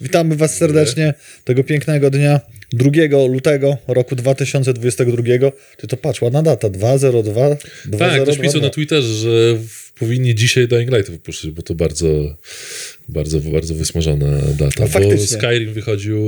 Witamy 0.00 0.36
Was 0.36 0.56
serdecznie 0.56 1.14
tego 1.44 1.64
pięknego 1.64 2.10
dnia 2.10 2.40
2 2.72 2.90
lutego 3.28 3.76
roku 3.88 4.16
2022. 4.16 5.22
Ty 5.76 5.86
to 5.86 5.96
patrz, 5.96 6.22
ładna 6.22 6.42
data, 6.42 6.70
202. 6.70 7.56
Tak, 7.98 8.22
ktoś 8.22 8.38
pisał 8.38 8.60
na 8.60 8.70
Twitterze, 8.70 9.14
że 9.14 9.58
powinni 9.98 10.34
dzisiaj 10.34 10.68
Dying 10.68 10.92
Light 10.92 11.10
wypuścić, 11.10 11.50
bo 11.50 11.62
to 11.62 11.74
bardzo, 11.74 12.36
bardzo, 13.08 13.40
bardzo 13.40 13.74
wysmażona 13.74 14.38
data. 14.58 14.84
No, 15.00 15.00
bo 15.00 15.18
Skyrim 15.18 15.72
wychodził 15.72 16.18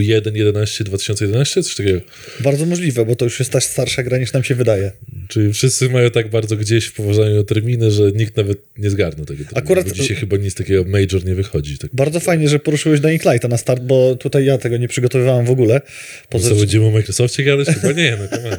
1.11 0.00 0.82
2011, 0.82 1.62
coś 1.62 1.74
takiego. 1.74 2.00
Bardzo 2.40 2.66
możliwe, 2.66 3.04
bo 3.04 3.16
to 3.16 3.24
już 3.24 3.38
jest 3.38 3.50
ta 3.50 3.60
starsza 3.60 4.02
gra 4.02 4.18
niż 4.18 4.32
nam 4.32 4.44
się 4.44 4.54
wydaje. 4.54 4.92
Czyli 5.28 5.52
wszyscy 5.52 5.88
mają 5.88 6.10
tak 6.10 6.30
bardzo 6.30 6.56
gdzieś 6.56 6.86
w 6.86 6.92
poważaniu 6.92 7.44
terminy, 7.44 7.90
że 7.90 8.12
nikt 8.12 8.36
nawet 8.36 8.58
nie 8.78 8.90
zgarnął 8.90 9.26
tego 9.26 9.44
terminu. 9.44 9.58
Akurat 9.58 9.88
bo 9.88 9.94
dzisiaj 9.94 10.16
chyba 10.16 10.36
nic 10.36 10.54
takiego 10.54 10.84
major 10.84 11.24
nie 11.24 11.34
wychodzi. 11.34 11.78
Tak. 11.78 11.90
Bardzo 11.94 12.20
fajnie, 12.20 12.48
że 12.48 12.58
poruszyłeś 12.58 13.00
Dying 13.00 13.24
Lighta 13.24 13.48
na 13.48 13.56
start, 13.56 13.82
bo 13.82 14.16
tutaj 14.16 14.44
ja 14.44 14.58
tego 14.58 14.76
nie 14.76 14.88
przygotowywałem 14.88 15.46
w 15.46 15.50
ogóle. 15.50 15.80
Poza... 16.28 16.48
Co, 16.48 16.54
będziemy 16.54 16.86
o 16.86 16.90
Microsoftie 16.90 17.44
gadać? 17.44 17.68
Chyba 17.68 17.92
nie, 17.92 18.16
no 18.20 18.38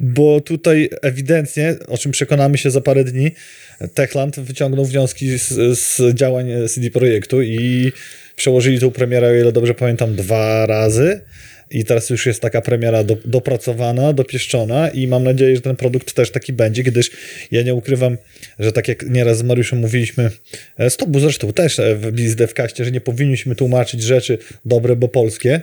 Bo 0.00 0.40
tutaj 0.40 0.90
ewidentnie, 1.02 1.76
o 1.86 1.98
czym 1.98 2.12
przekonamy 2.12 2.58
się 2.58 2.70
za 2.70 2.80
parę 2.80 3.04
dni, 3.04 3.30
Techland 3.94 4.40
wyciągnął 4.40 4.84
wnioski 4.84 5.38
z, 5.38 5.78
z 5.78 6.14
działań 6.14 6.46
CD 6.68 6.90
Projektu 6.90 7.42
i 7.42 7.92
przełożyli 8.36 8.80
tą 8.80 8.90
premierę, 8.90 9.28
o 9.28 9.34
ile 9.34 9.52
dobrze 9.52 9.74
pamiętam, 9.74 10.14
dwa 10.14 10.66
razy. 10.66 11.20
I 11.70 11.84
teraz 11.84 12.10
już 12.10 12.26
jest 12.26 12.40
taka 12.40 12.60
premiera 12.60 13.04
do, 13.04 13.16
dopracowana, 13.24 14.12
dopieszczona 14.12 14.88
i 14.88 15.06
mam 15.06 15.24
nadzieję, 15.24 15.56
że 15.56 15.62
ten 15.62 15.76
produkt 15.76 16.12
też 16.12 16.30
taki 16.30 16.52
będzie, 16.52 16.82
gdyż 16.82 17.10
ja 17.50 17.62
nie 17.62 17.74
ukrywam, 17.74 18.16
że 18.58 18.72
tak 18.72 18.88
jak 18.88 19.10
nieraz 19.10 19.38
z 19.38 19.42
Mariuszem 19.42 19.78
mówiliśmy, 19.78 20.30
e, 20.78 20.90
z 20.90 20.96
tobą 20.96 21.20
zresztą 21.20 21.52
też 21.52 21.78
e, 21.78 21.96
w 21.96 22.12
BizDevCaście, 22.12 22.84
że 22.84 22.92
nie 22.92 23.00
powinniśmy 23.00 23.54
tłumaczyć 23.54 24.02
rzeczy 24.02 24.38
dobre, 24.64 24.96
bo 24.96 25.08
polskie, 25.08 25.60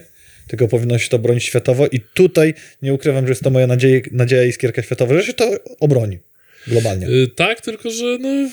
tylko 0.48 0.68
powinno 0.68 0.98
się 0.98 1.10
to 1.10 1.20
bronić 1.20 1.44
światowo 1.44 1.88
i 1.88 2.00
tutaj 2.14 2.54
nie 2.82 2.94
ukrywam, 2.94 3.28
że 3.28 3.32
jest 3.32 3.44
to 3.44 3.50
moja 3.50 3.68
nadzieja, 3.68 4.02
nadzieja 4.12 4.44
i 4.44 4.52
skierka 4.52 4.82
światowa, 4.82 5.16
że 5.16 5.24
się 5.24 5.34
to 5.34 5.52
obroni 5.80 6.20
globalnie. 6.68 7.08
Yy, 7.08 7.28
tak, 7.28 7.62
tylko 7.62 7.92
że 7.92 8.18
no 8.22 8.50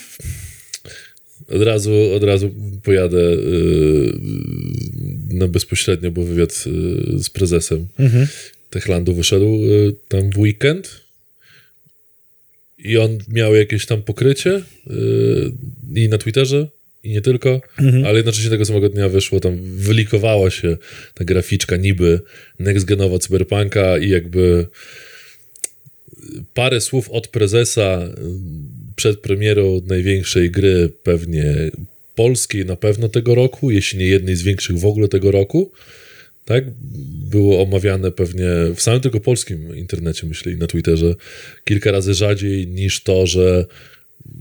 od 1.56 1.62
razu, 1.62 2.12
od 2.14 2.24
razu 2.24 2.54
pojadę 2.82 3.20
yy, 3.20 4.12
na 5.30 5.48
bezpośrednio, 5.48 6.10
bo 6.10 6.24
wywiad 6.24 6.66
yy, 6.66 7.18
z 7.18 7.30
prezesem 7.30 7.86
mhm. 7.98 8.26
Techlandu 8.70 9.14
wyszedł 9.14 9.60
tam 10.08 10.30
w 10.30 10.38
weekend 10.38 11.00
i 12.78 12.98
on 12.98 13.18
miał 13.28 13.54
jakieś 13.54 13.86
tam 13.86 14.02
pokrycie 14.02 14.62
i 15.94 16.08
na 16.08 16.18
Twitterze 16.18 16.68
i 17.02 17.10
nie 17.10 17.20
tylko, 17.20 17.60
mhm. 17.78 18.04
ale 18.04 18.16
jednocześnie 18.16 18.50
tego 18.50 18.64
samego 18.64 18.88
dnia 18.88 19.08
wyszło, 19.08 19.40
tam 19.40 19.58
wylikowała 19.62 20.50
się 20.50 20.76
ta 21.14 21.24
graficzka 21.24 21.76
niby 21.76 22.20
next-genowa 22.60 23.18
cyberpunka 23.18 23.98
i 23.98 24.08
jakby 24.08 24.66
parę 26.54 26.80
słów 26.80 27.10
od 27.10 27.28
prezesa 27.28 28.08
przed 28.96 29.20
premierą 29.20 29.80
największej 29.86 30.50
gry, 30.50 30.88
pewnie 31.02 31.70
polskiej 32.14 32.66
na 32.66 32.76
pewno 32.76 33.08
tego 33.08 33.34
roku, 33.34 33.70
jeśli 33.70 33.98
nie 33.98 34.06
jednej 34.06 34.36
z 34.36 34.42
większych 34.42 34.78
w 34.78 34.84
ogóle 34.84 35.08
tego 35.08 35.30
roku. 35.30 35.72
Tak? 36.44 36.64
Było 37.30 37.62
omawiane 37.62 38.10
pewnie 38.10 38.48
w 38.74 38.80
samym 38.82 39.00
tylko 39.00 39.20
polskim 39.20 39.76
internecie, 39.76 40.26
myślę, 40.26 40.52
i 40.52 40.56
na 40.56 40.66
Twitterze, 40.66 41.14
kilka 41.64 41.90
razy 41.90 42.14
rzadziej 42.14 42.66
niż 42.66 43.02
to, 43.02 43.26
że 43.26 43.66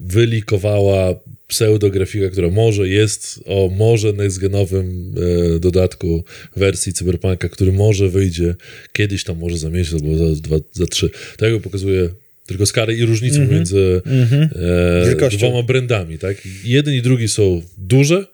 wylikowała 0.02 1.20
pseudografika, 1.50 2.30
która 2.30 2.50
może 2.50 2.90
jest 2.90 3.40
o 3.46 3.72
może 3.78 4.14
nextgenowym 4.14 5.16
e, 5.56 5.60
dodatku 5.60 6.24
wersji 6.56 6.94
Cyberpunka, 6.94 7.50
który 7.50 7.72
może 7.72 8.10
wyjdzie 8.10 8.56
kiedyś 8.94 9.24
tam, 9.24 9.38
może 9.38 9.58
za 9.58 9.70
miesiąc 9.70 10.04
albo 10.04 10.18
za 10.18 10.42
dwa, 10.42 10.58
za 10.74 10.86
trzy. 10.86 11.10
Tego 11.38 11.60
pokazuje 11.60 12.10
tylko 12.46 12.66
skary 12.66 12.96
i 12.96 13.06
różnicę 13.06 13.38
mm 13.38 13.50
-hmm. 13.50 13.54
między 13.54 14.02
mm 14.06 14.28
-hmm. 14.28 15.26
e, 15.26 15.38
dwoma 15.38 15.64
brandami, 15.64 16.18
tak? 16.18 16.38
Jeden 16.64 16.94
i 16.94 17.02
drugi 17.02 17.28
są 17.28 17.62
duże, 17.78 18.26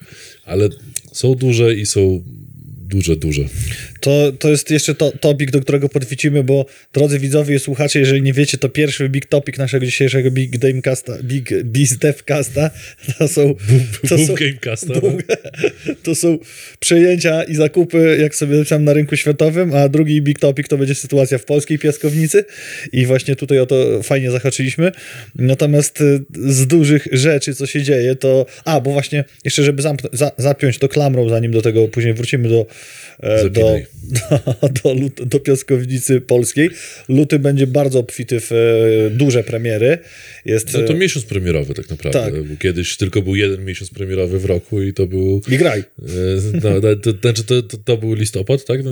ale 0.45 0.69
są 1.11 1.35
duże 1.35 1.75
i 1.75 1.85
są 1.85 2.23
duże, 2.87 3.15
duże. 3.15 3.45
To, 4.05 4.31
to 4.39 4.49
jest 4.49 4.71
jeszcze 4.71 4.95
to, 4.95 5.11
topic, 5.11 5.51
do 5.51 5.61
którego 5.61 5.89
podwicimy, 5.89 6.43
bo 6.43 6.65
drodzy 6.93 7.19
widzowie 7.19 7.55
i 7.55 7.59
słuchacze, 7.59 7.99
jeżeli 7.99 8.21
nie 8.21 8.33
wiecie, 8.33 8.57
to 8.57 8.69
pierwszy 8.69 9.09
big 9.09 9.25
topic 9.25 9.57
naszego 9.57 9.85
dzisiejszego 9.85 10.31
Big 10.31 10.57
Gamecasta, 10.57 11.17
Big 11.23 11.63
Biz 11.63 11.97
Devcasta, 11.97 12.71
to 13.17 13.27
są... 13.27 13.55
To 14.09 14.17
są, 14.17 14.33
Gamecasta. 14.33 14.99
Boom, 14.99 15.17
to 16.03 16.15
są 16.15 16.37
przejęcia 16.79 17.43
i 17.43 17.55
zakupy, 17.55 18.17
jak 18.21 18.35
sobie 18.35 18.55
napisałem, 18.57 18.83
na 18.83 18.93
rynku 18.93 19.15
światowym, 19.15 19.73
a 19.73 19.89
drugi 19.89 20.21
big 20.21 20.39
topic 20.39 20.67
to 20.67 20.77
będzie 20.77 20.95
sytuacja 20.95 21.37
w 21.37 21.45
polskiej 21.45 21.79
piaskownicy 21.79 22.45
i 22.91 23.05
właśnie 23.05 23.35
tutaj 23.35 23.59
o 23.59 23.65
to 23.65 24.03
fajnie 24.03 24.31
zahaczyliśmy. 24.31 24.91
Natomiast 25.35 26.01
y, 26.01 26.25
z 26.35 26.67
dużych 26.67 27.07
rzeczy, 27.11 27.55
co 27.55 27.65
się 27.65 27.81
dzieje, 27.81 28.15
to... 28.15 28.45
A, 28.65 28.81
bo 28.81 28.91
właśnie 28.91 29.23
jeszcze, 29.45 29.63
żeby 29.63 29.81
za, 30.13 30.31
zapiąć 30.37 30.77
to 30.77 30.87
klamrą, 30.87 31.29
zanim 31.29 31.51
do 31.51 31.61
tego 31.61 31.87
później 31.87 32.13
wrócimy 32.13 32.49
do 32.49 32.65
E, 33.19 33.49
do, 33.49 33.77
do, 34.83 34.95
do, 34.95 35.25
do 35.25 35.39
piaskownicy 35.39 36.21
polskiej. 36.21 36.69
Luty 37.09 37.39
będzie 37.39 37.67
bardzo 37.67 37.99
obfity 37.99 38.39
w 38.39 38.51
e, 38.51 39.09
duże 39.09 39.43
premiery. 39.43 39.97
Jest, 40.45 40.73
no 40.73 40.79
to 40.81 40.93
e, 40.93 40.97
miesiąc 40.97 41.25
premierowy 41.25 41.73
tak 41.73 41.89
naprawdę. 41.89 42.31
Tak. 42.31 42.57
Kiedyś 42.59 42.97
tylko 42.97 43.21
był 43.21 43.35
jeden 43.35 43.65
miesiąc 43.65 43.91
premierowy 43.91 44.39
w 44.39 44.45
roku 44.45 44.81
i 44.81 44.93
to 44.93 45.07
był... 45.07 45.41
I 45.51 45.57
graj. 45.57 45.83
No, 46.63 46.95
to, 46.95 47.11
znaczy 47.21 47.43
to, 47.43 47.61
to, 47.61 47.77
to, 47.77 47.97
był 47.97 48.13
listopad, 48.13 48.65
tak? 48.65 48.83
No, 48.83 48.91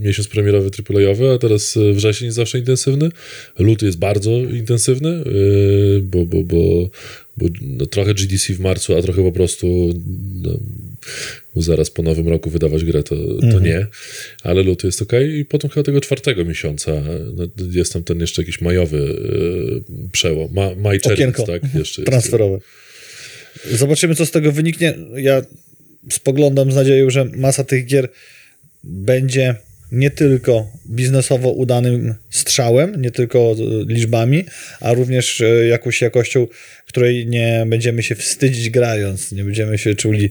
miesiąc 0.00 0.28
premierowy 0.28 0.70
AAA-owy, 0.90 1.30
a 1.30 1.38
teraz 1.38 1.78
wrzesień 1.92 2.26
jest 2.26 2.36
zawsze 2.36 2.58
intensywny. 2.58 3.08
Luty 3.58 3.86
jest 3.86 3.98
bardzo 3.98 4.30
intensywny, 4.30 5.24
bo, 6.02 6.26
bo, 6.26 6.42
bo, 6.42 6.90
bo 7.36 7.46
no, 7.62 7.86
trochę 7.86 8.14
GDC 8.14 8.54
w 8.54 8.60
marcu, 8.60 8.96
a 8.96 9.02
trochę 9.02 9.22
po 9.22 9.32
prostu 9.32 9.94
no, 10.42 10.58
zaraz 11.56 11.90
po 11.90 12.02
nowym 12.02 12.28
roku 12.28 12.50
wydawać 12.50 12.84
grę, 12.84 13.02
to, 13.02 13.16
to 13.16 13.42
mhm. 13.42 13.64
nie, 13.64 13.86
ale 14.42 14.62
luty 14.62 14.86
jest 14.86 15.02
ok 15.02 15.12
i 15.38 15.44
potem 15.44 15.70
chyba 15.70 15.84
tego 15.84 16.00
czwartego 16.00 16.44
miesiąca 16.44 16.92
no, 17.34 17.44
jest 17.70 17.92
tam 17.92 18.04
ten 18.04 18.20
jeszcze 18.20 18.42
jakiś 18.42 18.60
majowy 18.60 18.98
yy, 18.98 20.08
przełom, 20.12 20.48
Ma, 20.52 20.70
maj, 20.74 21.00
czerwiec, 21.00 21.46
tak? 21.46 21.62
Jeszcze 21.74 22.02
Transferowe. 22.02 22.58
Jest. 23.64 23.78
Zobaczymy, 23.78 24.14
co 24.14 24.26
z 24.26 24.30
tego 24.30 24.52
wyniknie. 24.52 24.94
Ja 25.16 25.42
spoglądam 26.10 26.72
z 26.72 26.74
nadzieją, 26.74 27.10
że 27.10 27.24
masa 27.24 27.64
tych 27.64 27.86
gier 27.86 28.08
będzie 28.84 29.54
nie 29.92 30.10
tylko 30.10 30.72
biznesowo 30.90 31.50
udanym 31.50 32.14
strzałem, 32.30 33.02
nie 33.02 33.10
tylko 33.10 33.56
liczbami, 33.86 34.44
a 34.80 34.92
również 34.92 35.40
e, 35.40 35.66
jakąś 35.66 36.00
jakością, 36.00 36.46
której 36.86 37.26
nie 37.26 37.64
będziemy 37.66 38.02
się 38.02 38.14
wstydzić 38.14 38.70
grając, 38.70 39.32
nie 39.32 39.44
będziemy 39.44 39.78
się 39.78 39.94
czuli 39.94 40.30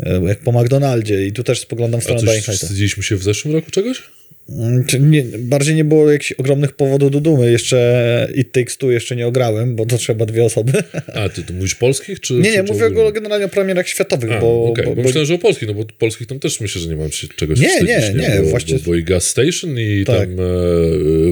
e, 0.00 0.22
jak 0.26 0.38
po 0.38 0.52
McDonaldzie 0.52 1.26
i 1.26 1.32
tu 1.32 1.44
też 1.44 1.60
spoglądam 1.60 2.00
w 2.00 2.04
stronę 2.04 2.22
Dying. 2.22 2.44
Wstydziliśmy 2.44 3.02
się 3.02 3.16
w 3.16 3.22
zeszłym 3.22 3.54
roku 3.54 3.70
czegoś? 3.70 4.02
Mm, 4.48 5.10
nie, 5.10 5.24
bardziej 5.38 5.74
nie 5.74 5.84
było 5.84 6.12
jakichś 6.12 6.32
ogromnych 6.32 6.72
powodów 6.72 7.10
do 7.10 7.20
dumy. 7.20 7.50
Jeszcze 7.50 8.28
It 8.34 8.52
Takes 8.52 8.76
Two 8.76 8.90
jeszcze 8.90 9.16
nie 9.16 9.26
ograłem, 9.26 9.76
bo 9.76 9.86
to 9.86 9.98
trzeba 9.98 10.26
dwie 10.26 10.44
osoby. 10.44 10.72
A, 11.14 11.28
ty 11.28 11.42
to 11.42 11.52
mówisz 11.52 11.74
polskich? 11.74 12.20
Czy, 12.20 12.34
nie, 12.34 12.50
nie, 12.50 12.64
czy, 12.64 12.72
mówię 12.72 12.90
czy... 13.06 13.12
generalnie 13.12 13.46
o 13.46 13.48
premierach 13.48 13.88
światowych. 13.88 14.32
A, 14.32 14.40
bo, 14.40 14.64
okay. 14.64 14.84
bo, 14.84 14.94
bo, 14.94 15.02
myślałem, 15.02 15.26
że 15.26 15.34
o 15.34 15.38
polskich, 15.38 15.68
no 15.68 15.74
bo 15.74 15.84
polskich 15.98 16.26
tam 16.26 16.38
też 16.38 16.60
myślę, 16.60 16.80
że 16.80 16.88
nie 16.88 16.96
mam 16.96 17.08
czegoś 17.36 17.60
nie. 17.60 17.80
Nie, 17.80 18.12
nie, 18.14 18.14
nie. 18.14 18.40
Bo, 18.42 18.50
właśnie... 18.50 18.78
bo, 18.78 18.80
bo 18.86 18.94
i 18.94 19.04
Gas 19.04 19.28
Station 19.28 19.78
i 19.78 20.04
tak. 20.06 20.18
tam 20.18 20.40
e, 20.40 20.44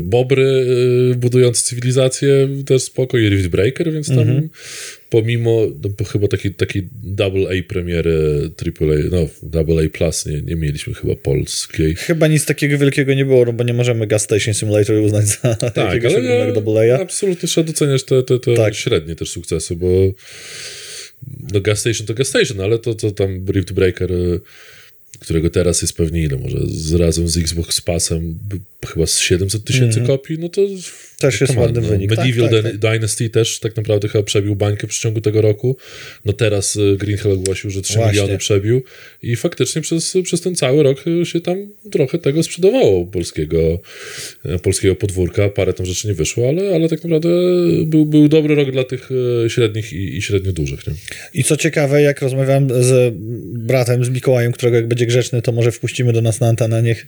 Bobry 0.02 0.66
e, 1.12 1.14
budujące 1.14 1.62
cywilizację 1.62 2.48
też 2.66 2.82
spoko 2.82 3.18
i 3.18 3.28
Rift 3.28 3.48
Breaker, 3.48 3.92
więc 3.92 4.08
tam 4.08 4.16
-hmm 4.16 4.48
pomimo 5.10 5.66
no, 5.82 6.04
chyba 6.04 6.28
takiej 6.28 6.54
taki 6.54 6.88
double 6.92 7.46
A 7.50 7.62
premiery 7.68 8.50
AAA, 8.58 9.10
no 9.10 9.28
double 9.42 9.84
A 9.84 9.88
plus 9.88 10.26
nie, 10.26 10.42
nie 10.42 10.56
mieliśmy 10.56 10.94
chyba 10.94 11.16
polskiej. 11.16 11.94
Chyba 11.94 12.26
nic 12.26 12.44
takiego 12.44 12.78
wielkiego 12.78 13.14
nie 13.14 13.24
było, 13.24 13.44
no 13.44 13.52
bo 13.52 13.64
nie 13.64 13.74
możemy 13.74 14.06
Gas 14.06 14.22
Station 14.22 14.54
Simulator 14.54 14.96
uznać 14.96 15.26
za 15.26 15.54
tak, 15.54 15.76
jakiegoś 15.76 16.14
ale 16.14 16.52
double 16.52 16.94
A. 16.94 17.00
Absolutnie 17.00 17.48
trzeba 17.48 17.66
doceniać 17.66 18.04
te, 18.04 18.22
te, 18.22 18.38
te 18.38 18.54
tak. 18.54 18.74
średnie 18.74 19.16
też 19.16 19.30
sukcesy, 19.30 19.76
bo 19.76 20.12
no 21.52 21.60
Gas 21.60 21.80
Station 21.80 22.06
to 22.06 22.14
Gas 22.14 22.28
Station, 22.28 22.60
ale 22.60 22.78
to, 22.78 22.94
to 22.94 23.10
tam 23.10 23.46
Rift 23.48 23.72
Breaker 23.72 24.10
którego 25.20 25.50
teraz 25.50 25.82
jest 25.82 25.96
pewnie 25.96 26.22
ile, 26.22 26.36
może 26.36 26.58
z, 26.66 26.94
razem 26.94 27.28
z 27.28 27.36
Xbox 27.36 27.80
Passem 27.80 28.38
chyba 28.86 29.06
z 29.06 29.18
700 29.18 29.64
tysięcy 29.64 30.00
kopii, 30.00 30.38
no 30.38 30.48
to. 30.48 30.62
Też 31.20 31.40
jest 31.40 31.56
ładny 31.56 31.80
no. 31.80 31.88
wynik. 31.88 32.10
Tak, 32.10 32.18
Medieval 32.18 32.50
tak, 32.50 32.62
Dy- 32.62 32.78
tak. 32.78 32.92
Dynasty 32.92 33.30
też 33.30 33.58
tak 33.58 33.76
naprawdę 33.76 34.08
chyba 34.08 34.24
przebił 34.24 34.56
bańkę 34.56 34.86
w 34.86 34.90
przeciągu 34.90 35.20
tego 35.20 35.40
roku. 35.40 35.76
No 36.24 36.32
teraz 36.32 36.76
y, 36.76 36.96
Green 36.96 37.18
Hill 37.18 37.32
ogłosił, 37.32 37.70
że 37.70 37.82
3 37.82 37.94
Właśnie. 37.94 38.12
miliony 38.12 38.38
przebił 38.38 38.82
i 39.22 39.36
faktycznie 39.36 39.82
przez, 39.82 40.16
przez 40.24 40.40
ten 40.40 40.54
cały 40.54 40.82
rok 40.82 41.06
y, 41.06 41.26
się 41.26 41.40
tam 41.40 41.56
trochę 41.90 42.18
tego 42.18 42.42
sprzedawało 42.42 43.06
polskiego, 43.06 43.80
e, 44.44 44.58
polskiego 44.58 44.96
podwórka. 44.96 45.48
Parę 45.48 45.72
tam 45.72 45.86
rzeczy 45.86 46.08
nie 46.08 46.14
wyszło, 46.14 46.48
ale, 46.48 46.74
ale 46.74 46.88
tak 46.88 47.04
naprawdę 47.04 47.28
był, 47.86 48.06
był 48.06 48.28
dobry 48.28 48.54
rok 48.54 48.70
dla 48.70 48.84
tych 48.84 49.10
średnich 49.48 49.92
i, 49.92 50.16
i 50.16 50.22
średnio 50.22 50.52
dużych. 50.52 50.86
Nie? 50.86 50.94
I 51.34 51.44
co 51.44 51.56
ciekawe, 51.56 52.02
jak 52.02 52.22
rozmawiałem 52.22 52.68
z 52.70 53.14
bratem, 53.52 54.04
z 54.04 54.08
Mikołajem, 54.08 54.52
którego 54.52 54.76
jak 54.76 54.88
będzie 54.88 55.06
grzeczny, 55.06 55.42
to 55.42 55.52
może 55.52 55.72
wpuścimy 55.72 56.12
do 56.12 56.22
nas 56.22 56.40
na 56.40 56.48
antenę, 56.48 56.82
niech, 56.82 57.06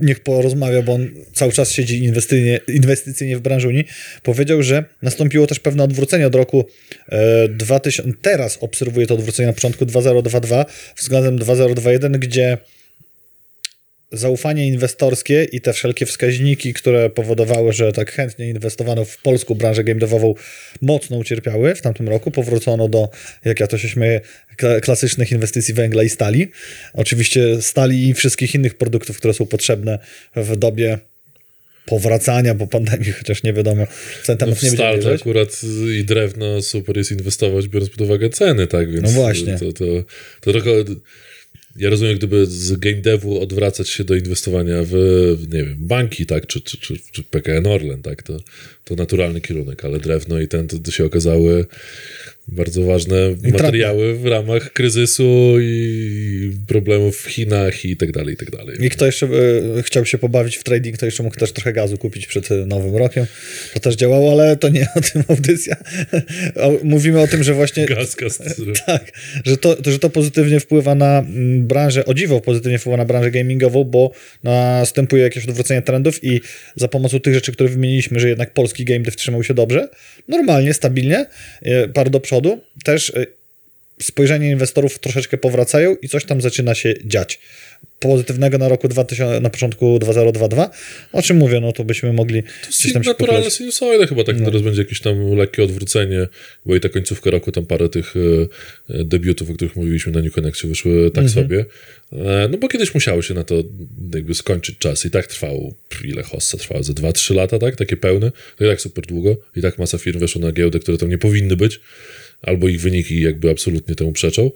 niech 0.00 0.20
porozmawia, 0.20 0.82
bo 0.82 0.92
on 0.92 1.08
cały 1.32 1.52
czas 1.52 1.72
siedzi 1.72 2.04
inwestycyjnie, 2.04 2.60
inwestycyjnie 2.68 3.23
w 3.36 3.40
branży 3.40 3.68
Unii, 3.68 3.84
powiedział, 4.22 4.62
że 4.62 4.84
nastąpiło 5.02 5.46
też 5.46 5.60
pewne 5.60 5.84
odwrócenie 5.84 6.26
od 6.26 6.34
roku 6.34 6.64
e, 7.08 7.48
2000, 7.48 8.12
teraz 8.22 8.58
obserwuje 8.60 9.06
to 9.06 9.14
odwrócenie 9.14 9.46
na 9.46 9.52
początku 9.52 9.86
2022 9.86 10.66
względem 10.96 11.36
2021, 11.36 12.12
gdzie 12.12 12.58
zaufanie 14.16 14.66
inwestorskie 14.66 15.44
i 15.44 15.60
te 15.60 15.72
wszelkie 15.72 16.06
wskaźniki, 16.06 16.74
które 16.74 17.10
powodowały, 17.10 17.72
że 17.72 17.92
tak 17.92 18.12
chętnie 18.12 18.48
inwestowano 18.48 19.04
w 19.04 19.16
polską 19.22 19.54
branżę 19.54 19.84
game 19.84 20.00
mocno 20.82 21.16
ucierpiały 21.16 21.74
w 21.74 21.82
tamtym 21.82 22.08
roku. 22.08 22.30
Powrócono 22.30 22.88
do, 22.88 23.08
jak 23.44 23.60
ja 23.60 23.66
to 23.66 23.78
się 23.78 23.88
śmieję, 23.88 24.20
kla- 24.56 24.80
klasycznych 24.80 25.32
inwestycji 25.32 25.74
węgla 25.74 26.02
i 26.02 26.08
stali. 26.08 26.50
Oczywiście 26.92 27.62
stali 27.62 28.08
i 28.08 28.14
wszystkich 28.14 28.54
innych 28.54 28.74
produktów, 28.74 29.16
które 29.16 29.34
są 29.34 29.46
potrzebne 29.46 29.98
w 30.36 30.56
dobie 30.56 30.98
powracania 31.86 32.54
po 32.54 32.66
pandemii, 32.66 33.12
chociaż 33.12 33.42
nie 33.42 33.52
wiadomo, 33.52 33.86
ten 34.26 34.34
No 34.34 34.36
temat 34.36 34.58
w 34.58 34.62
nie 34.62 34.70
wierzyć. 34.70 35.20
akurat 35.20 35.60
i 36.00 36.04
drewno 36.04 36.62
super 36.62 36.96
jest 36.96 37.12
inwestować, 37.12 37.68
biorąc 37.68 37.90
pod 37.90 38.00
uwagę 38.00 38.30
ceny, 38.30 38.66
tak? 38.66 38.92
Więc 38.92 39.02
No 39.02 39.08
właśnie. 39.10 39.58
To, 39.58 39.72
to, 39.72 39.84
to 40.40 40.52
trochę... 40.52 40.70
Ja 41.76 41.90
rozumiem, 41.90 42.16
gdyby 42.16 42.46
z 42.46 42.76
game 42.76 42.96
devu 42.96 43.40
odwracać 43.40 43.88
się 43.88 44.04
do 44.04 44.14
inwestowania 44.14 44.76
w, 44.82 44.92
nie 45.52 45.64
wiem, 45.64 45.76
banki, 45.78 46.26
tak, 46.26 46.46
czy, 46.46 46.60
czy, 46.60 46.78
czy, 46.78 46.94
czy 47.12 47.22
PKN 47.24 47.66
Orlen, 47.66 48.02
tak, 48.02 48.22
to, 48.22 48.40
to 48.84 48.94
naturalny 48.94 49.40
kierunek, 49.40 49.84
ale 49.84 49.98
drewno 49.98 50.40
i 50.40 50.48
ten 50.48 50.68
to, 50.68 50.78
to 50.78 50.90
się 50.90 51.04
okazały 51.04 51.66
bardzo 52.48 52.84
ważne 52.84 53.16
materiały 53.52 54.14
w 54.14 54.26
ramach 54.26 54.72
kryzysu 54.72 55.56
i 55.60 56.50
problemów 56.66 57.16
w 57.16 57.26
Chinach 57.26 57.84
i 57.84 57.96
tak 57.96 58.12
dalej, 58.12 58.34
i 58.34 58.36
tak 58.36 58.50
dalej. 58.50 58.76
I 58.84 58.90
kto 58.90 59.06
jeszcze 59.06 59.26
e, 59.78 59.82
chciał 59.82 60.04
się 60.04 60.18
pobawić 60.18 60.56
w 60.56 60.64
trading, 60.64 60.98
to 60.98 61.06
jeszcze 61.06 61.22
mógł 61.22 61.36
też 61.36 61.52
trochę 61.52 61.72
gazu 61.72 61.98
kupić 61.98 62.26
przed 62.26 62.52
e, 62.52 62.54
nowym 62.66 62.96
rokiem. 62.96 63.26
To 63.74 63.80
też 63.80 63.94
działało, 63.94 64.32
ale 64.32 64.56
to 64.56 64.68
nie 64.68 64.86
o 64.96 65.00
tym 65.00 65.24
audycja. 65.28 65.76
Mówimy 66.82 67.20
o 67.20 67.26
tym, 67.26 67.42
że 67.44 67.54
właśnie 67.54 67.86
Gaz, 67.94 68.14
gaz, 68.14 68.42
tak, 68.86 69.12
że 69.44 69.56
to, 69.56 69.76
że 69.86 69.98
to 69.98 70.10
pozytywnie 70.10 70.60
wpływa 70.60 70.94
na 70.94 71.18
mm, 71.18 71.66
branżę, 71.66 72.04
o 72.04 72.14
dziwo 72.14 72.40
pozytywnie 72.40 72.78
wpływa 72.78 72.96
na 72.96 73.04
branżę 73.04 73.30
gamingową, 73.30 73.84
bo 73.84 74.10
następuje 74.42 75.22
jakieś 75.22 75.48
odwrócenie 75.48 75.82
trendów 75.82 76.24
i 76.24 76.40
za 76.76 76.88
pomocą 76.88 77.20
tych 77.20 77.34
rzeczy, 77.34 77.52
które 77.52 77.68
wymieniliśmy, 77.68 78.20
że 78.20 78.28
jednak 78.28 78.52
polski 78.52 78.84
game 78.84 79.00
dev 79.00 79.16
trzymał 79.16 79.44
się 79.44 79.54
dobrze, 79.54 79.88
normalnie, 80.28 80.74
stabilnie, 80.74 81.26
e, 81.62 81.88
par 81.88 82.10
do 82.10 82.20
przodu, 82.20 82.33
też 82.84 83.10
e, 83.10 83.26
spojrzenie 84.02 84.50
inwestorów 84.50 84.98
troszeczkę 84.98 85.38
powracają 85.38 85.96
i 86.02 86.08
coś 86.08 86.24
tam 86.24 86.40
zaczyna 86.40 86.74
się 86.74 86.94
dziać. 87.04 87.40
Pozytywnego 87.98 88.58
na 88.58 88.68
roku 88.68 88.88
2000, 88.88 89.40
na 89.40 89.50
początku 89.50 89.98
2022, 89.98 90.70
o 91.12 91.22
czym 91.22 91.36
mówię, 91.36 91.60
no 91.60 91.72
to 91.72 91.84
byśmy 91.84 92.12
mogli 92.12 92.42
gdzieś 92.68 92.92
tam 92.92 93.04
się 93.04 93.10
naturalne 93.10 93.50
sinusoide 93.50 94.06
chyba 94.06 94.20
No. 94.20 94.24
tak 94.24 94.36
teraz 94.44 94.62
będzie 94.62 94.82
jakieś 94.82 95.00
tam 95.00 95.36
lekkie 95.36 95.64
odwrócenie, 95.64 96.26
bo 96.66 96.76
i 96.76 96.80
ta 96.80 96.88
końcówka 96.88 97.30
roku 97.30 97.52
tam 97.52 97.66
parę 97.66 97.88
tych 97.88 98.14
e, 98.16 98.20
e, 99.00 99.04
debiutów, 99.04 99.50
o 99.50 99.54
których 99.54 99.76
mówiliśmy 99.76 100.12
na 100.12 100.20
New 100.20 100.32
Connectie 100.32 100.68
wyszły 100.68 101.10
tak 101.10 101.24
Mhm. 101.24 101.28
sobie. 101.44 101.64
E, 102.12 102.48
no 102.50 102.58
bo 102.58 102.68
kiedyś 102.68 102.94
musiało 102.94 103.22
się 103.22 103.34
na 103.34 103.44
to 103.44 103.54
jakby 104.14 104.34
skończyć 104.34 104.78
czas 104.78 105.04
i 105.06 105.10
tak 105.10 105.26
trwało, 105.26 105.74
ile 106.04 106.22
hossa 106.22 106.58
trwało, 106.58 106.82
ze 106.82 106.92
2-3 106.92 107.34
lata, 107.34 107.58
tak? 107.58 107.76
Takie 107.76 107.96
pełne, 107.96 108.32
to 108.58 108.64
i 108.64 108.68
tak 108.68 108.80
super 108.80 109.06
długo 109.06 109.36
i 109.56 109.62
tak 109.62 109.78
masa 109.78 109.98
firm 109.98 110.20
weszło 110.20 110.40
na 110.40 110.52
giełdę, 110.52 110.78
które 110.78 110.98
tam 110.98 111.10
nie 111.10 111.18
powinny 111.18 111.56
być, 111.56 111.80
albo 112.42 112.68
ich 112.68 112.80
wyniki 112.80 113.20
jakby 113.20 113.50
absolutnie 113.50 113.94
temu 113.94 114.12
przeczą. 114.12 114.50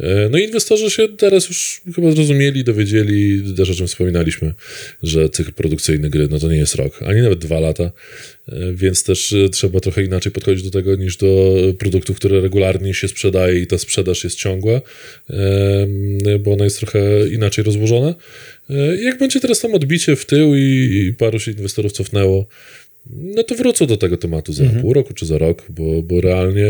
E, 0.00 0.28
No 0.30 0.38
i 0.38 0.44
inwestorzy 0.44 0.90
się 0.90 1.08
teraz 1.08 1.48
już 1.48 1.80
chyba 1.94 2.10
zrozumieli, 2.10 2.64
dowiedzieli, 2.64 3.42
też 3.56 3.70
o 3.70 3.74
czym 3.74 3.86
wspominaliśmy, 3.86 4.54
że 5.02 5.28
cykl 5.28 5.52
produkcyjny 5.52 6.10
gry, 6.10 6.28
no 6.30 6.38
to 6.38 6.48
nie 6.48 6.56
jest 6.56 6.74
rok, 6.74 7.02
ani 7.02 7.20
nawet 7.20 7.38
dwa 7.38 7.60
lata, 7.60 7.92
E, 8.52 8.72
więc 8.72 9.04
też 9.04 9.32
e, 9.32 9.48
trzeba 9.48 9.80
trochę 9.80 10.02
inaczej 10.02 10.32
podchodzić 10.32 10.64
do 10.64 10.70
tego 10.70 10.96
niż 10.96 11.16
do 11.16 11.56
produktów, 11.78 12.16
które 12.16 12.40
regularnie 12.40 12.94
się 12.94 13.08
sprzedaje 13.08 13.60
i 13.60 13.66
ta 13.66 13.78
sprzedaż 13.78 14.24
jest 14.24 14.36
ciągła, 14.36 14.80
bo 16.40 16.52
ona 16.52 16.64
jest 16.64 16.78
trochę 16.78 17.28
inaczej 17.28 17.64
rozłożona. 17.64 18.14
Jak 19.02 19.18
będzie 19.18 19.40
teraz 19.40 19.60
tam 19.60 19.74
odbicie 19.74 20.16
w 20.16 20.26
tył 20.26 20.54
i, 20.54 20.60
i 20.60 21.14
paru 21.14 21.38
się 21.38 21.50
inwestorów 21.50 21.92
cofnęło, 21.92 22.46
no 23.06 23.42
to 23.42 23.54
wrócą 23.54 23.86
do 23.86 23.96
tego 23.96 24.16
tematu 24.16 24.52
za 24.52 24.64
pół 24.80 24.92
roku 24.92 25.14
czy 25.14 25.26
za 25.26 25.38
rok, 25.38 25.66
bo, 25.68 26.02
bo 26.02 26.20
realnie 26.20 26.66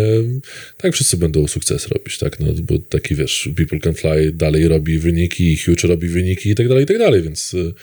tak 0.76 0.92
wszyscy 0.92 1.16
będą 1.16 1.46
sukces 1.46 1.88
robić, 1.88 2.18
tak? 2.18 2.40
No, 2.40 2.46
bo 2.62 2.78
taki 2.78 3.14
wiesz, 3.14 3.48
People 3.56 3.80
Can 3.80 3.94
Fly 3.94 4.32
dalej 4.32 4.68
robi 4.68 4.98
wyniki, 4.98 5.56
Huge 5.56 5.88
robi 5.88 6.08
wyniki 6.08 6.50
i 6.50 6.54
tak 6.54 6.68
dalej, 6.68 6.84
i 6.84 6.86
tak 6.86 6.98
dalej, 6.98 7.22
więc 7.22 7.54
y, 7.54 7.74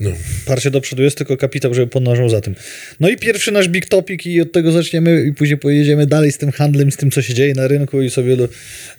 no, 0.00 0.10
Parcie 0.46 0.70
do 0.70 0.80
przodu 0.80 1.02
jest 1.02 1.18
tylko 1.18 1.36
kapitał, 1.36 1.74
żeby 1.74 1.86
podążał 1.86 2.28
za 2.28 2.40
tym. 2.40 2.54
No 3.00 3.08
i 3.08 3.16
pierwszy 3.16 3.52
nasz 3.52 3.68
big 3.68 3.86
topic 3.86 4.26
i 4.26 4.40
od 4.40 4.52
tego 4.52 4.72
zaczniemy 4.72 5.24
i 5.24 5.32
później 5.32 5.58
pojedziemy 5.58 6.06
dalej 6.06 6.32
z 6.32 6.38
tym 6.38 6.52
handlem, 6.52 6.92
z 6.92 6.96
tym, 6.96 7.10
co 7.10 7.22
się 7.22 7.34
dzieje 7.34 7.54
na 7.54 7.68
rynku 7.68 8.02
i 8.02 8.10
sobie, 8.10 8.36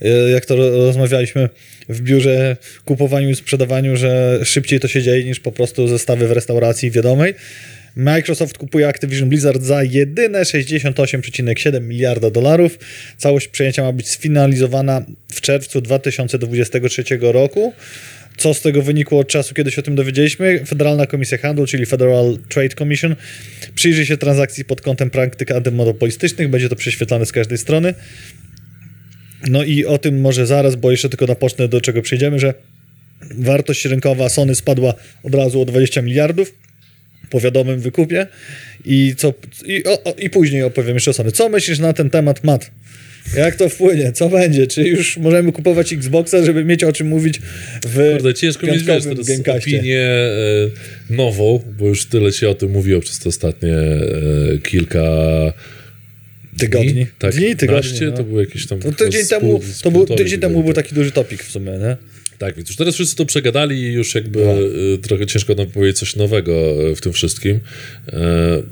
e, 0.01 0.30
jak 0.30 0.46
to 0.46 0.56
ro- 0.56 0.69
rozmawialiśmy 0.69 1.50
w 1.90 2.01
biurze, 2.01 2.57
kupowaniu 2.86 3.30
i 3.30 3.36
sprzedawaniu, 3.36 3.98
że 3.98 4.40
szybciej 4.44 4.80
to 4.80 4.88
się 4.88 5.01
dzieje 5.01 5.24
niż 5.24 5.40
po 5.40 5.51
prostu 5.51 5.88
zestawy 5.88 6.28
w 6.28 6.31
restauracji 6.31 6.92
wiadomej. 6.92 7.34
Microsoft 7.95 8.57
kupuje 8.57 8.88
Activision 8.88 9.30
Blizzard 9.30 9.63
za 9.63 9.83
jedyne 9.83 10.41
68,7 10.41 11.81
miliarda 11.81 12.30
dolarów. 12.30 12.80
Całość 13.18 13.47
przejęcia 13.47 13.83
ma 13.83 13.91
być 13.91 14.09
sfinalizowana 14.09 15.06
w 15.31 15.41
czerwcu 15.41 15.81
2023 15.81 17.03
roku. 17.21 17.74
Co 18.38 18.53
z 18.53 18.62
tego 18.62 18.81
wynikło 18.81 19.19
od 19.19 19.27
czasu, 19.27 19.53
kiedy 19.53 19.71
się 19.71 19.81
o 19.81 19.83
tym 19.83 19.95
dowiedzieliśmy? 19.95 20.65
Federalna 20.65 21.06
Komisja 21.06 21.38
Handlu, 21.38 21.65
czyli 21.65 21.86
Federal 21.86 22.38
Trade 22.50 22.75
Commission, 22.75 23.15
przyjrzy 23.75 24.06
się 24.06 24.18
transakcji 24.18 24.65
pod 24.65 24.81
kątem 24.81 25.09
praktyk 25.09 25.51
antymonopolistycznych. 25.51 26.50
Będzie 26.50 26.69
to 26.69 26.75
prześwietlane 26.75 27.25
z 27.25 27.31
każdej 27.31 27.57
strony. 27.57 27.94
No 29.47 29.63
i 29.63 29.86
o 29.86 29.97
tym 29.97 30.21
może 30.21 30.47
zaraz, 30.47 30.75
bo 30.75 30.91
jeszcze 30.91 31.09
tylko 31.09 31.25
napocznę, 31.25 31.68
do 31.68 31.81
czego 31.81 32.01
przejdziemy, 32.01 32.39
że 32.39 32.53
wartość 33.31 33.86
rynkowa 33.86 34.30
Sony 34.30 34.56
spadła 34.56 34.94
od 35.24 35.36
razu 35.36 35.62
o 35.62 35.65
20 35.65 36.01
miliardów 36.01 36.53
po 37.29 37.39
wiadomym 37.39 37.79
wykupie 37.79 38.27
i, 38.85 39.13
co, 39.17 39.33
i, 39.65 39.83
o, 39.85 40.03
o, 40.03 40.13
i 40.13 40.29
później 40.29 40.63
opowiem 40.63 40.95
jeszcze 40.95 41.11
o 41.11 41.13
Sony. 41.13 41.31
Co 41.31 41.49
myślisz 41.49 41.79
na 41.79 41.93
ten 41.93 42.09
temat, 42.09 42.43
Matt? 42.43 42.71
Jak 43.37 43.55
to 43.55 43.69
wpłynie? 43.69 44.11
Co 44.11 44.29
będzie? 44.29 44.67
Czy 44.67 44.83
już 44.83 45.17
możemy 45.17 45.51
kupować 45.51 45.93
Xboxa, 45.93 46.45
żeby 46.45 46.65
mieć 46.65 46.83
o 46.83 46.93
czym 46.93 47.07
mówić 47.07 47.41
w 47.85 48.11
Kurde, 48.13 48.33
ciężko 48.33 48.65
mieć 48.67 48.75
wiesz, 48.75 48.85
teraz 48.85 49.05
Gamecastie? 49.07 49.77
opinię 49.77 50.00
e, 50.00 50.33
nową, 51.09 51.63
bo 51.79 51.88
już 51.88 52.05
tyle 52.05 52.31
się 52.31 52.50
o 52.50 52.53
tym 52.55 52.71
mówiło 52.71 53.01
przez 53.01 53.19
te 53.19 53.29
ostatnie 53.29 53.75
e, 53.77 54.57
kilka 54.63 55.03
Tygodni. 56.57 56.93
dni. 56.93 57.05
Tak, 57.19 57.36
Dni, 57.36 57.55
tygodni, 57.55 57.91
naście, 57.91 58.05
no. 58.05 58.12
to 58.17 58.24
był 58.24 58.39
jakiś 58.39 58.67
tam... 58.67 58.79
To 58.79 58.91
tydzień 58.91 59.24
z 59.24 59.27
temu, 59.29 59.62
to 59.83 59.91
był, 59.91 60.05
tydzień 60.05 60.39
temu 60.39 60.63
był 60.63 60.74
taki 60.74 60.95
duży 60.95 61.12
topik 61.12 61.43
w 61.43 61.51
sumie, 61.51 61.71
nie? 61.71 61.98
Tak, 62.39 62.55
więc 62.55 62.69
już 62.69 62.77
teraz 62.77 62.96
wszyscy 62.96 63.15
to 63.15 63.25
przegadali 63.25 63.75
i 63.75 63.93
już 63.93 64.15
jakby 64.15 64.46
No. 64.46 64.51
e, 64.51 64.98
trochę 64.98 65.25
ciężko 65.25 65.55
nam 65.55 65.67
powiedzieć 65.67 65.98
coś 66.00 66.15
nowego 66.15 66.51
e, 66.53 66.96
w 66.96 67.01
tym 67.01 67.13
wszystkim, 67.13 67.60
e, 68.08 68.63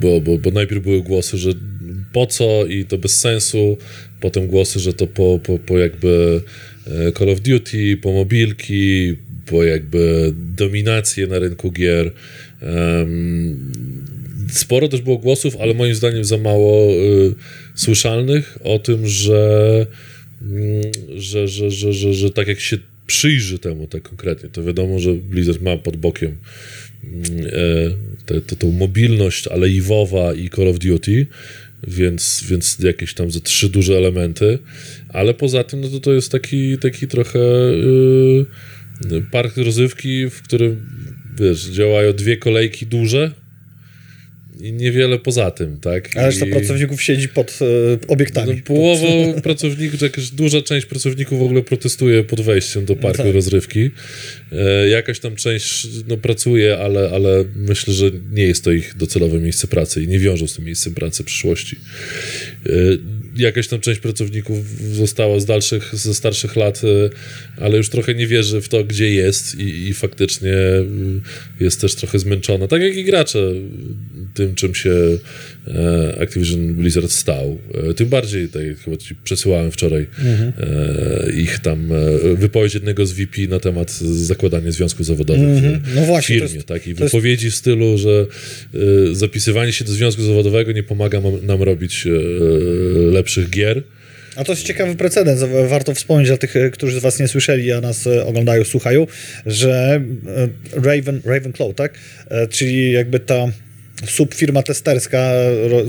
bo, 0.00 0.20
bo, 0.20 0.38
bo 0.38 0.50
najpierw 0.50 0.82
były 0.82 1.02
głosy, 1.02 1.38
że 1.38 1.50
po 2.12 2.26
co 2.26 2.66
i 2.66 2.84
to 2.84 2.98
bez 2.98 3.20
sensu, 3.20 3.78
potem 4.20 4.46
głosy, 4.46 4.80
że 4.80 4.92
to 4.92 5.06
po, 5.06 5.40
po, 5.42 5.58
po 5.58 5.78
jakby 5.78 6.40
e, 6.86 7.12
Call 7.12 7.30
of 7.30 7.40
Duty, 7.40 7.96
po 7.96 8.12
mobilki, 8.12 9.16
po 9.46 9.64
jakby 9.64 10.32
dominację 10.56 11.26
na 11.26 11.38
rynku 11.38 11.72
gier. 11.72 12.12
Sporo 14.50 14.88
też 14.88 15.00
było 15.00 15.18
głosów, 15.18 15.56
ale 15.60 15.74
moim 15.74 15.94
zdaniem 15.94 16.24
za 16.24 16.38
mało 16.38 16.92
y, 16.92 17.34
słyszalnych 17.74 18.58
o 18.64 18.78
tym, 18.78 19.06
że, 19.06 19.86
mm, 20.42 20.82
że, 21.16 21.48
że, 21.48 21.70
że, 21.70 21.92
że, 21.92 22.14
że 22.14 22.30
tak 22.30 22.48
jak 22.48 22.60
się 22.60 22.78
przyjrzy 23.06 23.58
temu 23.58 23.86
tak 23.86 24.02
konkretnie, 24.02 24.48
to 24.48 24.64
wiadomo, 24.64 24.98
że 24.98 25.14
Blizzard 25.14 25.62
ma 25.62 25.76
pod 25.76 25.96
bokiem 25.96 26.36
mm, 27.04 27.24
e, 28.36 28.40
tą 28.40 28.72
mobilność, 28.72 29.48
ale 29.48 29.68
i 29.68 29.80
WoWa 29.80 30.34
i 30.34 30.50
Call 30.50 30.68
of 30.68 30.78
Duty, 30.78 31.26
więc, 31.88 32.44
więc 32.48 32.78
jakieś 32.78 33.14
tam 33.14 33.30
ze 33.30 33.40
trzy 33.40 33.68
duże 33.68 33.96
elementy, 33.96 34.58
ale 35.08 35.34
poza 35.34 35.64
tym 35.64 35.80
no 35.80 35.88
to, 35.88 36.00
to 36.00 36.12
jest 36.12 36.32
taki, 36.32 36.78
taki 36.78 37.08
trochę 37.08 37.38
y, 37.38 38.46
park 39.30 39.56
rozrywki, 39.56 40.30
w 40.30 40.42
którym 40.42 40.86
wiesz, 41.40 41.64
działają 41.64 42.12
dwie 42.12 42.36
kolejki 42.36 42.86
duże 42.86 43.32
i 44.60 44.72
niewiele 44.72 45.18
poza 45.18 45.50
tym, 45.50 45.80
tak? 45.80 46.16
A 46.16 46.26
reszta 46.26 46.46
I... 46.46 46.50
pracowników 46.50 47.02
siedzi 47.02 47.28
pod 47.28 47.58
e, 47.62 48.06
obiektami. 48.08 48.54
No, 48.54 48.62
połową 48.64 49.34
pracowników, 49.42 49.98
czy 49.98 50.04
jakaś 50.04 50.30
duża 50.30 50.62
część 50.62 50.86
pracowników 50.86 51.38
w 51.38 51.42
ogóle 51.42 51.62
protestuje 51.62 52.24
pod 52.24 52.40
wejściem 52.40 52.84
do 52.84 52.96
parku 52.96 53.22
tak. 53.22 53.34
rozrywki. 53.34 53.90
E, 54.52 54.88
jakaś 54.88 55.20
tam 55.20 55.36
część 55.36 55.86
no, 56.08 56.16
pracuje, 56.16 56.78
ale, 56.78 57.10
ale 57.10 57.44
myślę, 57.54 57.94
że 57.94 58.10
nie 58.32 58.44
jest 58.44 58.64
to 58.64 58.72
ich 58.72 58.96
docelowe 58.96 59.38
miejsce 59.38 59.66
pracy 59.66 60.02
i 60.02 60.08
nie 60.08 60.18
wiążą 60.18 60.46
z 60.46 60.54
tym 60.54 60.64
miejscem 60.64 60.94
pracy 60.94 61.22
w 61.22 61.26
przyszłości. 61.26 61.76
E, 62.66 62.70
jakaś 63.38 63.68
tam 63.68 63.80
część 63.80 64.00
pracowników 64.00 64.58
została 64.92 65.40
z 65.40 65.44
dalszych, 65.44 65.90
ze 65.92 66.14
starszych 66.14 66.56
lat, 66.56 66.82
e, 66.84 67.10
ale 67.62 67.76
już 67.76 67.88
trochę 67.88 68.14
nie 68.14 68.26
wierzy 68.26 68.60
w 68.60 68.68
to, 68.68 68.84
gdzie 68.84 69.10
jest 69.10 69.54
i, 69.54 69.88
i 69.88 69.94
faktycznie 69.94 70.52
e, 70.52 70.84
jest 71.60 71.80
też 71.80 71.94
trochę 71.94 72.18
zmęczona. 72.18 72.68
Tak 72.68 72.82
jak 72.82 72.96
i 72.96 73.04
gracze 73.04 73.52
tym, 74.34 74.54
czym 74.54 74.74
się 74.74 74.94
Activision 76.20 76.74
Blizzard 76.74 77.10
stał. 77.10 77.58
E, 77.90 77.94
tym 77.94 78.08
bardziej, 78.08 78.48
tak 78.48 78.62
jak 78.66 78.78
chyba 78.78 78.96
ci 78.96 79.14
przesyłałem 79.24 79.70
wczoraj 79.70 80.06
e, 80.24 81.32
ich 81.32 81.58
tam 81.58 81.92
e, 81.92 82.34
wypowiedź 82.36 82.74
jednego 82.74 83.06
z 83.06 83.12
VP 83.12 83.40
na 83.48 83.60
temat 83.60 83.90
zakładania 84.00 84.70
związków 84.72 85.06
zawodowych 85.06 85.48
Mhm. 85.48 85.80
No 85.94 86.02
właśnie, 86.02 86.34
firmie. 86.34 86.54
jest- 86.54 86.66
tak, 86.66 86.86
I 86.86 86.94
to 86.94 87.02
jest- 87.04 87.14
wypowiedzi 87.14 87.50
w 87.50 87.54
stylu, 87.54 87.98
że 87.98 88.26
e, 88.74 88.78
zapisywanie 89.14 89.72
się 89.72 89.84
do 89.84 89.92
związku 89.92 90.22
zawodowego 90.22 90.72
nie 90.72 90.82
pomaga 90.82 91.20
nam 91.42 91.62
robić 91.62 92.06
e, 92.06 92.10
lepszych 93.12 93.50
gier. 93.50 93.82
A 94.36 94.44
to 94.44 94.52
jest 94.52 94.62
ciekawy 94.64 94.94
precedens. 94.94 95.40
Warto 95.68 95.94
wspomnieć 95.94 96.28
dla 96.28 96.36
tych, 96.36 96.56
e, 96.56 96.70
którzy 96.70 97.00
z 97.00 97.02
Was 97.02 97.20
nie 97.20 97.28
słyszeli, 97.28 97.72
a 97.72 97.80
nas 97.80 98.06
e, 98.06 98.24
oglądają, 98.26 98.64
słuchają, 98.64 99.06
że 99.46 100.00
e, 100.26 100.48
Raven, 100.72 101.20
Ravenclaw, 101.24 101.74
tak? 101.74 101.94
E, 102.28 102.46
Czyli 102.48 102.92
jakby 102.92 103.20
ta 103.20 103.46
subfirma 104.04 104.62
testerska 104.62 105.32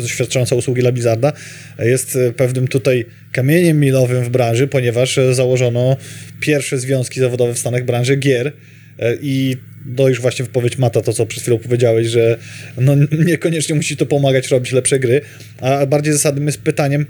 świadcząca 0.07 0.55
usługi 0.55 0.81
dla 0.81 0.91
Blizzarda 0.91 1.33
jest 1.79 2.15
e, 2.15 2.31
pewnym 2.31 2.67
tutaj 2.67 3.05
kamieniem 3.31 3.79
milowym 3.79 4.23
w 4.23 4.29
branży, 4.29 4.67
ponieważ 4.67 5.17
e, 5.17 5.33
założono 5.33 5.97
pierwsze 6.39 6.77
związki 6.77 7.19
zawodowe 7.19 7.53
w 7.53 7.59
Stanach 7.59 7.85
branży 7.85 8.15
gier 8.15 8.51
e, 8.99 9.15
i 9.21 9.57
to 9.95 10.09
już 10.09 10.21
właśnie 10.21 10.45
wypowiedź 10.45 10.77
Mata, 10.77 11.01
to 11.01 11.13
co 11.13 11.25
przed 11.25 11.43
chwilą 11.43 11.57
powiedziałeś, 11.57 12.07
że 12.07 12.37
no 12.77 12.95
niekoniecznie 13.25 13.75
musi 13.75 13.97
to 13.97 14.05
pomagać 14.05 14.47
robić 14.47 14.71
lepsze 14.71 14.99
gry, 14.99 15.21
a 15.61 15.85
bardziej 15.85 16.13
zasadnym 16.13 16.45
jest 16.45 16.61
pytaniem, 16.61 17.05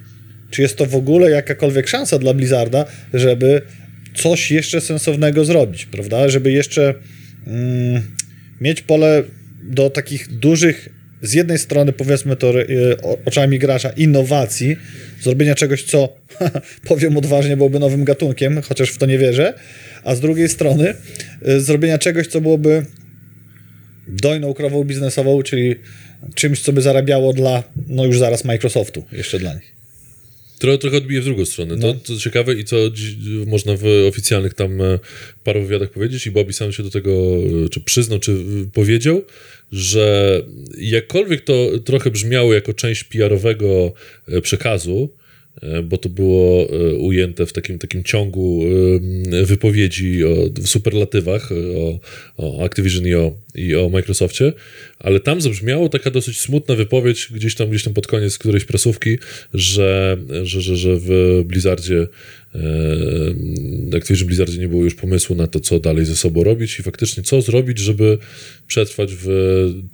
czy 0.51 0.61
jest 0.61 0.75
to 0.75 0.85
w 0.85 0.95
ogóle 0.95 1.31
jakakolwiek 1.31 1.87
szansa 1.87 2.19
dla 2.19 2.33
Blizzarda, 2.33 2.85
żeby 3.13 3.61
coś 4.15 4.51
jeszcze 4.51 4.81
sensownego 4.81 5.45
zrobić, 5.45 5.85
prawda? 5.85 6.29
Żeby 6.29 6.51
jeszcze 6.51 6.93
mm, 7.47 8.01
mieć 8.61 8.81
pole 8.81 9.23
do 9.67 9.89
takich 9.89 10.37
dużych, 10.37 10.89
z 11.21 11.33
jednej 11.33 11.59
strony 11.59 11.93
powiedzmy 11.93 12.35
to 12.35 12.61
y, 12.61 12.97
oczami 13.25 13.59
gracza, 13.59 13.89
innowacji, 13.89 14.77
zrobienia 15.21 15.55
czegoś, 15.55 15.83
co 15.83 16.15
powiem 16.89 17.17
odważnie, 17.17 17.57
byłoby 17.57 17.79
nowym 17.79 18.03
gatunkiem, 18.03 18.61
chociaż 18.61 18.89
w 18.89 18.97
to 18.97 19.05
nie 19.05 19.17
wierzę, 19.17 19.53
a 20.03 20.15
z 20.15 20.19
drugiej 20.19 20.49
strony 20.49 20.93
y, 21.47 21.61
zrobienia 21.61 21.97
czegoś, 21.97 22.27
co 22.27 22.41
byłoby 22.41 22.85
dojną 24.07 24.53
krową 24.53 24.83
biznesową, 24.83 25.43
czyli 25.43 25.75
czymś, 26.35 26.61
co 26.61 26.73
by 26.73 26.81
zarabiało 26.81 27.33
dla, 27.33 27.63
no 27.87 28.05
już 28.05 28.19
zaraz 28.19 28.45
Microsoftu, 28.45 29.03
jeszcze 29.11 29.39
dla 29.39 29.53
nich. 29.53 29.76
Trochę, 30.59 30.77
trochę 30.77 30.97
odbije 30.97 31.21
w 31.21 31.25
drugą 31.25 31.45
stronę. 31.45 31.75
No. 31.75 31.93
To, 31.93 31.99
to 31.99 32.19
ciekawe 32.19 32.53
i 32.53 32.65
co 32.65 32.77
można 33.45 33.73
w 33.77 33.85
oficjalnych 34.07 34.53
tam 34.53 34.81
e, 34.81 34.99
paru 35.43 35.61
wywiadach 35.61 35.89
powiedzieć 35.89 36.27
i 36.27 36.31
Bobby 36.31 36.53
sam 36.53 36.71
się 36.71 36.83
do 36.83 36.89
tego 36.89 37.11
e, 37.65 37.69
czy 37.69 37.81
przyznał, 37.81 38.19
czy 38.19 38.31
e, 38.31 38.35
powiedział, 38.73 39.21
że 39.71 40.41
jakkolwiek 40.77 41.41
to 41.41 41.79
trochę 41.85 42.11
brzmiało 42.11 42.53
jako 42.53 42.73
część 42.73 43.03
PR-owego 43.03 43.93
przekazu, 44.41 45.09
bo 45.83 45.97
to 45.97 46.09
było 46.09 46.69
e, 46.69 46.95
ujęte 46.95 47.45
w 47.45 47.53
takim, 47.53 47.79
takim 47.79 48.03
ciągu 48.03 48.63
e, 49.31 49.45
wypowiedzi 49.45 50.23
o, 50.25 50.29
w 50.61 50.67
superlatywach 50.67 51.51
e, 51.51 51.77
o, 51.77 51.99
o 52.37 52.65
Activision 52.65 53.07
i 53.07 53.13
o, 53.13 53.37
i 53.55 53.75
o 53.75 53.89
Microsoftie, 53.89 54.53
ale 54.99 55.19
tam 55.19 55.41
zabrzmiało 55.41 55.89
taka 55.89 56.11
dosyć 56.11 56.39
smutna 56.39 56.75
wypowiedź 56.75 57.27
gdzieś 57.31 57.55
tam, 57.55 57.69
gdzieś 57.69 57.83
tam 57.83 57.93
pod 57.93 58.07
koniec 58.07 58.37
którejś 58.37 58.65
prasówki, 58.65 59.17
że, 59.53 60.17
że, 60.43 60.61
że, 60.61 60.77
że 60.77 60.97
w 60.99 61.41
Blizzardzie 61.45 62.07
e, 62.55 63.97
Activision 63.97 64.27
Blizzardzie 64.27 64.57
nie 64.57 64.67
było 64.67 64.83
już 64.83 64.95
pomysłu 64.95 65.35
na 65.35 65.47
to, 65.47 65.59
co 65.59 65.79
dalej 65.79 66.05
ze 66.05 66.15
sobą 66.15 66.43
robić 66.43 66.79
i 66.79 66.83
faktycznie 66.83 67.23
co 67.23 67.41
zrobić, 67.41 67.79
żeby 67.79 68.17
przetrwać 68.67 69.09
w 69.13 69.27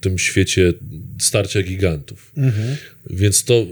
tym 0.01 0.19
świecie 0.19 0.73
starcia 1.19 1.63
gigantów. 1.63 2.31
Więc 3.09 3.43
to 3.43 3.65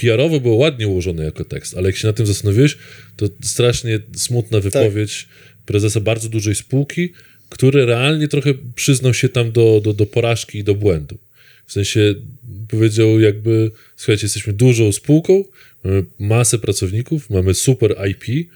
PR-owo 0.00 0.40
było 0.40 0.54
ładnie 0.54 0.88
ułożone 0.88 1.24
jako 1.24 1.44
tekst, 1.44 1.76
ale 1.76 1.88
jak 1.88 1.96
się 1.96 2.06
na 2.06 2.12
tym 2.12 2.26
zastanowiłeś, 2.26 2.78
to 3.16 3.26
strasznie 3.42 4.00
smutna 4.16 4.60
wypowiedź 4.60 5.28
prezesa 5.66 6.00
bardzo 6.00 6.28
dużej 6.28 6.54
spółki, 6.54 7.12
który 7.48 7.86
realnie 7.86 8.28
trochę 8.28 8.54
przyznał 8.74 9.14
się 9.14 9.28
tam 9.28 9.52
do, 9.52 9.80
do, 9.84 9.92
do 9.92 10.06
porażki 10.06 10.58
i 10.58 10.64
do 10.64 10.74
błędu. 10.74 11.18
W 11.66 11.72
sensie 11.72 12.14
powiedział 12.68 13.20
jakby, 13.20 13.70
słuchajcie, 13.96 14.24
jesteśmy 14.24 14.52
dużą 14.52 14.92
spółką, 14.92 15.44
mamy 15.84 16.04
masę 16.18 16.58
pracowników, 16.58 17.30
mamy 17.30 17.54
super 17.54 17.96
IP, 18.10 18.48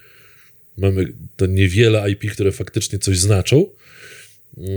mamy 0.79 1.13
to 1.37 1.47
niewiele 1.47 2.11
IP, 2.11 2.33
które 2.33 2.53
faktycznie 2.53 2.99
coś 2.99 3.19
znaczą, 3.19 3.67
yy, 4.57 4.71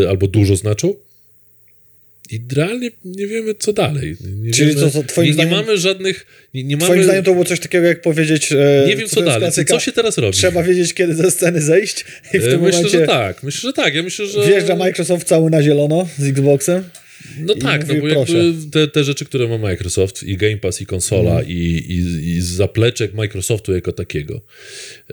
yy, 0.00 0.08
albo 0.08 0.26
dużo 0.28 0.56
znaczą, 0.56 0.94
i 2.32 2.40
realnie 2.56 2.90
nie 3.04 3.26
wiemy, 3.26 3.54
co 3.54 3.72
dalej. 3.72 4.16
Nie 4.36 4.52
Czyli 4.52 4.68
wiemy, 4.74 4.80
to- 4.80 4.90
to 4.90 5.02
twoim 5.08 5.24
nie, 5.26 5.30
nie 5.30 5.34
zdaniem- 5.44 5.50
mamy 5.66 5.78
żadnych. 5.78 6.26
Nie, 6.54 6.64
nie 6.64 6.76
Twoim 6.76 6.90
mamy, 6.92 7.04
zdaniem 7.04 7.24
to 7.24 7.32
było 7.32 7.44
coś 7.44 7.60
takiego, 7.60 7.86
jak 7.86 8.00
powiedzieć... 8.00 8.52
e, 8.52 8.84
nie 8.86 8.96
wiem, 8.96 9.08
co 9.08 9.20
jest 9.20 9.26
dalej. 9.32 9.40
klasyka, 9.40 9.74
Co 9.74 9.80
się 9.80 9.92
teraz 9.92 10.18
robi? 10.18 10.36
Trzeba 10.36 10.62
wiedzieć, 10.62 10.94
kiedy 10.94 11.14
ze 11.14 11.30
sceny 11.30 11.60
zejść 11.62 12.04
i 12.34 12.38
w 12.38 12.44
E, 12.44 12.48
tym 12.50 12.60
myślę, 12.62 12.78
momencie 12.78 12.98
że 12.98 13.06
tak. 13.06 13.42
Myślę, 13.42 13.68
że 13.68 13.72
tak. 13.72 13.94
Ja 13.94 14.02
myślę, 14.02 14.26
że. 14.26 14.46
wjeżdża 14.48 14.76
Microsoft 14.76 15.26
cały 15.28 15.50
na 15.50 15.62
zielono 15.62 16.08
z 16.18 16.26
Xboxem. 16.26 16.84
No 17.40 17.54
tak, 17.54 17.88
no 17.88 17.94
mówi, 17.94 18.08
bo 18.08 18.14
proszę. 18.24 18.44
jakby 18.44 18.70
te, 18.70 18.88
te 18.88 19.04
rzeczy, 19.04 19.24
które 19.24 19.48
ma 19.48 19.58
Microsoft, 19.58 20.22
i 20.22 20.36
Game 20.36 20.56
Pass, 20.56 20.80
i 20.80 20.86
konsola, 20.86 21.30
Mhm. 21.30 21.48
i, 21.48 21.52
i, 21.88 22.28
i 22.28 22.40
zapleczek 22.40 23.14
Microsoftu 23.14 23.74
jako 23.74 23.92
takiego. 23.92 24.40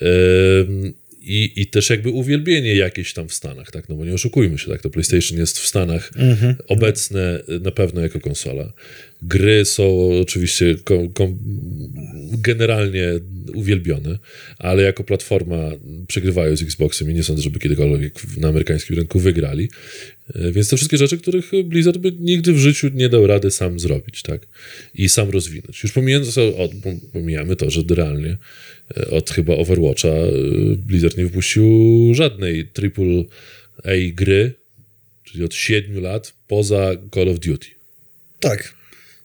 Ym, 0.01 0.93
i, 1.29 1.61
I 1.61 1.67
też 1.67 1.89
jakby 1.89 2.09
uwielbienie 2.09 2.75
jakieś 2.75 3.13
tam 3.13 3.27
w 3.27 3.33
Stanach, 3.33 3.71
tak? 3.71 3.89
No 3.89 3.95
bo 3.95 4.05
nie 4.05 4.13
oszukujmy 4.13 4.57
się, 4.57 4.67
tak? 4.71 4.81
To 4.81 4.89
PlayStation 4.89 5.37
jest 5.37 5.59
w 5.59 5.67
Stanach 5.67 6.11
Mhm. 6.15 6.55
obecne 6.67 7.43
na 7.61 7.71
pewno 7.71 8.01
jako 8.01 8.19
konsola. 8.19 8.73
Gry 9.21 9.65
są 9.65 10.09
oczywiście 10.21 10.75
kom, 10.83 11.09
kom, 11.13 11.39
generalnie 12.31 13.05
uwielbione, 13.53 14.19
ale 14.57 14.83
jako 14.83 15.03
platforma 15.03 15.71
przegrywają 16.07 16.57
z 16.57 16.61
Xboxem 16.61 17.11
i 17.11 17.13
nie 17.13 17.23
sądzę, 17.23 17.41
żeby 17.43 17.59
kiedykolwiek 17.59 18.13
na 18.37 18.47
amerykańskim 18.47 18.95
rynku 18.95 19.19
wygrali. 19.19 19.69
E, 20.35 20.51
Więc 20.51 20.69
to 20.69 20.77
wszystkie 20.77 20.97
rzeczy, 20.97 21.17
których 21.17 21.51
Blizzard 21.65 21.97
by 21.97 22.11
nigdy 22.19 22.53
w 22.53 22.57
życiu 22.57 22.89
nie 22.93 23.09
dał 23.09 23.27
rady 23.27 23.51
sam 23.51 23.79
zrobić, 23.79 24.21
tak? 24.21 24.47
I 24.95 25.09
sam 25.09 25.29
rozwinąć. 25.29 25.83
Już 25.83 25.91
pomijając, 25.91 26.35
pomijamy 27.13 27.55
to, 27.55 27.69
że 27.69 27.81
realnie 27.89 28.37
od 29.11 29.29
chyba 29.29 29.55
Overwatcha 29.55 30.07
e, 30.07 30.31
Blizzard 30.77 31.17
nie 31.17 31.23
wypuścił 31.23 31.65
żadnej 32.13 32.69
AAA 32.77 33.95
gry, 34.13 34.53
czyli 35.23 35.43
od 35.43 35.53
7 35.53 36.01
lat, 36.01 36.33
poza 36.47 36.91
Call 37.13 37.29
of 37.29 37.39
Duty. 37.39 37.67
Tak. 38.39 38.79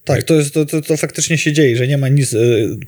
Tak, 0.04 0.22
to, 0.22 0.34
jest, 0.34 0.54
to, 0.54 0.66
to, 0.66 0.82
to 0.82 0.96
faktycznie 0.96 1.38
się 1.38 1.52
dzieje, 1.52 1.76
że 1.76 1.88
nie 1.88 1.98
ma 1.98 2.08
nic 2.08 2.34
e, 2.34 2.38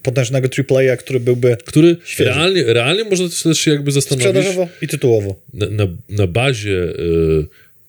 potężnego 0.02 0.49
AAA, 0.59 0.97
który 0.97 1.21
byłby 1.21 1.56
Który 1.64 1.97
Świeży. 2.04 2.30
realnie, 2.30 2.64
realnie 2.64 3.04
można 3.04 3.28
też 3.42 3.59
się 3.59 3.71
jakby 3.71 3.92
zastanowić 3.92 4.28
sprzedażowo 4.28 4.68
i 4.83 4.88
tytułowo. 4.88 5.42
na, 5.54 5.66
na, 5.71 5.87
na 6.09 6.26
bazie 6.26 6.83
y, 6.83 7.47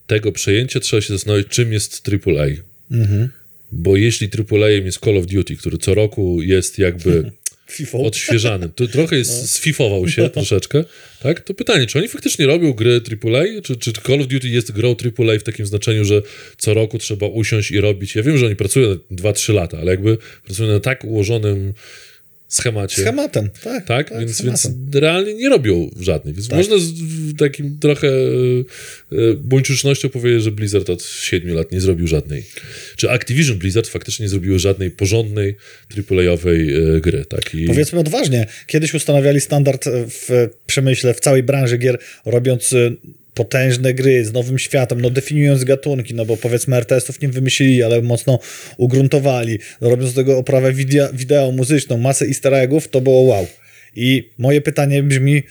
tego 0.08 0.32
przejęcia 0.32 0.80
trzeba 0.80 1.02
się 1.02 1.14
zastanowić, 1.14 1.48
czym 1.48 1.74
jest 1.74 2.10
AAA. 2.10 2.48
Mhm. 2.92 3.30
Bo 3.72 3.96
jeśli 3.96 4.30
AAA 4.52 4.70
jest 4.70 5.00
Call 5.00 5.18
of 5.18 5.26
Duty, 5.26 5.56
który 5.56 5.78
co 5.78 5.94
roku 5.94 6.42
jest 6.42 6.80
jakby 6.80 7.32
FIFA. 7.72 7.98
odświeżany, 7.98 8.70
to 8.76 8.88
trochę 8.88 9.16
No. 9.16 9.18
jest, 9.18 9.52
sfifował 9.52 10.08
się 10.08 10.30
troszeczkę, 10.40 10.84
tak? 11.24 11.40
To 11.42 11.54
pytanie, 11.54 11.86
czy 11.88 12.00
oni 12.00 12.08
faktycznie 12.08 12.46
robią 12.46 12.74
gry 12.74 13.02
AAA, 13.24 13.62
czy, 13.64 13.76
czy 13.76 13.94
Call 13.94 14.22
of 14.22 14.28
Duty 14.28 14.50
jest 14.50 14.72
grą 14.72 14.90
AAA 15.20 15.40
w 15.40 15.44
takim 15.44 15.66
znaczeniu, 15.66 16.06
że 16.06 16.22
co 16.58 16.74
roku 16.74 16.98
trzeba 16.98 17.28
usiąść 17.28 17.72
i 17.72 17.82
robić. 17.82 18.16
Ja 18.16 18.24
wiem, 18.24 18.38
że 18.38 18.46
oni 18.46 18.56
pracują 18.56 18.96
2-3 19.12 19.54
lata, 19.54 19.78
ale 19.78 19.92
jakby 19.92 20.18
pracują 20.46 20.70
na 20.70 20.80
tak 20.80 21.04
ułożonym 21.06 21.74
schemacie. 22.48 23.02
Schematem, 23.02 23.50
tak. 23.64 23.86
Tak, 23.86 24.10
tak 24.10 24.20
więc, 24.20 24.36
schematem. 24.38 24.74
więc 24.84 24.96
realnie 24.96 25.34
nie 25.34 25.50
robią 25.50 25.90
żadnych. 26.00 26.36
Więc 26.36 26.48
Tak. 26.48 26.58
można 26.58 26.78
z 26.78 26.92
takim 27.38 27.80
trochę 27.80 28.08
e, 28.08 29.34
buńczucznością 29.38 30.10
powiedzieć, 30.10 30.44
że 30.44 30.52
Blizzard 30.52 30.90
od 30.90 31.04
7 31.04 31.54
lat 31.54 31.72
nie 31.72 31.82
zrobił 31.82 32.08
żadnej. 32.08 32.44
Czy 32.96 33.10
Activision 33.10 33.58
Blizzard 33.58 33.88
faktycznie 33.88 34.24
nie 34.24 34.30
zrobiły 34.30 34.60
żadnej 34.60 34.92
porządnej 34.92 35.56
AAA-owej 36.12 36.76
e, 36.76 37.02
gry. 37.02 37.26
Tak? 37.26 37.56
I 37.56 37.66
Powiedzmy 37.66 38.00
odważnie, 38.00 38.46
kiedyś 38.68 38.94
ustanawiali 38.94 39.42
standard 39.42 39.88
e, 39.88 39.92
w 40.08 40.50
przemyśle, 40.68 41.14
w 41.14 41.20
całej 41.20 41.44
branży 41.44 41.78
gier, 41.78 42.00
robiąc 42.26 42.74
e, 42.74 42.92
potężne 43.38 43.94
gry 43.94 44.26
z 44.26 44.34
nowym 44.34 44.60
światem, 44.60 45.02
no 45.02 45.10
definiując 45.10 45.64
gatunki, 45.64 46.14
no 46.14 46.26
bo 46.26 46.38
powiedzmy 46.38 46.76
RTS-ów 46.76 47.22
nie 47.22 47.30
wymyślili, 47.30 47.84
ale 47.84 48.02
mocno 48.02 48.40
ugruntowali, 48.78 49.60
robiąc 49.82 50.12
z 50.12 50.16
tego 50.16 50.38
oprawę 50.38 50.74
wideo, 50.74 51.10
wideo 51.14 51.52
muzyczną, 51.52 51.98
masę 51.98 52.26
easter 52.26 52.54
eggów, 52.54 52.88
to 52.88 53.02
było 53.02 53.22
wow. 53.22 53.48
I 53.96 54.30
moje 54.38 54.62
pytanie 54.62 55.04
brzmi 55.04 55.44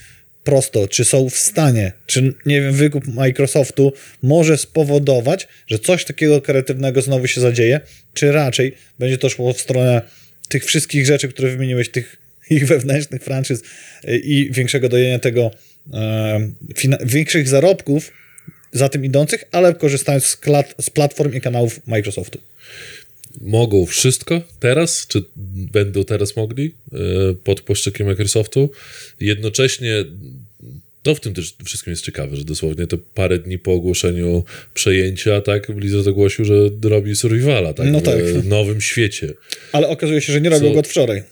prosto, 0.45 0.89
czy 0.89 1.05
są 1.05 1.31
w 1.31 1.37
stanie, 1.37 1.93
czy 2.07 2.35
nie 2.47 2.61
wiem, 2.61 2.73
wykup 2.73 3.07
Microsoftu 3.07 3.93
może 4.23 4.59
spowodować, 4.59 5.49
że 5.67 5.79
coś 5.79 6.05
takiego 6.05 6.41
kreatywnego 6.41 7.03
znowu 7.03 7.27
się 7.27 7.41
zadzieje, 7.41 7.81
czy 8.15 8.33
raczej 8.33 8.73
będzie 8.99 9.19
to 9.19 9.29
szło 9.29 9.53
w 9.53 9.61
stronę 9.61 10.03
tych 10.49 10.65
wszystkich 10.65 11.07
rzeczy, 11.07 11.29
które 11.29 11.51
wymieniłeś, 11.51 11.89
tych 11.91 12.17
ich 12.51 12.67
wewnętrznych 12.67 13.23
franczyz 13.23 13.63
y, 14.09 14.19
i 14.19 14.53
większego 14.53 14.89
dojenia 14.89 15.19
tego, 15.19 15.51
większych 17.05 17.49
zarobków 17.49 18.13
za 18.73 18.89
tym 18.89 19.05
idących, 19.05 19.45
ale 19.53 19.75
korzystając 19.75 20.25
z, 20.25 20.39
z 20.81 20.91
platform 20.91 21.35
i 21.35 21.41
kanałów 21.41 21.87
Microsoftu. 21.87 22.39
mogą 23.41 23.87
wszystko 23.87 24.41
teraz, 24.61 25.07
czy 25.07 25.25
będą 25.73 26.05
teraz 26.05 26.37
mogli 26.37 26.75
e, 26.93 26.99
pod 27.45 27.61
płaszczykiem 27.61 28.07
Microsoftu. 28.07 28.71
Jednocześnie 29.21 30.05
to 31.03 31.15
w 31.15 31.21
tym 31.21 31.35
też 31.35 31.55
wszystkim 31.65 31.91
jest 31.91 32.05
ciekawe, 32.05 32.37
że 32.37 32.45
dosłownie 32.45 32.87
te 32.87 32.97
parę 33.15 33.39
dni 33.39 33.59
po 33.59 33.73
ogłoszeniu 33.73 34.45
przejęcia, 34.75 35.41
tak, 35.41 35.73
Blizzard 35.73 36.07
ogłosił, 36.07 36.45
że 36.45 36.55
robi 36.83 37.17
survivala, 37.17 37.75
tak, 37.75 37.87
No 37.91 38.01
w 38.01 38.03
tak. 38.03 38.15
nowym 38.45 38.81
świecie. 38.81 39.33
Ale 39.73 39.89
okazuje 39.89 40.21
się, 40.21 40.33
że 40.33 40.41
nie 40.41 40.51
robią 40.51 40.69
Co? 40.69 40.73
go 40.75 40.81
od 40.81 40.89
wczoraj. 40.89 41.23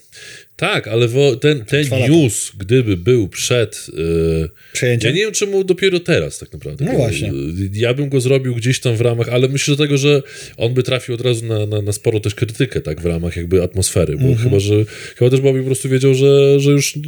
Tak, 0.56 0.88
ale 0.88 1.08
wo, 1.08 1.36
ten, 1.36 1.64
ten 1.64 1.86
news, 2.08 2.52
gdyby 2.58 2.96
był 2.96 3.28
przed. 3.28 3.86
Yy, 3.96 4.48
Przejęciem? 4.72 5.10
Ja 5.10 5.16
nie 5.16 5.22
wiem, 5.22 5.32
czemu 5.32 5.64
dopiero 5.64 6.00
teraz, 6.00 6.38
tak 6.38 6.52
naprawdę. 6.52 6.84
No 6.84 6.92
właśnie. 6.92 7.32
Ja 7.72 7.94
bym 7.94 8.08
go 8.08 8.20
zrobił 8.20 8.54
gdzieś 8.54 8.80
tam 8.80 8.96
w 8.96 9.00
ramach, 9.00 9.28
ale 9.28 9.48
myślę, 9.48 9.72
że 9.72 9.78
tego, 9.78 9.96
że 9.96 10.22
on 10.56 10.74
by 10.74 10.82
trafił 10.82 11.14
od 11.14 11.20
razu 11.20 11.46
na, 11.46 11.66
na, 11.66 11.82
na 11.82 11.92
sporo 11.92 12.20
też 12.20 12.34
krytykę, 12.34 12.80
tak, 12.80 13.00
w 13.00 13.06
ramach 13.06 13.36
jakby 13.36 13.62
atmosfery, 13.62 14.16
bo 14.16 14.34
chyba, 14.34 14.58
że 14.58 14.84
chyba 15.16 15.30
też 15.30 15.40
Bobby 15.40 15.60
po 15.60 15.66
prostu 15.66 15.88
wiedział, 15.88 16.14
że, 16.14 16.60
że 16.60 16.70
już 16.70 16.98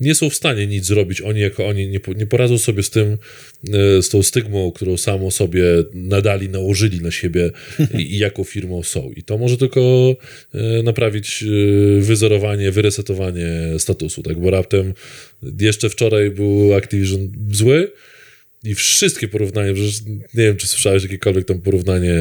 nie 0.00 0.14
są 0.14 0.30
w 0.30 0.34
stanie 0.34 0.66
nic 0.66 0.84
zrobić. 0.84 1.20
Oni 1.20 1.40
jako 1.40 1.66
oni 1.66 1.88
nie, 1.88 2.00
nie 2.16 2.26
poradzą 2.26 2.58
sobie 2.58 2.82
z 2.82 2.90
tym, 2.90 3.18
z 4.00 4.08
tą 4.08 4.22
stygmą, 4.22 4.72
którą 4.72 4.96
samą 4.96 5.30
sobie 5.30 5.64
nadali, 5.94 6.48
nałożyli 6.48 7.00
na 7.00 7.10
siebie 7.10 7.50
i, 7.98 8.18
jaką 8.18 8.44
firmą 8.44 8.82
są. 8.82 9.12
I 9.16 9.22
to 9.22 9.38
może 9.38 9.56
tylko 9.56 10.16
y, 10.54 10.82
naprawić 10.82 11.42
y, 11.42 12.00
wyzerowanie, 12.02 12.70
wyresetowanie 12.70 13.48
statusu, 13.78 14.22
tak, 14.22 14.40
bo 14.40 14.50
raptem 14.50 14.94
jeszcze 15.60 15.88
wczoraj 15.88 16.30
był 16.30 16.74
Activision 16.74 17.32
zły 17.52 17.92
i 18.64 18.74
wszystkie 18.74 19.28
porównania, 19.28 19.72
nie 20.34 20.44
wiem, 20.44 20.56
czy 20.56 20.66
słyszałeś 20.66 21.02
jakiekolwiek 21.02 21.44
tam 21.44 21.60
porównanie, 21.60 22.14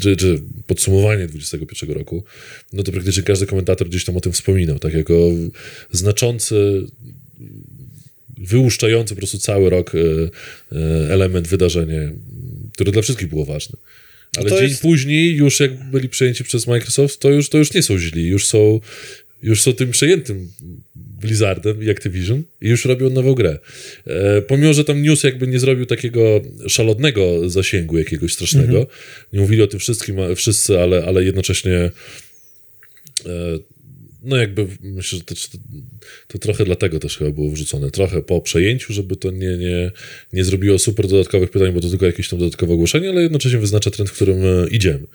czy, 0.00 0.16
czy 0.16 0.42
podsumowanie 0.66 1.26
21 1.26 1.90
roku, 1.90 2.24
no 2.72 2.82
to 2.82 2.92
praktycznie 2.92 3.22
każdy 3.22 3.46
komentator 3.46 3.88
gdzieś 3.88 4.04
tam 4.04 4.16
o 4.16 4.20
tym 4.20 4.32
wspominał, 4.32 4.78
tak 4.78 4.94
jako 4.94 5.30
znaczący 5.90 6.86
wyłuszczający 8.38 9.14
po 9.14 9.18
prostu 9.18 9.38
cały 9.38 9.70
rok 9.70 9.92
e, 9.94 9.98
e, 9.98 11.12
element, 11.12 11.48
wydarzenie, 11.48 12.12
które 12.72 12.92
dla 12.92 13.02
wszystkich 13.02 13.28
było 13.28 13.44
ważne. 13.44 13.78
Ale 14.36 14.50
to 14.50 14.58
dzień 14.60 14.68
jest- 14.68 14.82
później, 14.82 15.34
już 15.36 15.60
jak 15.60 15.90
byli 15.90 16.08
przejęci 16.08 16.44
przez 16.44 16.66
Microsoft, 16.66 17.20
to 17.20 17.30
już, 17.30 17.48
to 17.48 17.58
już 17.58 17.74
nie 17.74 17.82
są 17.82 17.98
źli, 17.98 18.26
już 18.26 18.46
są, 18.46 18.80
już 19.42 19.62
są 19.62 19.72
tym 19.72 19.90
przejętym 19.90 20.48
Blizzardem 20.96 21.82
i 21.82 21.90
Activision 21.90 22.42
i 22.62 22.68
już 22.68 22.84
robią 22.84 23.10
nową 23.10 23.34
grę. 23.34 23.58
E, 24.06 24.42
pomimo, 24.42 24.72
że 24.74 24.84
tam 24.84 25.02
news 25.02 25.22
jakby 25.22 25.46
nie 25.46 25.58
zrobił 25.58 25.86
takiego 25.86 26.42
szalodnego 26.68 27.50
zasięgu 27.50 27.98
jakiegoś 27.98 28.32
strasznego, 28.32 28.86
nie 29.32 29.40
mówili 29.40 29.62
o 29.62 29.66
tym 29.66 29.80
wszystkim, 29.80 30.16
wszyscy, 30.36 30.80
ale, 30.80 31.04
ale 31.04 31.24
jednocześnie 31.24 31.74
e, 31.74 31.90
no 34.26 34.36
jakby 34.36 34.66
myślę, 34.80 35.18
że 35.18 35.24
to, 35.24 35.34
to, 36.28 36.38
trochę 36.38 36.64
dlatego 36.64 36.98
też 36.98 37.18
chyba 37.18 37.30
było 37.30 37.50
wrzucone. 37.50 37.90
Trochę 37.90 38.22
po 38.22 38.40
przejęciu, 38.40 38.92
żeby 38.92 39.16
to 39.16 39.30
nie, 39.30 39.56
nie, 39.56 39.90
nie 40.32 40.44
zrobiło 40.44 40.78
super 40.78 41.08
dodatkowych 41.08 41.50
pytań, 41.50 41.72
bo 41.72 41.80
to 41.80 41.88
tylko 41.88 42.06
jakieś 42.06 42.28
tam 42.28 42.38
dodatkowe 42.38 42.74
ogłoszenie, 42.74 43.08
ale 43.08 43.22
jednocześnie 43.22 43.58
wyznacza 43.58 43.90
trend, 43.90 44.10
w 44.10 44.12
którym 44.12 44.44
e, 44.44 44.68
idziemy. 44.70 45.06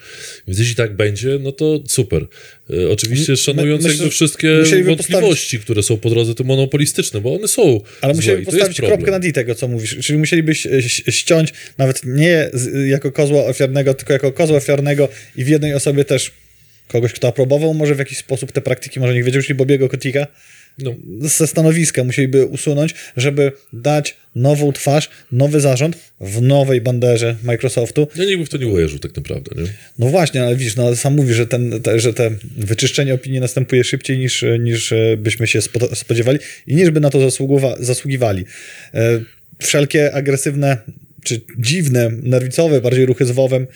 Więc 0.48 0.60
jeśli 0.60 0.76
tak 0.76 0.96
będzie, 0.96 1.40
no 1.42 1.52
to 1.52 1.84
super. 1.88 2.28
E, 2.70 2.90
Oczywiście 2.90 3.38
szanując 3.38 3.84
myślę, 3.84 3.98
jakby 3.98 4.12
wszystkie 4.12 4.50
wątpliwości, 4.84 5.60
które 5.60 5.84
są 5.84 5.98
po 5.98 6.10
drodze 6.10 6.36
tym 6.36 6.46
monopolistyczne, 6.46 7.22
bo 7.22 7.36
one 7.36 7.48
są 7.48 7.82
Ale 8.02 8.14
musieliby 8.14 8.46
postawić 8.46 8.82
kropkę 8.82 9.12
na 9.12 9.20
D 9.20 9.32
tego, 9.32 9.56
co 9.56 9.68
mówisz. 9.68 9.98
Czyli 10.02 10.20
musieliby 10.20 10.56
ściąć 11.10 11.54
nawet 11.78 12.02
nie 12.06 12.50
jako 12.88 13.12
kozła 13.12 13.46
ofiarnego, 13.46 13.94
tylko 13.94 14.14
jako 14.14 14.32
kozła 14.32 14.58
ofiarnego 14.58 15.10
i 15.36 15.44
w 15.44 15.48
jednej 15.48 15.74
osobie 15.74 16.06
też 16.06 16.32
kogoś, 16.92 17.14
kto 17.14 17.28
aprobował 17.28 17.74
może 17.74 17.96
w 17.96 18.00
jakiś 18.00 18.18
sposób 18.18 18.52
te 18.52 18.62
praktyki, 18.62 19.00
może 19.00 19.14
niech 19.14 19.24
wiedział, 19.24 19.42
czyli 19.42 19.56
Bobiego 19.56 19.90
Kotika, 19.90 20.28
No, 20.80 20.96
ze 21.22 21.48
stanowiska 21.48 22.04
musieliby 22.04 22.46
usunąć, 22.46 22.96
żeby 23.18 23.52
dać 23.74 24.16
nową 24.36 24.72
twarz, 24.72 25.10
nowy 25.32 25.60
zarząd 25.60 25.98
w 26.22 26.42
nowej 26.42 26.82
banderze 26.82 27.36
Microsoftu. 27.44 28.08
ja 28.16 28.26
nikt 28.26 28.40
by 28.40 28.46
w 28.46 28.50
to 28.50 28.58
nie 28.58 28.68
uwierzył 28.68 29.00
tak 29.00 29.16
naprawdę, 29.16 29.62
nie? 29.62 29.68
No 30.00 30.08
właśnie, 30.08 30.44
ale 30.44 30.56
widzisz, 30.56 30.76
no, 30.76 30.96
sam 30.96 31.16
mówi, 31.16 31.34
że, 31.34 31.48
ten, 31.48 31.82
te, 31.82 32.00
że 32.00 32.14
te 32.14 32.32
wyczyszczenie 32.58 33.14
opinii 33.14 33.40
następuje 33.40 33.84
szybciej 33.84 34.18
niż, 34.18 34.46
niż 34.60 34.92
e, 34.92 35.18
byśmy 35.18 35.48
się 35.48 35.60
spo- 35.60 35.96
spodziewali 35.96 36.40
i 36.68 36.76
niż 36.76 36.90
by 36.90 37.00
na 37.00 37.10
to 37.10 37.30
zasługiwali. 37.80 38.46
E, 38.94 39.20
Wszelkie 39.62 40.14
agresywne 40.14 40.78
czy 41.24 41.42
dziwne, 41.60 42.10
nerwicowe 42.24 42.82
bardziej 42.82 43.06
ruchy 43.06 43.26
z 43.26 43.32
WoWem 43.32 43.68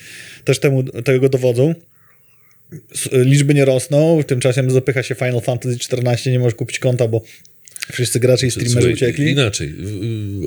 też 0.43 0.60
temu, 0.60 0.84
tego 0.84 1.30
dowodzą. 1.30 1.73
Liczby 3.12 3.54
nie 3.54 3.65
rosną, 3.65 4.23
tymczasem 4.28 4.71
zapycha 4.71 5.04
się 5.04 5.15
Final 5.15 5.41
Fantasy 5.41 5.78
XIV, 5.91 6.32
nie 6.32 6.39
możesz 6.39 6.56
kupić 6.56 6.80
konta, 6.80 7.08
bo 7.08 7.23
wszyscy 7.91 8.19
gracze 8.19 8.47
i 8.47 8.51
streamerzy 8.51 8.73
Słuchaj, 8.75 8.93
uciekli. 8.93 9.32
Inaczej, 9.32 9.73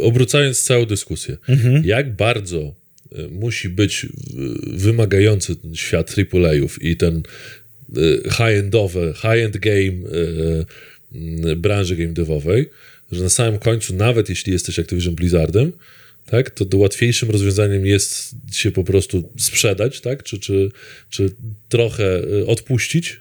obrócając 0.02 0.62
całą 0.62 0.86
dyskusję, 0.86 1.36
Mhm. 1.48 1.84
jak 1.84 2.16
bardzo 2.16 2.74
e, 3.12 3.28
musi 3.28 3.68
być 3.68 4.04
e, 4.04 4.08
wymagający 4.76 5.56
ten 5.56 5.74
świat 5.74 6.14
AAA-ów 6.18 6.82
i 6.82 6.96
ten 6.96 7.16
e, 7.16 8.00
high-endowy, 8.30 9.14
high-end 9.16 9.56
game 9.56 9.92
branży 11.56 11.96
game 11.96 12.12
devowej, 12.12 12.70
że 13.12 13.22
na 13.22 13.28
samym 13.28 13.58
końcu, 13.58 13.94
nawet 13.94 14.28
jeśli 14.28 14.52
jesteś 14.52 14.78
Activision 14.78 15.14
Blizzardem, 15.14 15.72
tak, 16.30 16.50
to, 16.50 16.64
to 16.64 16.78
łatwiejszym 16.78 17.30
rozwiązaniem 17.30 17.86
jest 17.86 18.34
się 18.52 18.70
po 18.70 18.84
prostu 18.84 19.32
sprzedać, 19.38 20.00
tak, 20.00 20.22
czy, 20.22 20.38
czy, 20.38 20.70
czy 21.10 21.30
trochę 21.68 22.22
e, 22.40 22.46
odpuścić, 22.46 23.20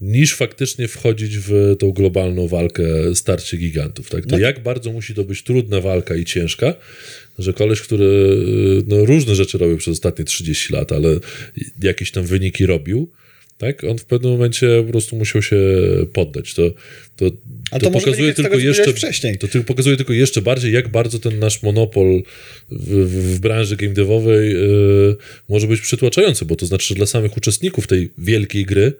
niż 0.00 0.34
faktycznie 0.34 0.88
wchodzić 0.88 1.38
w 1.38 1.76
tą 1.78 1.90
globalną 1.90 2.48
walkę 2.48 2.84
starcie 3.14 3.56
gigantów. 3.56 4.10
Tak? 4.10 4.26
To 4.26 4.38
jak 4.38 4.62
bardzo 4.62 4.92
musi 4.92 5.14
to 5.14 5.24
być 5.24 5.42
trudna 5.42 5.80
walka 5.80 6.16
i 6.16 6.24
ciężka, 6.24 6.74
że 7.38 7.52
koleś, 7.52 7.80
który 7.80 8.36
no, 8.86 9.04
różne 9.04 9.34
rzeczy 9.34 9.58
robił 9.58 9.76
przez 9.76 9.92
ostatnie 9.92 10.24
30 10.24 10.72
lat, 10.72 10.92
ale 10.92 11.08
jakieś 11.82 12.10
tam 12.10 12.26
wyniki 12.26 12.66
robił, 12.66 13.10
tak? 13.58 13.84
On 13.84 13.98
w 13.98 14.04
pewnym 14.04 14.32
momencie 14.32 14.82
po 14.86 14.90
prostu 14.90 15.16
musiał 15.16 15.42
się 15.42 15.56
poddać. 16.12 16.54
To, 16.54 16.62
to, 17.16 17.30
to 17.80 17.90
może 17.90 18.10
wynikać 18.10 18.34
z 18.34 18.36
tego, 18.36 18.48
powiedziałeś 18.48 18.78
wcześniej. 18.96 19.38
To 19.38 19.48
tylko 19.48 19.66
pokazuje 19.66 19.96
tylko 19.96 20.12
jeszcze 20.12 20.42
bardziej, 20.42 20.72
jak 20.72 20.88
bardzo 20.88 21.18
ten 21.18 21.38
nasz 21.38 21.62
monopol 21.62 22.22
w, 22.70 22.88
w, 22.88 23.34
w 23.34 23.40
branży 23.40 23.76
game 23.76 23.92
devowej 23.92 24.50
yy, 24.50 25.16
może 25.48 25.66
być 25.66 25.80
przytłaczający, 25.80 26.44
bo 26.44 26.56
to 26.56 26.66
znaczy, 26.66 26.86
że 26.86 26.94
dla 26.94 27.06
samych 27.06 27.36
uczestników 27.36 27.86
tej 27.86 28.10
wielkiej 28.18 28.64
gry 28.64 28.92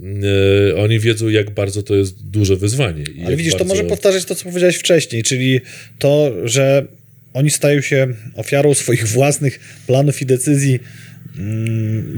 yy, 0.00 0.76
oni 0.76 1.00
wiedzą, 1.00 1.28
jak 1.28 1.50
bardzo 1.50 1.82
to 1.82 1.94
jest 1.94 2.26
duże 2.26 2.56
wyzwanie. 2.56 3.04
Ale 3.26 3.36
widzisz, 3.36 3.52
to 3.52 3.58
bardzo... 3.58 3.74
może 3.74 3.84
powtarzać 3.88 4.24
to, 4.24 4.34
co 4.34 4.44
powiedziałeś 4.44 4.76
wcześniej, 4.76 5.22
czyli 5.22 5.60
to, 5.98 6.32
że 6.44 6.86
oni 7.34 7.50
stają 7.50 7.80
się 7.80 8.06
ofiarą 8.34 8.74
swoich 8.74 9.08
własnych 9.16 9.60
planów 9.86 10.22
i 10.22 10.26
decyzji, 10.26 10.80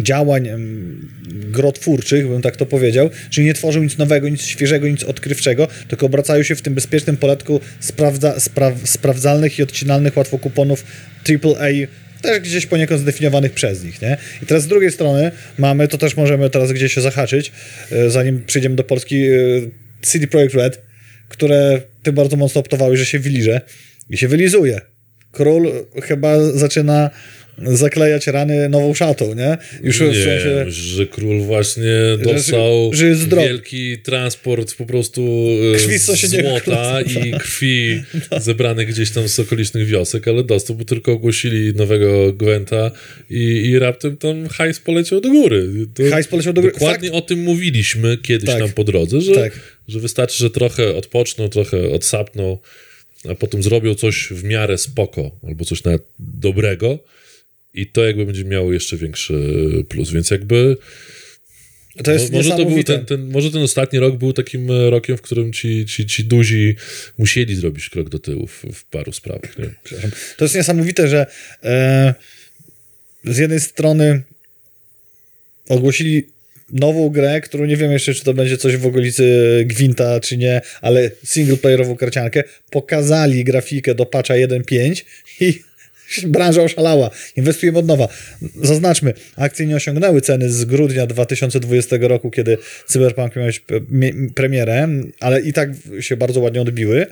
działań 0.02 0.48
mm, 0.48 1.08
grotwórczych, 1.50 2.28
bym 2.28 2.42
tak 2.42 2.56
to 2.56 2.66
powiedział, 2.66 3.10
czyli 3.30 3.46
nie 3.46 3.54
tworzą 3.54 3.82
nic 3.82 3.98
nowego, 3.98 4.28
nic 4.28 4.42
świeżego, 4.42 4.88
nic 4.88 5.02
odkrywczego, 5.02 5.68
tylko 5.88 6.06
obracają 6.06 6.42
się 6.42 6.54
w 6.54 6.62
tym 6.62 6.74
bezpiecznym 6.74 7.16
poletku 7.16 7.60
sprawdza, 7.80 8.40
spraw, 8.40 8.74
sprawdzalnych 8.84 9.58
i 9.58 9.62
odcinalnych 9.62 10.16
łatwo 10.16 10.38
kuponów 10.38 10.84
AAA, 11.28 11.68
też 12.22 12.40
gdzieś 12.40 12.66
poniekąd 12.66 13.00
zdefiniowanych 13.00 13.52
przez 13.52 13.84
nich, 13.84 14.02
nie? 14.02 14.16
I 14.42 14.46
teraz 14.46 14.62
z 14.62 14.66
drugiej 14.66 14.92
strony 14.92 15.30
mamy, 15.58 15.88
to 15.88 15.98
też 15.98 16.16
możemy 16.16 16.50
teraz 16.50 16.72
gdzieś 16.72 16.94
się 16.94 17.00
zahaczyć, 17.00 17.52
e, 17.92 18.10
zanim 18.10 18.44
przejdziemy 18.44 18.76
do 18.76 18.84
Polski, 18.84 19.24
e, 19.24 19.30
CD 20.02 20.26
Projekt 20.26 20.54
Red, 20.54 20.82
które 21.28 21.80
ty 22.02 22.12
bardzo 22.12 22.36
mocno 22.36 22.60
optowałeś, 22.60 22.98
że 22.98 23.06
się 23.06 23.18
wyliże 23.18 23.60
i 24.10 24.16
się 24.16 24.28
wylizuje. 24.28 24.80
Król 25.32 25.72
chyba 26.02 26.50
zaczyna 26.52 27.10
zaklejać 27.62 28.26
rany 28.26 28.68
nową 28.68 28.94
szatą, 28.94 29.34
nie? 29.34 29.56
Już 29.82 30.00
nie, 30.00 30.10
w 30.10 30.14
sensie... 30.14 30.70
że 30.70 31.06
król 31.06 31.40
właśnie 31.40 31.92
dostał 32.22 32.90
że 32.92 33.06
jest 33.06 33.20
zdrowy. 33.20 33.48
wielki 33.48 33.98
transport 33.98 34.74
po 34.74 34.86
prostu 34.86 35.46
e, 35.74 35.76
Krwi 35.76 35.98
złota 36.28 37.00
i 37.02 37.32
krwi 37.42 38.02
zebranych 38.38 38.88
gdzieś 38.88 39.10
tam 39.10 39.28
z 39.28 39.38
okolicznych 39.40 39.86
wiosek, 39.86 40.28
ale 40.28 40.44
dostał, 40.44 40.76
bo 40.76 40.84
tylko 40.84 41.12
ogłosili 41.12 41.74
nowego 41.74 42.32
Gwenta 42.32 42.90
i, 43.30 43.42
i 43.66 43.78
raptem 43.78 44.16
tam 44.16 44.48
hajs 44.48 44.80
poleciał 44.80 45.20
do 45.20 45.28
góry. 45.30 45.68
To 45.94 46.02
Hajs 46.10 46.26
poleciał 46.28 46.52
do 46.52 46.60
góry. 46.60 46.72
Dokładnie 46.72 47.12
o 47.12 47.20
tym 47.20 47.38
mówiliśmy 47.42 48.18
kiedyś 48.18 48.50
Tak. 48.50 48.58
tam 48.58 48.72
po 48.72 48.84
drodze, 48.84 49.20
że, 49.20 49.34
Tak. 49.34 49.60
że 49.88 50.00
wystarczy, 50.00 50.38
że 50.38 50.50
trochę 50.50 50.96
odpoczną, 50.96 51.48
trochę 51.48 51.90
odsapną, 51.90 52.58
a 53.30 53.34
potem 53.34 53.62
zrobią 53.62 53.94
coś 53.94 54.28
w 54.30 54.44
miarę 54.44 54.78
spoko, 54.78 55.30
albo 55.48 55.64
coś 55.64 55.84
nawet 55.84 56.02
dobrego 56.18 56.98
i 57.74 57.86
to 57.86 58.04
jakby 58.04 58.26
będzie 58.26 58.44
miało 58.44 58.72
jeszcze 58.72 58.96
większy 58.96 59.34
plus, 59.88 60.10
więc 60.10 60.30
jakby 60.30 60.76
To 62.04 62.12
jest 62.12 62.32
Mo- 62.32 62.38
może, 62.38 62.50
to 62.50 62.64
był 62.64 62.82
ten, 62.82 63.06
ten, 63.06 63.30
może 63.30 63.50
ten 63.50 63.62
ostatni 63.62 63.98
rok 63.98 64.16
był 64.16 64.32
takim 64.32 64.70
e, 64.70 64.90
rokiem, 64.90 65.16
w 65.16 65.22
którym 65.22 65.52
ci, 65.52 65.86
ci, 65.86 66.06
ci 66.06 66.24
duzi 66.24 66.76
musieli 67.18 67.56
zrobić 67.56 67.88
krok 67.88 68.08
do 68.08 68.18
tyłu 68.18 68.46
w, 68.46 68.64
w 68.72 68.84
paru 68.84 69.12
sprawach. 69.12 69.58
Nie? 69.58 69.70
To 70.36 70.44
jest 70.44 70.54
niesamowite, 70.54 71.08
że 71.08 71.26
e, 71.62 72.14
z 73.24 73.38
jednej 73.38 73.60
strony 73.60 74.22
ogłosili 75.68 76.34
nową 76.72 77.08
grę, 77.08 77.40
którą 77.40 77.64
nie 77.64 77.76
wiem 77.76 77.92
jeszcze, 77.92 78.14
czy 78.14 78.24
to 78.24 78.34
będzie 78.34 78.56
coś 78.56 78.76
w 78.76 78.86
okolicy 78.86 79.62
Gwinta, 79.66 80.20
czy 80.20 80.36
nie, 80.36 80.60
ale 80.80 81.10
singleplayerową 81.24 81.96
karciankę. 81.96 82.44
Pokazali 82.70 83.44
grafikę 83.44 83.94
do 83.94 84.06
patcha 84.06 84.34
1.5 84.34 85.04
i 85.40 85.62
branża 86.26 86.62
oszalała. 86.62 87.10
Inwestujemy 87.36 87.78
od 87.78 87.86
nowa. 87.86 88.08
Zaznaczmy, 88.62 89.14
akcje 89.36 89.66
nie 89.66 89.76
osiągnęły 89.76 90.20
ceny 90.20 90.52
z 90.52 90.64
grudnia 90.64 91.06
2020 91.06 91.96
roku, 92.00 92.30
kiedy 92.30 92.58
Cyberpunk 92.86 93.36
miał 93.36 93.50
premierę, 94.34 94.88
ale 95.20 95.40
i 95.40 95.52
tak 95.52 95.70
się 96.00 96.16
bardzo 96.16 96.40
ładnie 96.40 96.60
odbiły 96.60 97.06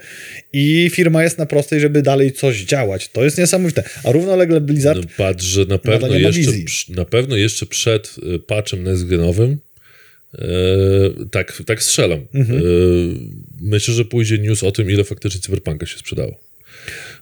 i 0.53 0.91
firma 0.93 1.23
jest 1.23 1.39
na 1.39 1.47
prostej, 1.47 1.81
żeby 1.81 2.03
dalej 2.03 2.33
coś 2.33 2.63
działać. 2.65 3.09
To 3.09 3.25
jest 3.25 3.39
niesamowite. 3.39 3.83
A 4.05 4.13
równolegle 4.13 4.61
Blizzard 4.61 5.03
No, 5.03 5.11
patrz, 5.17 5.45
że 5.45 5.65
na 5.65 5.79
pewno, 5.79 6.17
jeszcze, 6.17 6.53
na 6.89 7.05
pewno 7.05 7.37
jeszcze 7.37 7.67
przed 7.67 8.17
e, 8.35 8.39
patchem 8.39 8.83
nextgenowym 8.83 9.59
e, 10.35 10.39
tak, 11.31 11.63
tak 11.67 11.83
strzelam. 11.83 12.27
Mhm. 12.35 12.59
E, 12.59 12.63
myślę, 13.61 13.95
że 13.95 14.05
pójdzie 14.05 14.39
news 14.39 14.63
o 14.63 14.73
tym, 14.73 14.91
ile 14.91 15.05
faktycznie 15.05 15.41
Cyberpunka 15.41 15.87
się 15.87 15.99
sprzedało. 15.99 16.52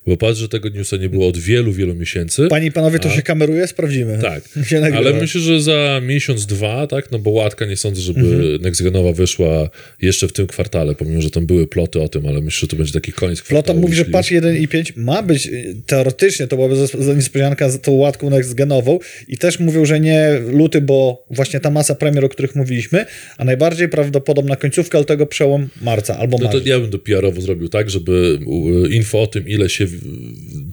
Bo 0.07 0.17
patrz, 0.17 0.39
że 0.41 0.49
tego 0.49 0.69
newsa 0.69 0.97
nie 0.97 1.09
było 1.09 1.29
od 1.29 1.39
wielu, 1.39 1.73
wielu 1.73 1.95
miesięcy. 1.95 2.47
Panie 2.51 2.67
i 2.67 2.73
panowie, 2.73 2.99
to 2.99 3.11
się 3.11 3.23
kameruje? 3.23 3.67
Sprawdzimy. 3.67 4.19
Tak, 4.23 4.43
ale 4.97 5.13
myślę, 5.13 5.41
że 5.41 5.61
za 5.63 6.01
miesiąc, 6.07 6.47
dwa, 6.47 6.87
tak, 6.87 7.11
no 7.13 7.19
bo 7.19 7.31
łatka 7.31 7.67
nie 7.67 7.77
sądzę, 7.77 8.01
żeby 8.03 8.21
Mhm. 8.21 8.63
nextgenowa 8.63 9.13
wyszła 9.13 9.71
jeszcze 10.03 10.29
w 10.29 10.33
tym 10.33 10.47
kwartale, 10.47 10.95
pomimo, 10.95 11.23
że 11.23 11.31
tam 11.31 11.47
były 11.47 11.67
ploty 11.67 12.01
o 12.01 12.09
tym, 12.09 12.27
ale 12.27 12.41
myślę, 12.41 12.61
że 12.61 12.67
to 12.69 12.77
będzie 12.77 12.93
taki 12.93 13.13
koniec 13.13 13.43
kwartału. 13.43 13.81
mówi, 13.81 13.95
że 13.95 14.05
patch 14.05 14.31
1 14.31 14.57
i 14.57 14.69
5 14.69 14.93
ma 14.97 15.23
być 15.23 15.47
y, 15.47 15.77
teoretycznie, 15.87 16.47
to 16.47 16.57
byłaby 16.57 16.77
za- 16.87 17.15
niespodzianka 17.15 17.71
z 17.71 17.81
tą 17.81 17.93
łatką 17.93 18.31
next-genową 18.31 18.99
i 19.29 19.39
też 19.39 19.59
mówią, 19.61 19.85
że 19.85 20.01
nie 20.01 20.41
luty, 20.53 20.81
bo 20.81 21.25
właśnie 21.31 21.61
ta 21.61 21.71
masa 21.71 21.95
premier, 21.95 22.25
o 22.25 22.29
których 22.29 22.55
mówiliśmy, 22.57 23.07
a 23.39 23.45
najbardziej 23.45 23.89
prawdopodobna 23.89 24.57
końcówka 24.57 24.99
ale 24.99 25.05
tego 25.05 25.27
przełom 25.27 25.69
marca 25.83 26.19
albo 26.19 26.37
No 26.39 26.39
to 26.39 26.53
marzec. 26.53 26.67
ja 26.67 26.79
bym 26.79 26.91
to 26.91 26.99
PR-owo 26.99 27.41
zrobił 27.41 27.69
tak, 27.69 27.91
żeby 27.91 28.39
u, 28.47 28.87
info 28.87 29.23
o 29.23 29.27
tym, 29.27 29.49
ile 29.49 29.69
się 29.69 29.87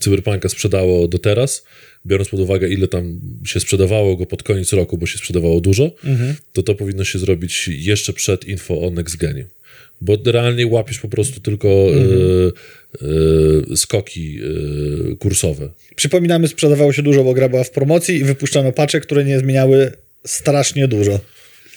Cyberpunka 0.01 0.49
sprzedało 0.49 1.07
do 1.07 1.19
teraz, 1.19 1.63
biorąc 2.05 2.29
pod 2.29 2.39
uwagę, 2.39 2.69
ile 2.69 2.87
tam 2.87 3.19
się 3.45 3.59
sprzedawało 3.59 4.17
go 4.17 4.25
pod 4.25 4.43
koniec 4.43 4.73
roku, 4.73 4.97
bo 4.97 5.05
się 5.05 5.17
sprzedawało 5.17 5.61
dużo, 5.61 5.91
Mhm. 6.05 6.35
to 6.53 6.63
to 6.63 6.75
powinno 6.75 7.03
się 7.03 7.19
zrobić 7.19 7.67
jeszcze 7.73 8.13
przed 8.13 8.45
info 8.47 8.81
o 8.81 8.91
Next 8.91 9.15
Genie. 9.17 9.45
Bo 10.01 10.17
realnie 10.25 10.67
łapiesz 10.67 10.99
po 10.99 11.07
prostu 11.07 11.39
tylko 11.39 11.67
Mhm. 11.67 12.07
e, 13.01 13.71
e, 13.73 13.77
skoki 13.77 14.39
e, 15.11 15.15
kursowe. 15.15 15.69
Przypominamy, 15.95 16.47
sprzedawało 16.47 16.93
się 16.93 17.01
dużo, 17.03 17.23
bo 17.23 17.33
gra 17.33 17.49
była 17.49 17.63
w 17.63 17.71
promocji 17.71 18.15
i 18.15 18.23
wypuszczano 18.23 18.71
patche, 18.71 18.99
które 18.99 19.25
nie 19.25 19.39
zmieniały 19.39 19.91
strasznie 20.25 20.87
dużo. 20.87 21.19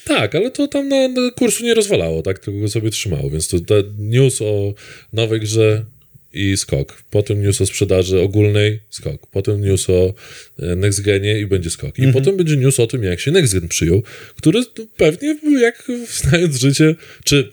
Tak, 0.05 0.35
ale 0.35 0.51
to 0.51 0.67
tam 0.67 0.87
na, 0.89 1.07
na 1.07 1.31
kursu 1.31 1.63
nie 1.63 1.73
rozwalało, 1.73 2.21
tak? 2.21 2.39
Tylko 2.39 2.59
go 2.59 2.67
sobie 2.69 2.89
trzymało, 2.89 3.29
więc 3.29 3.47
to, 3.47 3.59
to 3.59 3.75
news 3.97 4.41
o 4.41 4.73
nowej 5.13 5.39
grze 5.39 5.85
i 6.33 6.57
skok. 6.57 7.03
Potem 7.09 7.41
news 7.41 7.61
o 7.61 7.65
sprzedaży 7.65 8.19
ogólnej, 8.19 8.79
skok. 8.89 9.27
Potem 9.27 9.61
news 9.61 9.89
o 9.89 10.13
e, 10.59 10.75
Next 10.75 11.01
Genie 11.01 11.39
i 11.39 11.45
będzie 11.45 11.69
skok. 11.69 11.99
I 11.99 12.07
potem 12.13 12.37
będzie 12.37 12.57
news 12.57 12.79
o 12.79 12.87
tym, 12.87 13.03
jak 13.03 13.19
się 13.19 13.31
Next 13.31 13.53
Gen 13.53 13.67
przyjął, 13.67 14.03
który 14.35 14.63
pewnie, 14.97 15.35
jak 15.61 15.87
znając 16.23 16.59
życie, 16.59 16.95
czy 17.23 17.51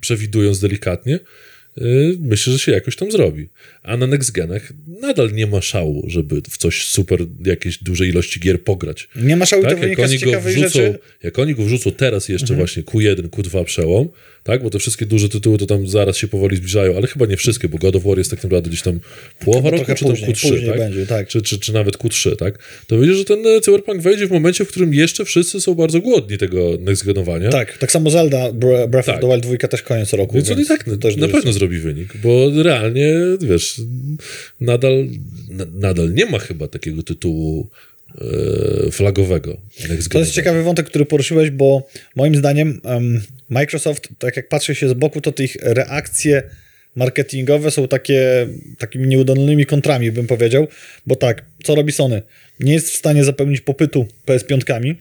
przewidując 0.00 0.60
delikatnie, 0.60 1.20
y, 1.78 2.16
myślę, 2.20 2.52
że 2.52 2.58
się 2.58 2.72
jakoś 2.72 2.96
tam 2.96 3.12
zrobi. 3.12 3.48
A 3.86 3.96
na 3.96 4.06
Next 4.06 4.30
Genach 4.32 4.72
nadal 5.00 5.32
nie 5.32 5.46
ma 5.46 5.60
szału, 5.60 6.04
żeby 6.08 6.42
w 6.50 6.56
coś 6.56 6.86
super, 6.86 7.20
jakieś 7.44 7.78
duże 7.82 8.06
ilości 8.06 8.40
gier 8.40 8.62
pograć. 8.64 9.08
Nie 9.16 9.36
ma 9.36 9.46
szału, 9.46 9.62
to 9.62 9.68
Tak, 9.68 9.78
jak 9.78 9.82
wynika 9.82 10.08
z 10.08 10.10
oni, 10.10 10.18
go 10.32 10.40
wrzucą, 10.40 10.60
rzeczy. 10.60 10.80
Mhm. 10.80 10.98
jak 11.22 11.38
oni 11.38 11.54
go 11.54 11.62
wrzucą 11.62 11.92
teraz 11.92 12.28
jeszcze 12.28 12.54
właśnie 12.54 12.82
Q1, 12.82 13.28
Q2 13.28 13.64
przełom, 13.64 14.08
tak, 14.42 14.62
bo 14.62 14.70
te 14.70 14.78
wszystkie 14.78 15.06
duże 15.06 15.28
tytuły 15.28 15.58
to 15.58 15.66
tam 15.66 15.88
zaraz 15.88 16.16
się 16.16 16.28
powoli 16.28 16.56
zbliżają, 16.56 16.96
ale 16.96 17.06
chyba 17.06 17.26
nie 17.26 17.36
wszystkie, 17.36 17.68
bo 17.68 17.78
God 17.78 17.96
of 17.96 18.02
War 18.04 18.18
jest 18.18 18.30
tak 18.30 18.42
naprawdę 18.42 18.68
gdzieś 18.70 18.82
tam 18.82 19.00
połowa 19.44 19.70
roku, 19.70 19.84
czy 19.84 20.04
tam 20.04 20.12
później, 20.12 20.30
Q3, 20.30 20.48
później 20.48 20.68
tak? 20.68 20.78
będzie, 20.78 21.06
tak. 21.06 21.28
Czy, 21.28 21.42
czy, 21.42 21.58
czy 21.58 21.72
nawet 21.72 21.96
Q3, 21.96 22.36
tak? 22.36 22.58
To 22.86 22.98
widzisz, 22.98 23.16
że 23.16 23.24
ten 23.24 23.46
e, 23.46 23.60
Cyberpunk 23.60 24.02
wejdzie 24.02 24.26
w 24.26 24.30
momencie, 24.30 24.64
w 24.64 24.68
którym 24.68 24.94
jeszcze 24.94 25.24
wszyscy 25.24 25.60
są 25.60 25.74
bardzo 25.74 26.00
głodni 26.00 26.38
tego 26.38 26.70
next-genowania. 26.80 27.50
Tak, 27.50 27.78
tak 27.78 27.92
samo 27.92 28.10
Zelda, 28.10 28.50
Bre- 28.52 28.88
Breath 28.88 29.06
Tak. 29.06 29.14
of 29.14 29.20
the 29.20 29.26
Wild 29.28 29.58
2 29.58 29.68
też 29.68 29.82
koniec 29.82 30.12
roku. 30.12 30.34
Więc 30.34 30.50
on 30.50 30.60
i 30.60 30.66
tak 30.66 30.86
na, 30.86 30.92
na 31.16 31.28
pewno 31.28 31.52
zrobi 31.52 31.78
wynik, 31.78 32.16
bo 32.22 32.50
realnie, 32.62 33.14
wiesz, 33.40 33.75
nadal, 34.60 35.08
na, 35.48 35.64
nadal 35.64 36.14
nie 36.14 36.26
ma 36.26 36.38
chyba 36.38 36.68
takiego 36.68 37.02
tytułu 37.02 37.70
e, 38.14 38.90
flagowego. 38.90 39.60
To 40.10 40.18
jest 40.18 40.32
ciekawy 40.32 40.62
wątek, 40.62 40.86
który 40.86 41.06
poruszyłeś, 41.06 41.50
bo 41.50 41.88
moim 42.16 42.36
zdaniem 42.36 42.80
em, 42.84 43.22
Microsoft, 43.48 44.08
tak 44.18 44.36
jak 44.36 44.48
patrzy 44.48 44.74
się 44.74 44.88
z 44.88 44.94
boku, 44.94 45.20
to 45.20 45.32
te 45.32 45.44
ich 45.44 45.56
reakcje 45.60 46.42
marketingowe 46.96 47.70
są 47.70 47.88
takie 47.88 48.48
takimi 48.78 49.08
nieudolnymi 49.08 49.66
kontrami, 49.66 50.12
bym 50.12 50.26
powiedział, 50.26 50.66
bo 51.06 51.16
tak, 51.16 51.44
co 51.64 51.74
robi 51.74 51.92
Sony? 51.92 52.22
Nie 52.60 52.72
jest 52.72 52.90
w 52.90 52.96
stanie 52.96 53.24
zapełnić 53.24 53.60
popytu 53.60 54.06
PS5, 54.26 54.94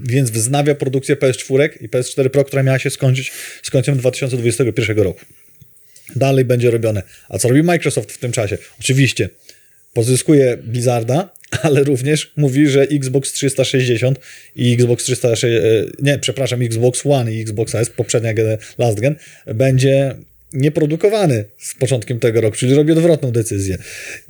więc 0.00 0.30
wznawia 0.30 0.74
produkcję 0.74 1.16
PS4 1.16 1.68
i 1.80 1.88
PS4 1.88 2.28
Pro, 2.28 2.44
która 2.44 2.62
miała 2.62 2.78
się 2.78 2.90
skończyć 2.90 3.32
z 3.62 3.70
końcem 3.70 3.96
2021 3.96 4.98
roku. 4.98 5.20
Dalej 6.16 6.44
będzie 6.44 6.70
robione. 6.70 7.02
A 7.28 7.38
co 7.38 7.48
robi 7.48 7.62
Microsoft 7.62 8.12
w 8.12 8.18
tym 8.18 8.32
czasie? 8.32 8.58
Oczywiście 8.80 9.28
pozyskuje 9.92 10.56
Blizzarda, 10.56 11.30
ale 11.62 11.84
również 11.84 12.32
mówi, 12.36 12.68
że 12.68 12.82
Xbox 12.82 13.32
360 13.32 14.18
i 14.56 14.72
Xbox 14.72 15.04
360, 15.04 15.64
e, 15.64 16.02
nie, 16.02 16.18
przepraszam, 16.18 16.62
Xbox 16.62 17.02
One 17.06 17.32
i 17.32 17.40
Xbox 17.40 17.74
S, 17.74 17.90
poprzednia 17.90 18.34
gen, 18.34 18.58
last 18.78 19.00
gen, 19.00 19.16
będzie 19.46 20.14
nieprodukowany 20.52 21.44
z 21.58 21.74
początkiem 21.74 22.20
tego 22.20 22.40
roku, 22.40 22.56
czyli 22.56 22.74
robi 22.74 22.92
odwrotną 22.92 23.30
decyzję. 23.30 23.78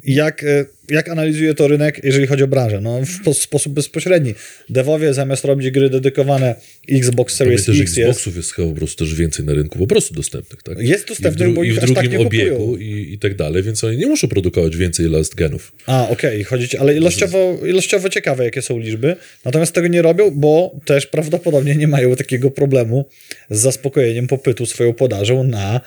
Jak, 0.04 0.44
e, 0.44 0.64
jak 0.90 1.08
analizuje 1.08 1.54
to 1.54 1.68
rynek, 1.68 2.00
jeżeli 2.04 2.26
chodzi 2.26 2.42
o 2.42 2.46
branżę? 2.46 2.80
No, 2.80 3.00
w 3.06 3.22
po- 3.24 3.34
sposób 3.34 3.72
bezpośredni. 3.72 4.34
Devowie 4.68 5.14
zamiast 5.14 5.44
robić 5.44 5.70
gry 5.70 5.90
dedykowane 5.90 6.54
Xbox 6.90 7.34
Series 7.34 7.66
Pamiętaj, 7.66 7.82
X 7.82 7.96
jest, 7.96 8.08
Xboxów 8.08 8.36
jest 8.36 8.52
chyba 8.52 8.68
po 8.68 8.74
prostu 8.74 9.04
też 9.04 9.14
więcej 9.14 9.44
na 9.44 9.54
rynku, 9.54 9.78
po 9.78 9.86
prostu 9.86 10.14
dostępnych, 10.14 10.62
tak? 10.62 10.78
Jest 10.78 11.08
dostępnych, 11.08 11.48
I 11.48 11.52
w, 11.52 11.54
bo 11.54 11.64
i 11.64 11.72
w 11.72 11.76
tak 11.78 11.84
drugim 11.84 12.22
kupują. 12.24 12.26
obiegu 12.56 12.76
i, 12.76 13.12
i 13.12 13.18
tak 13.18 13.36
dalej, 13.36 13.62
więc 13.62 13.84
oni 13.84 13.96
nie 13.96 14.06
muszą 14.06 14.28
produkować 14.28 14.76
więcej 14.76 15.06
last 15.10 15.34
genów. 15.34 15.72
A, 15.86 16.08
okej, 16.08 16.44
chodzić, 16.44 16.74
ale 16.74 16.96
ilościowo, 16.96 17.58
ilościowo 17.66 18.08
ciekawe, 18.08 18.44
jakie 18.44 18.62
są 18.62 18.78
liczby. 18.78 19.16
Natomiast 19.44 19.72
tego 19.72 19.88
nie 19.88 20.02
robią, 20.02 20.30
bo 20.30 20.76
też 20.84 21.06
prawdopodobnie 21.06 21.76
nie 21.76 21.88
mają 21.88 22.16
takiego 22.16 22.50
problemu 22.50 23.08
z 23.50 23.60
zaspokojeniem 23.60 24.26
popytu 24.26 24.66
swoją 24.66 24.92
podażą 24.94 25.44
na 25.44 25.80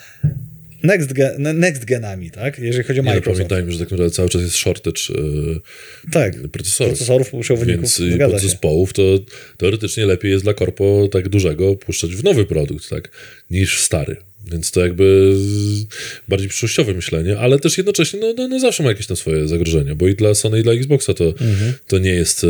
next, 0.83 1.13
gen, 1.13 1.59
next 1.59 1.85
genami, 1.85 2.31
tak? 2.31 2.59
Jeżeli 2.59 2.83
chodzi 2.83 2.99
o 2.99 3.03
Nie, 3.03 3.09
no, 3.09 3.15
Microsoft. 3.15 3.37
pamiętajmy, 3.37 3.71
że 3.71 3.79
tak 3.79 3.91
naprawdę 3.91 4.15
cały 4.15 4.29
czas 4.29 4.41
jest 4.41 4.55
shortage 4.55 5.01
e, 5.09 6.11
tak, 6.11 6.33
procesorów. 6.51 6.93
procesorów, 6.93 7.33
uszowników, 7.33 7.99
Więc 7.99 8.31
podzespołów 8.31 8.93
to 8.93 9.01
teoretycznie 9.57 10.05
lepiej 10.05 10.31
jest 10.31 10.43
dla 10.43 10.53
korpo 10.53 11.07
tak 11.11 11.29
dużego 11.29 11.75
puszczać 11.75 12.15
w 12.15 12.23
nowy 12.23 12.45
produkt, 12.45 12.89
tak, 12.89 13.09
niż 13.49 13.77
w 13.77 13.81
stary. 13.81 14.15
Więc 14.51 14.71
to 14.71 14.81
jakby 14.85 15.35
bardziej 16.27 16.49
przyszłościowe 16.49 16.93
myślenie, 16.93 17.37
ale 17.39 17.59
też 17.59 17.77
jednocześnie 17.77 18.19
no, 18.19 18.33
no, 18.37 18.47
no 18.47 18.59
zawsze 18.59 18.83
ma 18.83 18.89
jakieś 18.89 19.07
tam 19.07 19.17
swoje 19.17 19.47
zagrożenia, 19.47 19.95
bo 19.95 20.07
i 20.07 20.15
dla 20.15 20.35
Sony 20.35 20.59
i 20.59 20.63
dla 20.63 20.73
Xboxa 20.73 21.13
to, 21.13 21.25
Mhm. 21.25 21.73
to 21.87 21.97
nie 21.99 22.09
jest 22.09 22.43
e, 22.43 22.47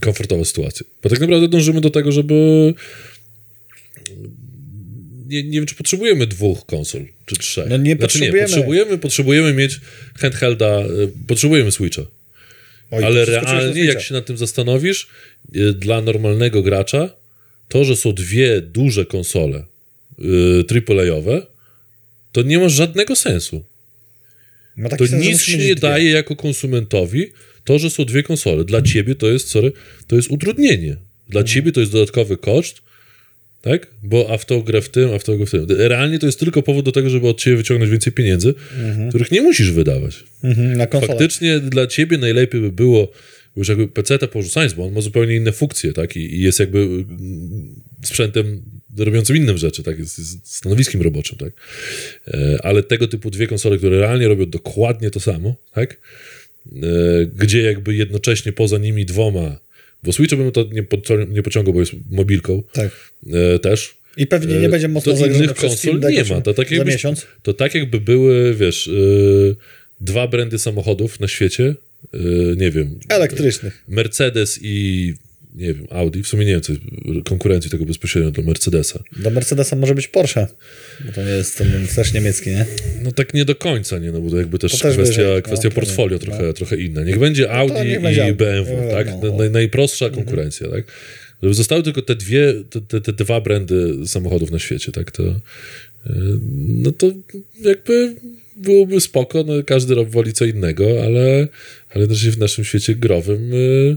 komfortowa 0.00 0.44
sytuacja. 0.44 0.86
Bo 1.02 1.08
tak 1.10 1.20
naprawdę 1.20 1.48
dążymy 1.48 1.80
do 1.80 1.90
tego, 1.90 2.12
żeby 2.12 2.74
nie, 5.26 5.42
nie 5.44 5.50
wiem, 5.58 5.66
czy 5.66 5.74
potrzebujemy 5.74 6.26
dwóch 6.26 6.66
konsol, 6.66 7.04
czy 7.26 7.36
trzech. 7.36 7.68
No 7.68 7.76
nie 7.76 7.84
znaczy, 7.90 8.00
potrzebujemy. 8.02 8.38
nie, 8.38 8.44
potrzebujemy, 8.46 8.98
potrzebujemy 8.98 9.52
mieć 9.54 9.80
handhelda, 10.18 10.66
e, 10.66 10.86
potrzebujemy 11.28 11.72
Switcha. 11.72 12.02
Oj, 12.90 13.04
Ale 13.04 13.24
realnie, 13.24 13.84
jak 13.84 14.00
się 14.02 14.14
nad 14.14 14.26
tym 14.26 14.36
zastanowisz, 14.36 15.08
y, 15.56 15.72
dla 15.72 16.00
normalnego 16.00 16.62
gracza, 16.62 17.16
to, 17.68 17.84
że 17.84 17.96
są 17.96 18.12
dwie 18.12 18.60
duże 18.60 19.04
konsole 19.06 19.64
y, 20.18 20.64
AAA-owe, 20.88 21.46
to 22.32 22.42
nie 22.42 22.58
ma 22.58 22.68
żadnego 22.68 23.16
sensu. 23.16 23.64
Ma 24.76 24.88
To 24.88 25.06
sens, 25.06 25.12
nic 25.22 25.48
mieć 25.48 25.48
nie 25.48 25.56
dwie. 25.56 25.74
daje 25.74 26.10
jako 26.10 26.36
konsumentowi 26.36 27.26
to, 27.64 27.78
że 27.78 27.90
są 27.90 28.04
dwie 28.04 28.22
konsole. 28.22 28.64
Dla 28.64 28.82
ciebie 28.82 29.14
to 29.14 29.26
jest, 29.26 29.48
sorry, 29.48 29.72
to 30.06 30.16
jest 30.16 30.30
utrudnienie. 30.30 30.96
Dla 31.28 31.40
Mhm. 31.40 31.46
ciebie 31.46 31.72
to 31.72 31.80
jest 31.80 31.92
dodatkowy 31.92 32.36
koszt, 32.36 32.82
tak? 33.64 33.86
Bo 34.02 34.30
a 34.30 34.38
w 34.38 34.44
tą 34.44 34.62
grę 34.62 34.82
w 34.82 34.88
tym, 34.88 35.14
a 35.14 35.18
w 35.18 35.24
tą 35.24 35.36
grę 35.36 35.46
w 35.46 35.50
tym. 35.50 35.66
Realnie 35.68 36.18
to 36.18 36.26
jest 36.26 36.38
tylko 36.38 36.62
powód 36.62 36.84
do 36.84 36.92
tego, 36.92 37.10
żeby 37.10 37.28
od 37.28 37.40
ciebie 37.40 37.56
wyciągnąć 37.56 37.90
więcej 37.90 38.12
pieniędzy, 38.12 38.54
których 39.08 39.30
nie 39.30 39.42
musisz 39.42 39.70
wydawać. 39.70 40.24
Mhm, 40.44 40.76
na 40.76 40.86
konsolę. 40.86 41.12
Faktycznie 41.12 41.60
dla 41.60 41.86
ciebie 41.86 42.18
najlepiej 42.18 42.60
by 42.60 42.72
było, 42.72 43.12
bo 43.56 43.60
już 43.60 43.68
jakby 43.68 43.88
PC-ta 43.88 44.26
porzucając, 44.26 44.74
bo 44.74 44.84
on 44.84 44.92
ma 44.92 45.00
zupełnie 45.00 45.36
inne 45.36 45.52
funkcje, 45.52 45.92
tak? 45.92 46.16
I, 46.16 46.34
i 46.34 46.40
jest 46.40 46.60
jakby 46.60 46.78
mm, 46.78 47.82
sprzętem 48.02 48.62
robiącym 48.98 49.36
innym 49.36 49.58
rzeczy, 49.58 49.82
tak? 49.82 49.98
Jest, 49.98 50.18
jest 50.18 50.56
stanowiskiem 50.56 51.02
roboczym, 51.02 51.38
tak? 51.38 51.52
E, 52.28 52.58
ale 52.62 52.82
tego 52.82 53.08
typu 53.08 53.30
dwie 53.30 53.46
konsole, 53.46 53.78
które 53.78 54.00
realnie 54.00 54.28
robią 54.28 54.46
dokładnie 54.46 55.10
to 55.10 55.20
samo, 55.20 55.56
tak? 55.72 56.00
E, 56.66 56.80
gdzie 57.26 57.62
jakby 57.62 57.94
jednocześnie 57.94 58.52
poza 58.52 58.78
nimi 58.78 59.06
dwoma, 59.06 59.63
bo 60.04 60.12
Switcha 60.12 60.36
bym 60.36 60.52
to 60.52 60.64
nie, 60.72 60.82
podcią- 60.82 61.30
nie 61.30 61.42
pociągał, 61.42 61.74
bo 61.74 61.80
jest 61.80 61.92
mobilką 62.10 62.62
Tak. 62.72 62.90
e, 63.32 63.58
też. 63.58 63.94
I 64.16 64.26
pewnie 64.26 64.54
nie 64.60 64.68
będzie 64.68 64.88
mocno 64.88 65.16
zagrożony 65.16 65.44
innych 65.44 65.56
przez 65.56 65.70
konsol 65.70 66.00
nie 66.12 66.24
ma. 66.24 66.40
To 66.40 66.54
tak, 66.54 66.70
jakbyś, 66.70 66.94
miesiąc. 66.94 67.26
to 67.42 67.54
tak 67.54 67.74
jakby 67.74 68.00
były, 68.00 68.54
wiesz, 68.54 68.86
yy, 68.86 69.56
dwa 70.00 70.28
brandy 70.28 70.58
samochodów 70.58 71.20
na 71.20 71.28
świecie, 71.28 71.74
yy, 72.12 72.54
nie 72.58 72.70
wiem, 72.70 72.98
Elektrycznych. 73.08 73.84
Mercedes 73.88 74.58
i 74.62 75.14
nie 75.54 75.74
wiem, 75.74 75.86
Audi, 75.90 76.22
w 76.22 76.28
sumie 76.28 76.44
nie 76.44 76.52
wiem, 76.52 76.60
co 76.60 76.72
jest 76.72 76.84
konkurencji 77.24 77.70
tego 77.70 77.84
bezpośrednio 77.84 78.30
do 78.30 78.42
Mercedesa. 78.42 79.02
Do 79.16 79.30
Mercedesa 79.30 79.76
może 79.76 79.94
być 79.94 80.08
Porsche, 80.08 80.46
bo 81.06 81.12
to 81.12 81.22
nie 81.22 81.30
jest 81.30 81.58
ten 81.58 81.86
też 81.96 82.12
niemiecki, 82.12 82.50
nie? 82.50 82.66
No 83.02 83.12
tak 83.12 83.34
nie 83.34 83.44
do 83.44 83.54
końca, 83.54 83.98
nie, 83.98 84.12
no 84.12 84.20
bo 84.20 84.30
to 84.30 84.36
jakby 84.36 84.58
też, 84.58 84.72
To 84.72 84.78
też 84.78 84.94
kwestia, 84.94 85.16
wyżej, 85.22 85.36
no, 85.36 85.42
kwestia 85.42 85.68
pewnie, 85.68 85.74
portfolio 85.74 86.18
no. 86.20 86.26
trochę, 86.26 86.52
trochę 86.52 86.76
inna. 86.76 87.02
Niech 87.04 87.18
będzie 87.18 87.50
Audi 87.52 87.88
niech 87.88 88.02
będzie 88.02 88.28
i. 88.28 88.32
BMW, 88.32 88.72
No, 88.86 88.90
tak? 88.90 89.08
no. 89.22 89.36
Naj, 89.36 89.50
najprostsza 89.50 90.10
konkurencja, 90.10 90.68
tak? 90.68 90.84
Żeby 91.42 91.54
zostały 91.54 91.82
tylko 91.82 92.02
te 92.02 92.14
dwie, 92.14 92.54
te, 92.70 92.80
te, 92.80 93.00
te 93.00 93.12
dwa 93.12 93.40
brandy 93.40 93.94
samochodów 94.06 94.50
na 94.50 94.58
świecie, 94.58 94.92
tak? 94.92 95.10
To, 95.10 95.22
yy, 95.22 95.40
no 96.68 96.92
to 96.92 97.12
jakby 97.60 98.14
byłoby 98.56 99.00
spoko, 99.00 99.44
no 99.46 99.52
każdy 99.66 100.04
woli 100.04 100.32
co 100.32 100.44
innego, 100.44 101.04
ale, 101.04 101.48
ale 101.94 102.08
też 102.08 102.30
w 102.30 102.38
naszym 102.38 102.64
świecie 102.64 102.94
growym 102.94 103.52
yy, 103.52 103.96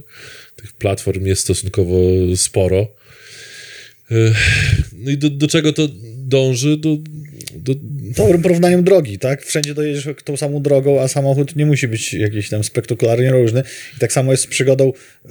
tych 0.56 0.74
platform 0.74 1.26
jest 1.26 1.42
stosunkowo 1.42 2.00
sporo. 2.36 2.88
Yy, 4.12 4.34
No 4.94 5.12
i 5.12 5.18
do, 5.18 5.30
do 5.30 5.48
czego 5.48 5.74
to 5.74 5.88
dąży? 6.18 6.78
Do, 6.78 6.98
do, 7.56 7.74
Dobrym 8.18 8.42
porównaniem 8.42 8.84
drogi, 8.84 9.20
tak? 9.20 9.46
Wszędzie 9.46 9.74
dojedziesz 9.74 10.08
tą 10.24 10.38
samą 10.38 10.62
drogą, 10.62 11.02
a 11.02 11.08
samochód 11.08 11.56
nie 11.56 11.66
musi 11.66 11.88
być 11.88 12.14
jakiś 12.14 12.50
tam 12.50 12.64
spektakularnie 12.64 13.32
różny. 13.32 13.64
I 13.98 14.00
tak 14.00 14.14
samo 14.14 14.32
jest 14.32 14.44
z 14.44 14.48
przygodą 14.48 14.94
y, 15.26 15.30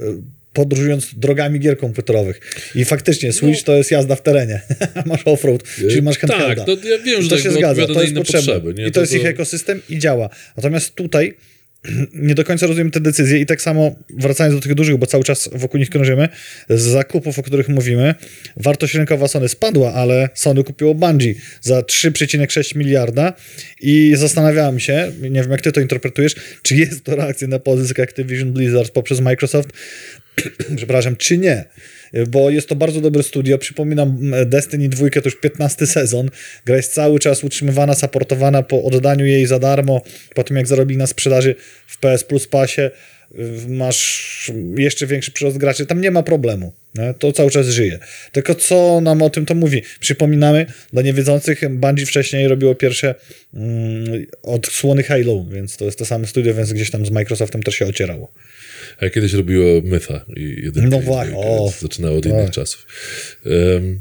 podróżując 0.53 1.13
drogami 1.15 1.59
gier 1.59 1.77
komputerowych. 1.77 2.39
I 2.75 2.85
faktycznie 2.85 3.33
Switch 3.33 3.63
to 3.63 3.75
jest 3.75 3.91
jazda 3.91 4.15
w 4.15 4.23
terenie. 4.23 4.61
masz 5.05 5.21
offroad, 5.25 5.63
czyli 5.75 6.01
masz 6.01 6.17
handhelda. 6.17 6.65
Tak, 6.65 6.65
to 6.65 6.87
ja 6.87 6.99
wiem, 6.99 7.21
że 7.21 7.29
to 7.29 7.35
tak 7.35 7.43
się 7.43 7.51
zgadza, 7.51 7.87
to 7.87 8.01
jest 8.01 8.15
potrzebne. 8.15 8.87
I 8.87 8.91
to, 8.91 9.01
jest 9.01 9.13
ich 9.13 9.25
ekosystem 9.25 9.81
i 9.89 9.99
działa. 9.99 10.29
Natomiast 10.57 10.95
tutaj 10.95 11.33
nie 12.13 12.35
do 12.35 12.43
końca 12.43 12.67
rozumiem 12.67 12.91
te 12.91 12.99
decyzje 12.99 13.39
i 13.39 13.45
tak 13.45 13.61
samo 13.61 13.95
wracając 14.09 14.55
do 14.55 14.61
tych 14.61 14.73
dużych, 14.73 14.97
bo 14.97 15.05
cały 15.05 15.23
czas 15.23 15.49
wokół 15.53 15.79
nich 15.79 15.89
krążymy, 15.89 16.29
z 16.69 16.81
zakupów, 16.81 17.39
o 17.39 17.43
których 17.43 17.69
mówimy, 17.69 18.15
wartość 18.57 18.93
rynkowa 18.93 19.27
Sony 19.27 19.49
spadła, 19.49 19.93
ale 19.93 20.29
Sony 20.33 20.63
kupiło 20.63 20.95
Bungie 20.95 21.33
za 21.61 21.79
3,6 21.79 22.75
miliarda 22.75 23.33
i 23.81 24.13
zastanawiałem 24.15 24.79
się, 24.79 25.11
nie 25.21 25.41
wiem 25.41 25.51
jak 25.51 25.61
ty 25.61 25.71
to 25.71 25.81
interpretujesz, 25.81 26.35
czy 26.61 26.75
jest 26.75 27.03
to 27.03 27.15
reakcja 27.15 27.47
na 27.47 27.59
pozysk 27.59 27.99
Activision 27.99 28.53
Blizzard 28.53 28.91
poprzez 28.91 29.19
Microsoft, 29.19 29.69
przepraszam, 30.77 31.15
czy 31.15 31.37
nie. 31.37 31.65
Bo 32.27 32.49
jest 32.49 32.69
to 32.69 32.75
bardzo 32.75 33.01
dobre 33.01 33.23
studio. 33.23 33.57
Przypominam, 33.57 34.31
Destiny 34.45 34.89
2 34.89 35.09
to 35.09 35.21
już 35.25 35.35
15 35.35 35.87
sezon. 35.87 36.29
Gra 36.65 36.77
jest 36.77 36.93
cały 36.93 37.19
czas 37.19 37.43
utrzymywana, 37.43 37.95
supportowana 37.95 38.63
po 38.63 38.83
oddaniu 38.83 39.25
jej 39.25 39.45
za 39.45 39.59
darmo, 39.59 40.01
po 40.35 40.43
tym 40.43 40.57
jak 40.57 40.67
zarobili 40.67 40.97
na 40.97 41.07
sprzedaży 41.07 41.55
w 41.87 41.97
PS 41.97 42.23
Plus 42.23 42.47
Passie. 42.47 42.81
y, 42.81 42.89
Masz 43.67 44.51
jeszcze 44.77 45.07
większy 45.07 45.31
przyrost 45.31 45.57
graczy. 45.57 45.85
Tam 45.85 46.01
nie 46.01 46.11
ma 46.11 46.23
problemu. 46.23 46.73
Nie? 46.95 47.13
To 47.13 47.31
cały 47.31 47.51
czas 47.51 47.67
żyje. 47.67 47.99
Tylko 48.31 48.55
co 48.55 49.01
nam 49.01 49.21
o 49.21 49.29
tym 49.29 49.45
to 49.45 49.55
mówi? 49.55 49.81
Przypominamy, 49.99 50.65
dla 50.93 51.01
niewiedzących, 51.01 51.61
Bungie 51.69 52.05
wcześniej 52.05 52.47
robiło 52.47 52.75
pierwsze 52.75 53.15
mm, 53.53 54.25
odsłony 54.43 55.03
Halo, 55.03 55.45
więc 55.51 55.77
to 55.77 55.85
jest 55.85 55.99
to 55.99 56.05
samo 56.05 56.27
studio, 56.27 56.53
więc 56.53 56.73
gdzieś 56.73 56.91
tam 56.91 57.05
z 57.05 57.11
Microsoftem 57.11 57.63
też 57.63 57.75
się 57.75 57.85
ocierało. 57.85 58.31
A 58.99 59.09
kiedyś 59.09 59.33
robiło 59.33 59.81
Mytha 59.83 60.25
i 60.35 60.41
jedynkę, 60.63 60.89
No 60.89 60.99
właśnie, 60.99 61.37
o. 61.37 61.73
Zaczynało 61.81 62.17
od 62.17 62.25
innych 62.25 62.45
Tak. 62.45 62.53
czasów. 62.53 62.85
Um, 63.45 63.99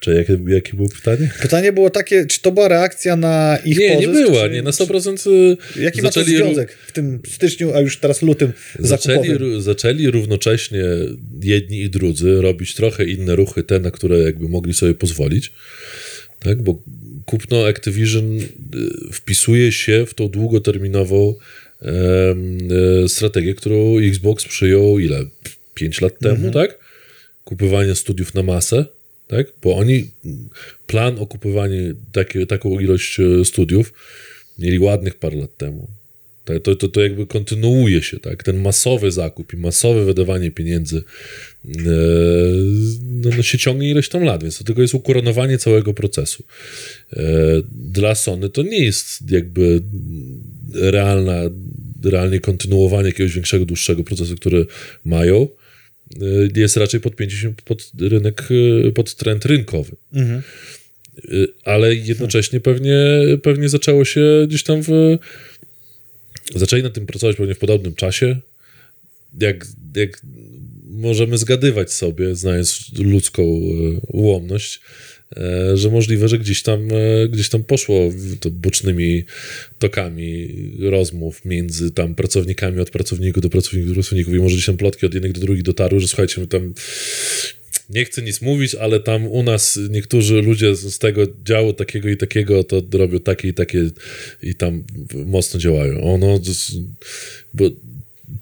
czy 0.00 0.14
jakie, 0.14 0.38
jakie 0.48 0.76
było 0.76 0.88
pytanie? 0.88 1.30
Pytanie 1.42 1.72
było 1.72 1.90
takie, 1.90 2.26
czy 2.26 2.40
to 2.40 2.52
była 2.52 2.68
reakcja 2.68 3.16
na 3.16 3.58
ich 3.64 3.78
Nie, 3.78 3.94
pozysk? 3.94 4.08
nie 4.08 4.14
była, 4.24 4.48
czy, 4.48 4.54
nie, 4.54 4.62
na 4.62 4.70
100% 4.70 5.30
y, 5.76 5.82
Jaki 5.82 6.02
ma 6.02 6.08
to 6.10 6.20
zaczęli, 6.20 6.36
związek 6.36 6.72
w 6.86 6.92
tym 6.92 7.20
styczniu, 7.28 7.74
a 7.74 7.80
już 7.80 7.98
teraz 7.98 8.22
lutym 8.22 8.52
zaczęli, 8.78 9.62
zaczęli 9.62 10.10
równocześnie 10.10 10.84
jedni 11.42 11.80
i 11.80 11.90
drudzy 11.90 12.40
robić 12.42 12.74
trochę 12.74 13.04
inne 13.04 13.36
ruchy, 13.36 13.62
te, 13.62 13.78
na 13.80 13.90
które 13.90 14.18
jakby 14.18 14.48
mogli 14.48 14.74
sobie 14.74 14.94
pozwolić, 14.94 15.52
tak, 16.38 16.62
bo 16.62 16.82
kupno 17.26 17.66
Activision 17.66 18.38
y, 18.40 18.46
wpisuje 19.12 19.72
się 19.72 20.06
w 20.06 20.14
tą 20.14 20.28
długoterminową 20.28 21.34
strategię, 23.08 23.54
którą 23.54 23.98
Xbox 23.98 24.44
przyjął 24.44 24.98
ile? 24.98 25.24
5 25.74 26.00
lat 26.00 26.18
temu, 26.18 26.50
tak? 26.50 26.78
Kupywanie 27.44 27.94
studiów 27.94 28.34
na 28.34 28.42
masę, 28.42 28.84
tak? 29.26 29.46
Bo 29.62 29.76
oni 29.76 30.10
plan 30.86 31.18
o 31.18 31.26
kupowaniu 31.26 31.94
takie, 32.12 32.46
taką 32.46 32.80
ilość 32.80 33.20
e, 33.20 33.44
studiów 33.44 33.92
mieli 34.58 34.78
ładnych 34.78 35.14
parę 35.14 35.36
lat 35.36 35.56
temu. 35.56 35.88
To, 36.62 36.76
to, 36.76 36.88
to 36.88 37.00
jakby 37.00 37.26
kontynuuje 37.26 38.02
się, 38.02 38.20
tak? 38.20 38.44
Ten 38.44 38.60
masowy 38.60 39.10
zakup 39.10 39.54
i 39.54 39.56
masowe 39.56 40.04
wydawanie 40.04 40.50
pieniędzy 40.50 41.02
e, 41.64 41.70
no, 43.02 43.30
no 43.36 43.42
się 43.42 43.58
ciągnie 43.58 43.90
ileś 43.90 44.08
tam 44.08 44.22
lat, 44.22 44.42
więc 44.42 44.58
to 44.58 44.64
tylko 44.64 44.82
jest 44.82 44.94
ukoronowanie 44.94 45.58
całego 45.58 45.94
procesu. 45.94 46.44
E, 47.12 47.22
dla 47.72 48.14
Sony 48.14 48.48
to 48.48 48.62
nie 48.62 48.84
jest 48.84 49.30
jakby 49.30 49.82
realna, 50.74 51.42
realnie 52.04 52.40
kontynuowanie 52.40 53.08
jakiegoś 53.08 53.34
większego, 53.34 53.64
dłuższego 53.64 54.04
procesu, 54.04 54.36
który 54.36 54.66
mają. 55.04 55.48
E, 56.56 56.60
Jest 56.60 56.76
raczej 56.76 57.00
podpięcie 57.00 57.36
się 57.36 57.54
pod 57.64 57.92
rynek, 58.00 58.48
pod 58.94 59.14
trend 59.14 59.44
rynkowy. 59.44 59.96
Mhm. 60.12 60.42
Ale 61.64 61.94
jednocześnie 61.94 62.60
pewnie, 62.60 62.98
pewnie 63.42 63.68
zaczęło 63.68 64.04
się 64.04 64.44
gdzieś 64.48 64.62
tam 64.62 64.82
w. 64.82 65.18
Zaczęli 66.54 66.82
nad 66.82 66.94
tym 66.94 67.06
pracować 67.06 67.36
pewnie 67.36 67.54
w 67.54 67.58
podobnym 67.58 67.94
czasie. 67.94 68.40
Jak, 69.40 69.66
jak 69.96 70.22
możemy 70.90 71.38
zgadywać 71.38 71.92
sobie, 71.92 72.34
znając 72.34 72.90
ludzką 72.98 73.42
e, 73.42 74.00
ułomność, 74.06 74.80
e, 75.36 75.76
że 75.76 75.90
możliwe, 75.90 76.28
że 76.28 76.38
gdzieś 76.38 76.62
tam, 76.62 76.88
e, 76.92 77.28
gdzieś 77.28 77.48
tam 77.48 77.64
poszło 77.64 78.12
to 78.40 78.50
bocznymi 78.50 79.24
tokami 79.78 80.48
rozmów 80.80 81.44
między 81.44 81.90
tam 81.90 82.14
pracownikami 82.14 82.80
od 82.80 82.90
pracowników 82.90 83.42
do 83.42 83.50
pracowników 83.50 83.88
do 83.88 83.94
pracowników 83.94 84.34
i 84.34 84.38
może 84.38 84.54
gdzieś 84.54 84.66
tam 84.66 84.76
plotki 84.76 85.06
od 85.06 85.14
jednych 85.14 85.32
do 85.32 85.40
drugich 85.40 85.62
dotarły, 85.62 86.00
że 86.00 86.08
słuchajcie, 86.08 86.40
my 86.40 86.46
tam 86.46 86.74
nie 87.90 88.04
chcę 88.04 88.22
nic 88.22 88.40
mówić, 88.42 88.74
ale 88.74 89.00
tam 89.00 89.26
u 89.26 89.42
nas 89.42 89.78
niektórzy 89.90 90.42
ludzie 90.42 90.76
z 90.76 90.80
z 90.94 90.98
tego 90.98 91.22
działu 91.44 91.72
takiego 91.72 92.08
i 92.08 92.16
takiego 92.16 92.64
to 92.64 92.82
robią 92.92 93.20
takie 93.20 93.48
i 93.48 93.54
takie 93.54 93.90
i 94.42 94.54
tam 94.54 94.84
mocno 95.26 95.60
działają. 95.60 96.00
Ono, 96.00 96.40
bo 97.54 97.70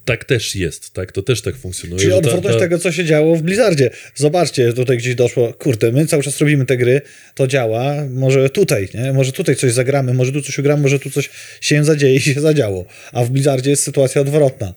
tak 0.05 0.25
też 0.25 0.57
jest, 0.57 0.91
tak? 0.93 1.13
To 1.13 1.23
też 1.23 1.43
tak 1.43 1.57
funkcjonuje. 1.57 2.01
Czyli 2.01 2.13
odwrotność 2.13 2.57
ta- 2.57 2.61
tego, 2.61 2.79
co 2.79 2.93
się 2.93 3.05
działo 3.05 3.37
w 3.37 3.43
Blizzardzie. 3.43 3.91
Zobaczcie, 4.15 4.73
tutaj 4.73 4.99
gdzieś 4.99 5.15
doszło, 5.15 5.53
kurde, 5.53 5.93
my 5.93 6.07
cały 6.07 6.23
czas 6.23 6.41
robimy 6.41 6.67
te 6.67 6.77
gry, 6.77 7.01
to 7.35 7.47
działa, 7.47 7.95
może 8.11 8.51
tutaj, 8.51 8.89
nie? 8.95 9.13
Może 9.13 9.33
tutaj 9.33 9.57
coś 9.57 9.73
zagramy, 9.73 10.15
może 10.15 10.33
tu 10.33 10.43
coś 10.43 10.59
ugramy, 10.59 10.83
może 10.83 10.99
tu 10.99 11.11
coś 11.11 11.31
się 11.61 11.85
zadzieje 11.85 12.17
i 12.17 12.21
się 12.21 12.41
zadziało. 12.41 12.87
A 13.13 13.25
w 13.25 13.31
Blizzardzie 13.31 13.71
jest 13.71 13.83
sytuacja 13.83 14.21
odwrotna. 14.21 14.75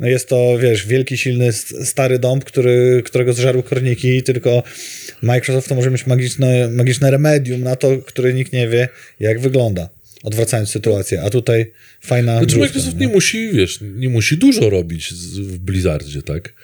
No 0.00 0.08
jest 0.08 0.28
to, 0.28 0.58
wiesz, 0.58 0.86
wielki, 0.86 1.18
silny, 1.18 1.52
stary 1.52 2.18
dąb, 2.18 2.44
który, 2.44 3.02
którego 3.04 3.32
zżarły 3.32 3.62
korniki, 3.62 4.22
tylko 4.22 4.62
Microsoft 5.22 5.68
to 5.68 5.74
może 5.74 5.90
mieć 5.90 6.06
magiczne, 6.06 6.68
magiczne 6.68 7.10
remedium 7.10 7.62
na 7.62 7.76
to, 7.76 7.98
które 7.98 8.34
nikt 8.34 8.52
nie 8.52 8.68
wie, 8.68 8.88
jak 9.20 9.40
wygląda. 9.40 9.88
odwracając 10.22 10.70
sytuację, 10.70 11.22
a 11.22 11.30
tutaj 11.30 11.72
fajna 12.00 12.38
Znaczy 12.38 12.58
Microsoft 12.58 12.94
no. 12.94 13.00
nie 13.00 13.08
musi, 13.08 13.52
wiesz, 13.52 13.78
nie 13.80 14.08
musi 14.08 14.38
dużo 14.38 14.70
robić 14.70 15.14
w 15.38 15.58
Blizzardzie, 15.58 16.22
tak? 16.22 16.54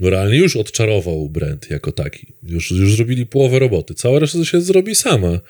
Bo 0.00 0.10
realnie 0.10 0.36
już 0.36 0.56
odczarował 0.56 1.28
brand 1.28 1.70
jako 1.70 1.92
taki. 1.92 2.26
Już, 2.42 2.70
już 2.70 2.96
zrobili 2.96 3.26
połowę 3.26 3.58
roboty. 3.58 3.94
Cała 3.94 4.18
reszta 4.18 4.44
się 4.44 4.60
zrobi 4.60 4.94
sama. 4.94 5.28
E, 5.28 5.40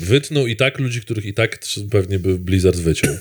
wytną 0.00 0.46
i 0.46 0.56
tak 0.56 0.78
ludzi, 0.78 1.00
których 1.00 1.24
i 1.24 1.34
tak 1.34 1.58
pewnie 1.90 2.18
by 2.18 2.38
Blizzard 2.38 2.76
wyciął. 2.76 3.14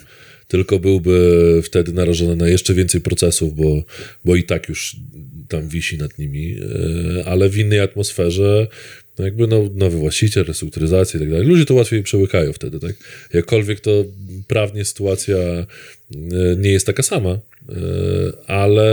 Tylko 0.54 0.80
byłby 0.80 1.62
wtedy 1.64 1.94
narażony 1.94 2.36
na 2.36 2.48
jeszcze 2.48 2.74
więcej 2.74 3.02
procesów, 3.02 3.56
bo, 3.56 3.84
bo 4.26 4.36
i 4.36 4.44
tak 4.44 4.70
już 4.70 4.96
tam 5.48 5.68
wisi 5.68 5.98
nad 5.98 6.20
nimi, 6.20 6.56
e, 7.20 7.26
ale 7.26 7.50
w 7.50 7.58
innej 7.58 7.80
atmosferze 7.80 8.68
no 9.20 9.26
jakby 9.26 9.48
no, 9.48 9.70
nowy 9.76 9.98
właściciel, 9.98 10.44
restrukturyzacja 10.46 11.18
i 11.18 11.22
tak 11.22 11.32
dalej. 11.32 11.48
Ludzie 11.48 11.66
to 11.66 11.74
łatwiej 11.74 12.04
przełykają 12.04 12.54
wtedy, 12.54 12.80
tak? 12.80 12.96
Jakkolwiek 13.34 13.80
to 13.80 14.06
prawnie 14.48 14.86
sytuacja 14.86 15.38
e, 15.38 15.66
nie 16.58 16.72
jest 16.72 16.86
taka 16.86 17.04
sama, 17.04 17.30
e, 17.30 17.40
ale, 18.48 18.92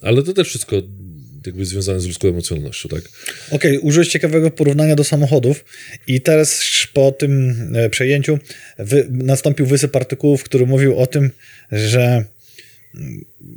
ale 0.00 0.22
to 0.22 0.32
też 0.32 0.48
wszystko 0.48 0.82
jakby 1.46 1.64
związane 1.64 2.00
z 2.00 2.06
ludzką 2.06 2.28
emocjonalnością, 2.28 2.88
tak? 2.88 3.02
Okej, 3.50 3.78
użyłeś 3.78 4.08
ciekawego 4.08 4.50
porównania 4.50 4.96
do 4.96 5.04
samochodów 5.04 5.64
i 6.06 6.20
teraz 6.20 6.62
po 6.92 7.12
tym 7.12 7.54
e, 7.76 7.90
przejęciu 7.90 8.38
wy, 8.78 9.06
nastąpił 9.10 9.66
wysyp 9.66 9.96
artykułów, 9.96 10.44
który 10.44 10.66
mówił 10.66 10.98
o 10.98 11.06
tym, 11.06 11.30
że 11.72 12.24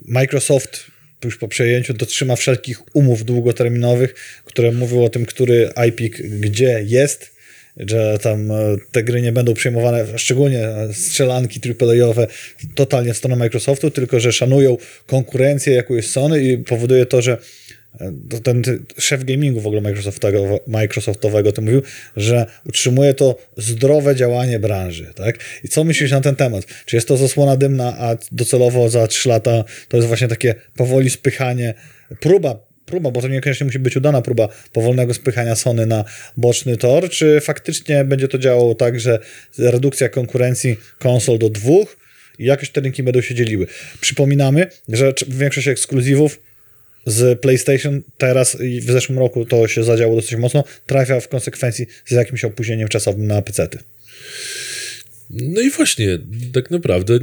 Microsoft 0.05 0.85
już 1.25 1.37
po 1.37 1.47
przejęciu 1.47 1.93
dotrzyma 1.93 2.35
wszelkich 2.35 2.95
umów 2.95 3.25
długoterminowych, 3.25 4.13
które 4.45 4.71
mówią 4.71 5.03
o 5.03 5.09
tym, 5.09 5.25
który 5.25 5.69
IP 5.87 6.15
gdzie 6.39 6.83
jest, 6.87 7.32
że 7.77 8.19
tam 8.21 8.51
e, 8.51 8.55
te 8.91 9.03
gry 9.03 9.21
nie 9.21 9.31
będą 9.31 9.53
przejmowane, 9.53 10.05
szczególnie 10.17 10.69
strzelanki 10.93 11.59
AAA-owe, 11.81 12.27
totalnie 12.75 13.13
w 13.13 13.17
stronę 13.17 13.35
Microsoftu, 13.35 13.91
tylko 13.91 14.19
że 14.19 14.31
szanują 14.31 14.77
konkurencję, 15.07 15.73
jaką 15.73 15.93
jest 15.93 16.11
Sony 16.11 16.43
i 16.43 16.57
powoduje 16.57 17.05
to, 17.05 17.21
że 17.21 17.37
e, 17.99 18.39
ten 18.43 18.63
szef 18.97 19.23
gamingu 19.23 19.59
w 19.59 19.67
ogóle 19.67 19.81
Microsoftowego, 19.81 20.59
Microsoftowego 20.67 21.51
to 21.51 21.61
mówił, 21.61 21.81
że 22.17 22.45
utrzymuje 22.65 23.13
to 23.13 23.37
zdrowe 23.57 24.15
działanie 24.15 24.59
branży, 24.59 25.13
tak? 25.15 25.39
I 25.63 25.67
co 25.67 25.83
myślisz 25.83 26.11
na 26.11 26.21
ten 26.21 26.35
temat? 26.35 26.65
Czy 26.85 26.95
jest 26.95 27.07
to 27.07 27.17
zasłona 27.17 27.57
dymna, 27.57 27.97
a 27.97 28.17
docelowo 28.31 28.89
za 28.89 29.07
3 29.07 29.29
lata 29.29 29.63
to 29.87 29.97
jest 29.97 30.07
właśnie 30.07 30.27
takie 30.27 30.55
powoli 30.75 31.09
spychanie, 31.09 31.73
próba 32.19 32.72
próba, 32.93 33.11
bo 33.11 33.21
to 33.21 33.27
niekoniecznie 33.27 33.65
musi 33.65 33.79
być 33.79 33.97
udana 33.97 34.21
próba 34.21 34.49
powolnego 34.73 35.13
spychania 35.13 35.55
Sony 35.55 35.85
na 35.85 36.05
boczny 36.37 36.77
tor, 36.77 37.09
czy 37.09 37.39
faktycznie 37.41 38.03
będzie 38.03 38.27
to 38.27 38.37
działało 38.37 38.75
tak, 38.75 38.99
że 38.99 39.19
redukcja 39.57 40.09
konkurencji 40.09 40.75
konsol 40.99 41.37
do 41.39 41.49
dwóch 41.49 41.97
i 42.39 42.45
jakoś 42.45 42.69
te 42.69 42.81
rynki 42.81 43.03
będą 43.03 43.21
się 43.21 43.35
dzieliły. 43.35 43.67
Przypominamy, 44.01 44.67
że 44.87 45.13
większość 45.27 45.67
ekskluzywów 45.67 46.39
z 47.05 47.39
PlayStation 47.39 48.01
teraz 48.17 48.61
i 48.61 48.81
w 48.81 48.91
zeszłym 48.91 49.19
roku 49.19 49.45
to 49.45 49.67
się 49.67 49.83
zadziało 49.83 50.15
dosyć 50.15 50.35
mocno, 50.35 50.63
trafia 50.85 51.19
w 51.19 51.27
konsekwencji 51.27 51.85
z 52.05 52.11
jakimś 52.11 52.45
opóźnieniem 52.45 52.87
czasowym 52.87 53.27
na 53.27 53.41
PC-ty. 53.41 53.79
No 55.29 55.61
i 55.61 55.69
właśnie, 55.69 56.19
tak 56.53 56.71
naprawdę 56.71 57.19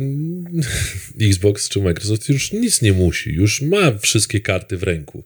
Xbox 1.30 1.68
czy 1.68 1.80
Microsoft 1.80 2.28
już 2.28 2.52
nic 2.52 2.83
nie 2.83 2.92
musi, 2.92 3.30
już 3.30 3.62
ma 3.62 3.98
wszystkie 3.98 4.40
karty 4.40 4.76
w 4.76 4.83
ręku. 4.83 5.24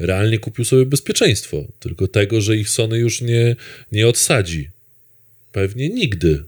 Realnie 0.00 0.38
kupił 0.38 0.64
sobie 0.64 0.86
bezpieczeństwo, 0.86 1.64
tylko 1.80 2.08
tego, 2.08 2.40
że 2.40 2.56
ich 2.56 2.68
Sony 2.68 2.98
już 2.98 3.20
nie, 3.20 3.56
nie 3.92 4.08
odsadzi. 4.08 4.70
Pewnie 5.52 5.88
nigdy. 5.88 6.42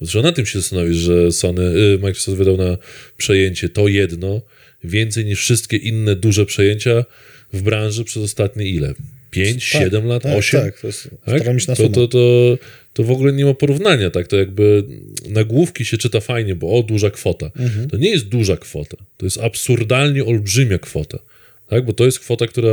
Zresztą 0.00 0.22
na 0.22 0.32
tym 0.32 0.46
się 0.46 0.60
zastanowisz, 0.60 0.96
że 0.96 1.32
Sony, 1.32 1.62
y, 1.62 1.98
Microsoft 1.98 2.38
wydał 2.38 2.56
na 2.56 2.78
przejęcie 3.16 3.68
to 3.68 3.88
jedno 3.88 4.42
więcej 4.84 5.24
niż 5.24 5.40
wszystkie 5.40 5.76
inne 5.76 6.16
duże 6.16 6.46
przejęcia 6.46 7.04
w 7.52 7.62
branży 7.62 8.04
przez 8.04 8.22
ostatnie 8.22 8.66
ile? 8.66 8.94
5, 9.30 9.72
Tak, 9.72 9.82
7 9.82 10.06
lat, 10.06 10.22
tak, 10.22 10.38
8? 10.38 10.60
Tak, 10.60 10.80
to 10.80 10.86
jest 10.86 11.10
Tak? 11.24 11.42
To, 11.76 11.88
to, 11.88 12.08
to, 12.08 12.58
to 12.92 13.04
w 13.04 13.10
ogóle 13.10 13.32
nie 13.32 13.44
ma 13.44 13.54
porównania, 13.54 14.10
tak? 14.10 14.26
To 14.26 14.36
jakby 14.36 14.84
nagłówki 15.28 15.84
się 15.84 15.98
czyta 15.98 16.20
fajnie, 16.20 16.54
bo 16.54 16.78
o, 16.78 16.82
duża 16.82 17.10
kwota. 17.10 17.50
Mhm. 17.56 17.90
To 17.90 17.96
nie 17.96 18.10
jest 18.10 18.28
duża 18.28 18.56
kwota. 18.56 18.96
To 19.16 19.26
jest 19.26 19.38
absurdalnie 19.38 20.24
olbrzymia 20.24 20.78
kwota. 20.78 21.18
Tak? 21.70 21.84
Bo 21.84 21.92
to 21.92 22.04
jest 22.04 22.20
kwota, 22.20 22.46
która 22.46 22.72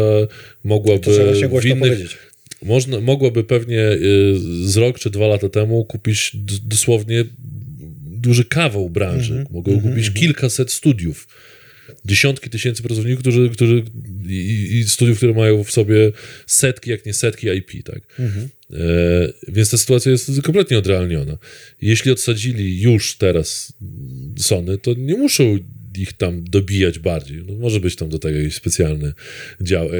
mogłaby 0.63 0.99
To 0.99 1.11
trzeba 1.11 1.35
się 1.35 1.47
w 1.49 1.65
innych, 1.65 1.79
powiedzieć. 1.79 2.17
można, 2.63 3.01
mogłaby 3.01 3.43
pewnie 3.43 3.91
y, 3.91 4.35
z 4.63 4.77
rok 4.77 4.99
czy 4.99 5.09
dwa 5.09 5.27
lata 5.27 5.49
temu 5.49 5.85
kupić 5.85 6.31
dosłownie 6.63 7.25
duży 8.05 8.45
kawał 8.45 8.89
branży. 8.89 9.33
Mhm. 9.33 9.53
Mogą 9.55 9.81
kupić 9.81 10.11
kilkaset 10.11 10.71
studiów. 10.71 11.27
Dziesiątki 12.05 12.49
tysięcy 12.49 12.83
pracowników, 12.83 13.21
którzy, 13.21 13.49
którzy 13.49 13.83
i, 14.29 14.77
i 14.77 14.83
studiów, 14.83 15.17
które 15.17 15.33
mają 15.33 15.63
w 15.63 15.71
sobie 15.71 16.11
setki, 16.47 16.89
jak 16.89 17.05
nie 17.05 17.13
setki 17.13 17.47
IP, 17.47 17.83
tak? 17.83 18.01
Mhm. 18.19 18.49
E, 18.73 18.77
więc 19.47 19.69
ta 19.69 19.77
sytuacja 19.77 20.11
jest 20.11 20.41
kompletnie 20.41 20.77
odrealniona. 20.77 21.37
Jeśli 21.81 22.11
odsadzili 22.11 22.81
już 22.81 23.17
teraz 23.17 23.73
Sony, 24.37 24.77
to 24.77 24.93
nie 24.93 25.15
muszą 25.15 25.57
ich 25.97 26.13
tam 26.13 26.43
dobijać 26.43 26.99
bardziej. 26.99 27.43
No, 27.47 27.53
może 27.55 27.79
być 27.79 27.95
tam 27.95 28.09
do 28.09 28.19
tego 28.19 28.37
jakiś 28.37 28.55
specjalny 28.55 29.13
dział 29.61 29.85
e, 29.85 29.91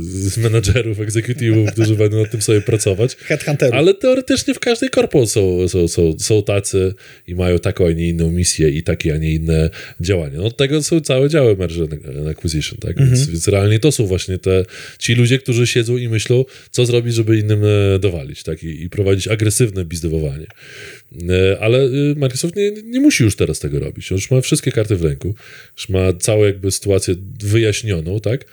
z 0.00 0.38
menadżerów, 0.38 1.00
egzekutywów, 1.00 1.70
którzy 1.72 1.94
będą 1.94 2.22
nad 2.22 2.30
tym 2.30 2.42
sobie 2.42 2.60
pracować. 2.60 3.16
Headhunterów. 3.16 3.74
Ale 3.74 3.94
teoretycznie 3.94 4.54
w 4.54 4.58
każdej 4.58 4.90
korpo 4.90 5.26
są, 5.26 5.68
są, 5.68 5.88
są, 5.88 6.18
są 6.18 6.42
tacy 6.42 6.94
i 7.26 7.34
mają 7.34 7.58
taką, 7.58 7.86
a 7.86 7.92
nie 7.92 8.08
inną 8.08 8.30
misję 8.30 8.70
i 8.70 8.82
takie, 8.82 9.14
a 9.14 9.16
nie 9.16 9.34
inne 9.34 9.70
działania. 10.00 10.38
No 10.38 10.44
od 10.44 10.56
tego 10.56 10.82
są 10.82 11.00
całe 11.00 11.28
działy 11.28 11.56
merger 11.56 11.88
and 12.18 12.28
acquisition, 12.28 12.78
tak? 12.78 12.98
Więc, 12.98 13.26
więc 13.26 13.48
realnie 13.48 13.78
to 13.78 13.92
są 13.92 14.06
właśnie 14.06 14.38
te, 14.38 14.64
ci 14.98 15.14
ludzie, 15.14 15.38
którzy 15.38 15.66
siedzą 15.66 15.96
i 15.96 16.08
myślą, 16.08 16.44
co 16.70 16.86
zrobić, 16.86 17.14
żeby 17.14 17.38
innym 17.38 17.62
e, 17.64 17.98
dowalić, 17.98 18.42
tak? 18.42 18.62
I, 18.62 18.82
i 18.82 18.90
prowadzić 18.90 19.28
agresywne 19.28 19.84
bizdewowanie. 19.84 20.46
E, 21.28 21.58
Ale 21.60 21.84
y, 21.84 22.14
Microsoft 22.16 22.56
nie, 22.56 22.70
nie 22.70 23.00
musi 23.00 23.24
już 23.24 23.36
teraz 23.36 23.58
tego 23.58 23.80
robić. 23.80 24.12
On 24.12 24.16
już 24.16 24.30
ma 24.30 24.40
wszystkie 24.40 24.72
karty 24.72 24.96
w 24.96 25.04
ręku, 25.04 25.34
już 25.76 25.88
ma 25.88 26.12
całą 26.12 26.44
jakby 26.44 26.70
sytuację 26.70 27.14
wyjaśnioną, 27.42 28.20
tak? 28.20 28.44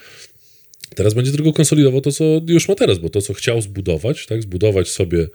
Teraz 0.95 1.13
będzie 1.13 1.31
tylko 1.31 1.53
konsolidował 1.53 2.01
to, 2.01 2.11
co 2.11 2.41
już 2.47 2.67
ma 2.67 2.75
teraz, 2.75 2.99
bo 2.99 3.09
to, 3.09 3.21
co 3.21 3.33
chciał 3.33 3.61
zbudować, 3.61 4.25
tak, 4.25 4.41
zbudować 4.41 4.89
sobie 4.89 5.27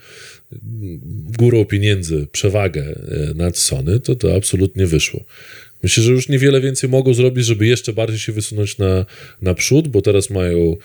górą 1.39 1.65
pieniędzy 1.65 2.27
przewagę 2.33 2.83
e, 2.83 3.35
nad 3.35 3.59
Sony, 3.59 4.01
to 4.01 4.17
to 4.17 4.37
absolutnie 4.37 4.87
wyszło. 4.87 5.25
Myślę, 5.83 6.03
że 6.03 6.13
już 6.13 6.29
niewiele 6.29 6.61
więcej 6.61 6.91
mogą 6.91 7.15
zrobić, 7.15 7.47
żeby 7.47 7.67
jeszcze 7.67 7.93
bardziej 7.93 8.19
się 8.19 8.33
wysunąć 8.33 8.79
na, 8.79 9.07
na 9.43 9.55
przód, 9.55 9.89
bo 9.89 10.03
teraz 10.03 10.31
mają 10.31 10.77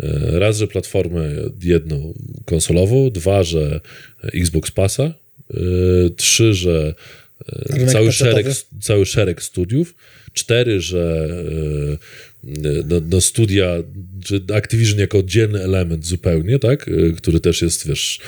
e, 0.00 0.38
raz, 0.38 0.58
że 0.58 0.66
platformę 0.66 1.30
jedną 1.62 2.14
konsolową, 2.44 3.10
dwa, 3.10 3.42
że 3.42 3.80
Xbox 4.22 4.70
Passa, 4.70 5.14
trzy, 6.16 6.54
że 6.54 6.94
Rynek 7.48 7.90
cały 7.92 8.06
pecetowy. 8.06 8.42
szereg, 8.42 8.56
cały 8.80 9.06
szereg 9.06 9.42
studiów, 9.42 9.94
cztery, 10.32 10.80
że 10.80 11.28
e, 11.92 12.26
no, 12.84 13.00
no 13.10 13.20
studia, 13.20 13.76
czy 14.24 14.40
Activision 14.54 14.98
jako 14.98 15.18
oddzielny 15.18 15.62
element 15.62 16.06
zupełnie, 16.06 16.58
tak, 16.58 16.90
który 17.16 17.40
też 17.40 17.62
jest, 17.62 17.88
wiesz, 17.88 18.20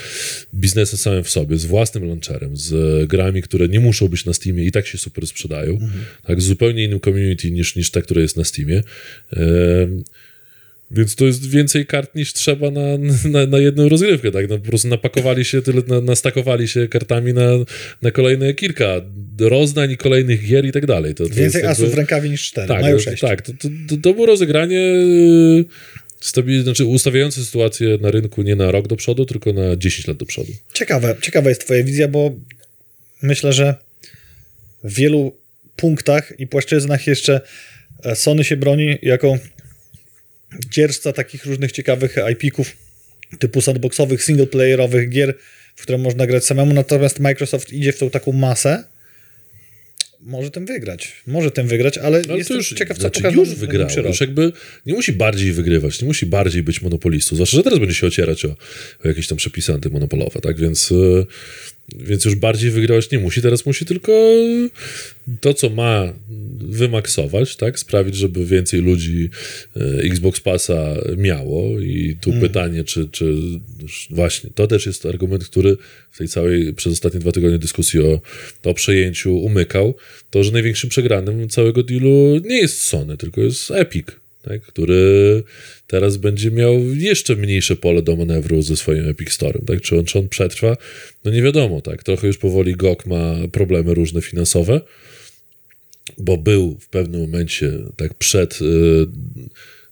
biznesem 0.55 0.99
samym 0.99 1.25
w 1.25 1.31
sobie, 1.31 1.57
z 1.57 1.65
własnym 1.65 2.05
launcherem, 2.09 2.57
z 2.57 3.07
grami, 3.09 3.43
które 3.43 3.69
nie 3.69 3.81
muszą 3.81 4.09
być 4.09 4.25
na 4.25 4.33
Steamie 4.33 4.65
i 4.65 4.73
tak 4.73 4.87
się 4.87 4.99
super 4.99 5.27
sprzedają, 5.27 5.79
tak, 6.27 6.43
z 6.43 6.45
zupełnie 6.45 6.85
innym 6.85 7.01
community 7.01 7.51
niż, 7.51 7.77
niż 7.77 7.91
te, 7.91 8.03
które 8.03 8.23
jest 8.23 8.37
na 8.37 8.45
Steamie. 8.45 8.83
Więc 10.91 11.15
to 11.15 11.27
jest 11.27 11.51
więcej 11.51 11.87
kart 11.87 12.15
niż 12.15 12.33
trzeba 12.33 12.71
na, 12.71 12.81
na, 13.31 13.47
na 13.47 13.59
jedną 13.59 13.89
rozgrywkę, 13.89 14.31
tak? 14.31 14.49
No, 14.49 14.59
po 14.59 14.69
prostu 14.69 14.89
napakowali 14.89 15.45
się, 15.45 15.63
tyle, 15.63 15.83
na, 15.89 16.01
nastakowali 16.01 16.69
się 16.69 16.89
kartami 16.89 17.35
na, 17.35 17.51
na 18.03 18.11
kolejne 18.11 18.55
kilka 18.55 19.01
rozdań 19.41 19.91
i 19.91 19.97
kolejnych 19.97 20.47
gier 20.47 20.65
i 20.67 20.73
tak 20.73 20.87
dalej. 20.87 21.15
To, 21.15 21.25
to 21.25 21.29
Więcej 21.29 21.45
jest 21.45 21.55
jakby- 21.55 21.69
asów 21.71 21.91
w 21.91 21.95
rękawie 21.95 22.29
niż 22.29 22.47
cztery. 22.47 22.69
tak, 22.69 22.83
Mają 22.83 22.99
sześć. 22.99 23.21
Tak, 23.21 23.43
to, 23.43 23.53
to, 23.53 23.69
to, 23.89 23.97
to 24.03 24.15
było 24.15 24.27
rozegranie 24.27 24.77
yy, 24.77 26.63
znaczy 26.63 26.85
ustawiające 26.85 27.45
sytuację 27.45 27.99
na 28.01 28.11
rynku 28.11 28.43
nie 28.43 28.57
na 28.57 28.71
rok 28.71 28.89
do 28.89 28.97
przodu, 28.97 29.25
tylko 29.27 29.53
na 29.53 29.77
10 29.77 30.07
lat 30.09 30.17
do 30.17 30.27
przodu. 30.27 30.53
Ciekawe, 30.75 31.17
ciekawa 31.21 31.49
jest 31.49 31.61
twoja 31.65 31.85
wizja, 31.85 32.09
bo 32.09 32.37
myślę, 33.23 33.53
że 33.53 33.75
w 34.85 34.95
wielu 34.95 35.37
punktach 35.77 36.33
i 36.39 36.47
płaszczyznach 36.47 37.07
jeszcze 37.07 37.41
e, 38.05 38.17
Sony 38.17 38.45
się 38.45 38.57
broni 38.57 38.99
jako 39.03 39.39
dzierżca 40.71 41.13
takich 41.13 41.47
różnych 41.47 41.73
ciekawych 41.73 42.17
IP-ków 42.33 42.77
typu 43.39 43.61
sandboxowych, 43.61 44.23
singleplayerowych 44.25 45.09
gier, 45.09 45.35
w 45.77 45.83
które 45.83 45.99
można 45.99 46.27
grać 46.27 46.45
samemu, 46.45 46.75
natomiast 46.75 47.21
Microsoft 47.21 47.73
idzie 47.73 47.93
w 47.93 47.99
tą 47.99 48.11
taką 48.11 48.33
masę. 48.33 48.85
może 50.21 50.51
tym 50.51 50.67
wygrać. 50.67 51.13
Może 51.27 51.51
tym 51.51 51.69
wygrać, 51.69 51.99
ale, 51.99 52.23
Ale 52.29 52.39
jestem 52.39 52.55
to 52.55 52.59
już, 52.59 52.75
ciekaw, 52.75 52.97
co 52.97 53.01
znaczy 53.01 53.21
pokażą 53.21 53.41
już 53.41 53.49
w 53.49 53.59
najbliższy 53.61 53.87
wygrało. 53.87 53.97
rok. 53.97 54.07
Już 54.07 54.21
jakby 54.21 54.53
nie 54.87 54.95
musi 54.95 55.13
bardziej 55.13 55.53
wygrywać, 55.53 56.03
nie 56.03 56.09
musi 56.09 56.27
bardziej 56.27 56.63
być 56.63 56.83
monopolistą. 56.83 57.37
Zwłaszcza, 57.37 57.57
że 57.57 57.63
teraz 57.63 57.79
będzie 57.79 57.95
się 57.95 58.07
ocierać 58.07 58.45
o, 58.45 58.57
o 59.05 59.09
jakieś 59.09 59.27
tam 59.29 59.39
przepisy 59.39 59.73
antymonopolowe, 59.73 60.41
tak? 60.41 60.61
Więc, 60.61 60.93
e, 60.93 61.27
więc 61.97 62.25
już 62.25 62.35
bardziej 62.35 62.71
wygrywać 62.71 63.11
nie 63.11 63.19
musi. 63.19 63.43
Teraz 63.43 63.67
musi 63.67 63.85
tylko 63.85 64.13
to, 65.41 65.55
co 65.55 65.71
ma 65.71 66.13
wymaksować, 66.61 67.57
tak? 67.57 67.79
Sprawić, 67.79 68.17
żeby 68.17 68.45
więcej 68.47 68.81
ludzi 68.81 69.31
e, 69.77 69.81
Xbox 70.03 70.41
Passa 70.41 70.95
miało. 71.17 71.81
I 71.81 72.17
tu 72.21 72.31
Mm. 72.31 72.43
pytanie, 72.43 72.85
czy, 72.85 73.09
czy 73.13 73.35
właśnie 74.11 74.51
to 74.55 74.67
też 74.67 74.87
jest 74.87 75.07
argument, 75.07 75.45
który 75.45 75.77
w 76.11 76.19
tej 76.19 76.29
całej 76.29 76.75
przez 76.75 76.93
ostatnie 76.93 77.21
dwa 77.21 77.33
tygodnie 77.33 77.59
dyskusji 77.59 78.01
o, 78.01 78.21
o 78.65 78.75
przejęciu 78.75 79.37
umykał, 79.37 79.95
to, 80.31 80.45
że 80.45 80.53
największym 80.53 80.91
przegranym 80.91 81.49
całego 81.49 81.83
dealu 81.83 82.41
nie 82.45 82.59
jest 82.59 82.83
Sony, 82.83 83.17
tylko 83.17 83.41
jest 83.41 83.71
Epic, 83.71 84.07
tak? 84.49 84.63
który 84.63 85.43
teraz 85.87 86.17
będzie 86.17 86.51
miał 86.51 86.95
jeszcze 86.95 87.37
mniejsze 87.37 87.77
pole 87.77 88.03
do 88.03 88.17
manewru 88.17 88.63
ze 88.63 88.77
swoim 88.77 89.09
Epic 89.09 89.33
Storem. 89.33 89.65
Tak? 89.67 89.81
Czy, 89.81 89.99
on, 89.99 90.05
czy 90.05 90.19
on 90.19 90.29
przetrwa? 90.29 90.77
No 91.25 91.31
nie 91.31 91.43
wiadomo. 91.43 91.81
Tak? 91.81 92.03
Trochę 92.03 92.27
już 92.27 92.39
powoli 92.39 92.75
GOG 92.75 93.07
ma 93.07 93.35
problemy 93.53 93.95
różne 93.95 94.23
finansowe, 94.23 94.81
bo 96.19 96.37
był 96.37 96.79
w 96.81 96.89
pewnym 96.89 97.21
momencie 97.21 97.73
tak 97.97 98.15
przed 98.15 98.63
y, 98.63 98.65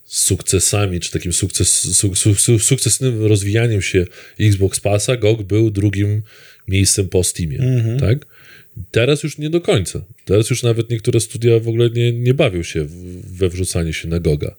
sukcesami, 0.05 0.99
czy 0.99 1.11
takim 1.11 1.33
sukces, 1.33 1.97
su, 1.97 2.15
su, 2.15 2.35
su, 2.35 2.59
sukcesywnym 2.59 3.25
rozwijaniem 3.25 3.81
się 3.81 4.05
Xbox 4.39 4.79
Passa, 4.79 5.17
GOG 5.17 5.43
był 5.43 5.71
drugim 5.71 6.21
miejscem 6.67 7.09
po 7.09 7.23
Steamie, 7.23 7.59
tak? 7.99 8.25
Teraz 8.91 9.23
już 9.23 9.37
nie 9.37 9.49
do 9.49 9.61
końca. 9.61 10.05
Teraz 10.25 10.49
już 10.49 10.63
nawet 10.63 10.89
niektóre 10.89 11.19
studia 11.19 11.59
w 11.59 11.67
ogóle 11.67 11.89
nie, 11.89 12.13
nie 12.13 12.33
bawią 12.33 12.63
się 12.63 12.85
we 13.23 13.49
wrzucanie 13.49 13.93
się 13.93 14.07
na 14.07 14.19
GOGa, 14.19 14.55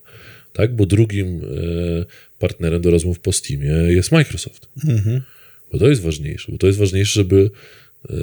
tak? 0.53 0.75
Bo 0.75 0.85
drugim 0.85 1.41
e, 1.41 2.05
partnerem 2.39 2.81
do 2.81 2.91
rozmów 2.91 3.19
po 3.19 3.31
Steamie 3.31 3.71
jest 3.87 4.11
Microsoft. 4.11 4.69
Bo 5.71 5.79
to 5.79 5.89
jest 5.89 6.01
ważniejsze, 6.01 6.51
bo 6.51 6.57
to 6.57 6.67
jest 6.67 6.79
ważniejsze, 6.79 7.13
żeby 7.13 7.49
e, 8.09 8.15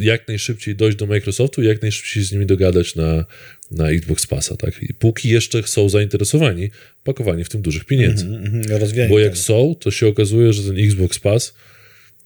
jak 0.00 0.28
najszybciej 0.28 0.76
dojść 0.76 0.98
do 0.98 1.06
Microsoftu 1.06 1.62
i 1.62 1.66
jak 1.66 1.82
najszybciej 1.82 2.24
z 2.24 2.32
nimi 2.32 2.46
dogadać 2.46 2.94
na, 2.94 3.24
na 3.70 3.90
Xbox 3.90 4.26
Passa, 4.26 4.56
tak? 4.56 4.82
I 4.82 4.94
póki 4.94 5.28
jeszcze 5.28 5.62
są 5.62 5.88
zainteresowani, 5.88 6.70
pakowanie 7.04 7.44
w 7.44 7.48
tym 7.48 7.62
dużych 7.62 7.84
pieniędzy. 7.84 8.26
Mhm, 8.26 8.62
rozwijanie 8.80 9.10
Bo 9.10 9.18
jak 9.18 9.32
tego. 9.32 9.42
są, 9.42 9.74
to 9.80 9.90
się 9.90 10.06
okazuje, 10.06 10.52
że 10.52 10.62
ten 10.62 10.84
Xbox 10.84 11.18
Pass, 11.18 11.54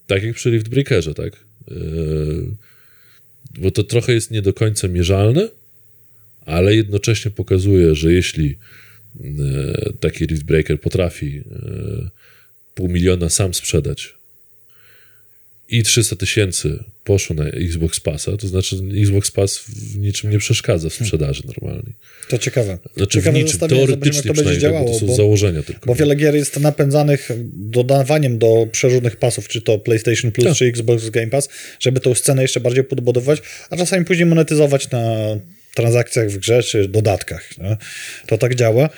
tak 0.07 0.23
jak 0.23 0.35
przy 0.35 0.49
Rift 0.49 0.69
Breakerze, 0.69 1.13
tak? 1.13 1.33
Yy, 1.67 2.55
bo 3.59 3.71
to 3.71 3.83
trochę 3.83 4.13
jest 4.13 4.31
nie 4.31 4.41
do 4.41 4.53
końca 4.53 4.87
mierzalne, 4.87 5.49
ale 6.45 6.75
jednocześnie 6.75 7.31
pokazuje, 7.31 7.95
że 7.95 8.13
jeśli 8.13 8.57
yy, 9.19 9.93
taki 9.99 10.25
Rift 10.25 10.43
Breaker 10.43 10.81
potrafi 10.81 11.35
yy, 11.35 12.09
pół 12.75 12.87
miliona 12.87 13.29
sam 13.29 13.53
sprzedać 13.53 14.20
i 15.71 15.83
300 15.83 16.15
tysięcy 16.15 16.83
poszło 17.03 17.35
na 17.35 17.45
Xbox 17.45 17.99
Passa, 17.99 18.37
to 18.37 18.47
znaczy 18.47 18.75
Xbox 19.01 19.31
Pass 19.31 19.57
w 19.57 19.97
niczym 19.97 20.31
nie 20.31 20.37
przeszkadza 20.37 20.89
w 20.89 20.93
sprzedaży 20.93 21.43
normalnej. 21.45 21.93
To 22.29 22.37
ciekawe. 22.37 22.77
Znaczy 22.97 23.19
w 23.19 23.23
ciekawe 23.23 23.37
niczym, 23.37 23.51
zestawienie, 23.51 23.85
teoretycznie 23.85 24.17
jak 24.17 24.37
to 24.37 24.43
będzie 24.43 24.61
przynajmniej, 24.61 24.61
tak, 24.61 24.71
bo 24.71 24.77
działało, 24.77 24.93
to 24.93 24.99
są 24.99 25.05
bo, 25.05 25.15
założenia 25.15 25.63
tylko. 25.63 25.85
bo 25.85 25.95
wiele 25.95 26.15
gier 26.15 26.35
jest 26.35 26.59
napędzanych 26.59 27.29
dodawaniem 27.53 28.37
do 28.37 28.67
przeróżnych 28.71 29.15
pasów, 29.15 29.47
czy 29.47 29.61
to 29.61 29.79
PlayStation 29.79 30.31
Plus, 30.31 30.47
Tak. 30.47 30.55
czy 30.55 30.65
Xbox 30.65 31.09
Game 31.09 31.27
Pass, 31.27 31.49
żeby 31.79 31.99
tą 31.99 32.15
scenę 32.15 32.41
jeszcze 32.41 32.59
bardziej 32.59 32.83
podbudować, 32.83 33.41
a 33.69 33.77
czasami 33.77 34.05
później 34.05 34.25
monetyzować 34.25 34.89
na 34.89 35.01
transakcjach 35.75 36.29
w 36.29 36.37
grze, 36.37 36.63
czy 36.63 36.87
dodatkach. 36.87 37.49
To 38.27 38.37
tak 38.37 38.55
działa. 38.55 38.89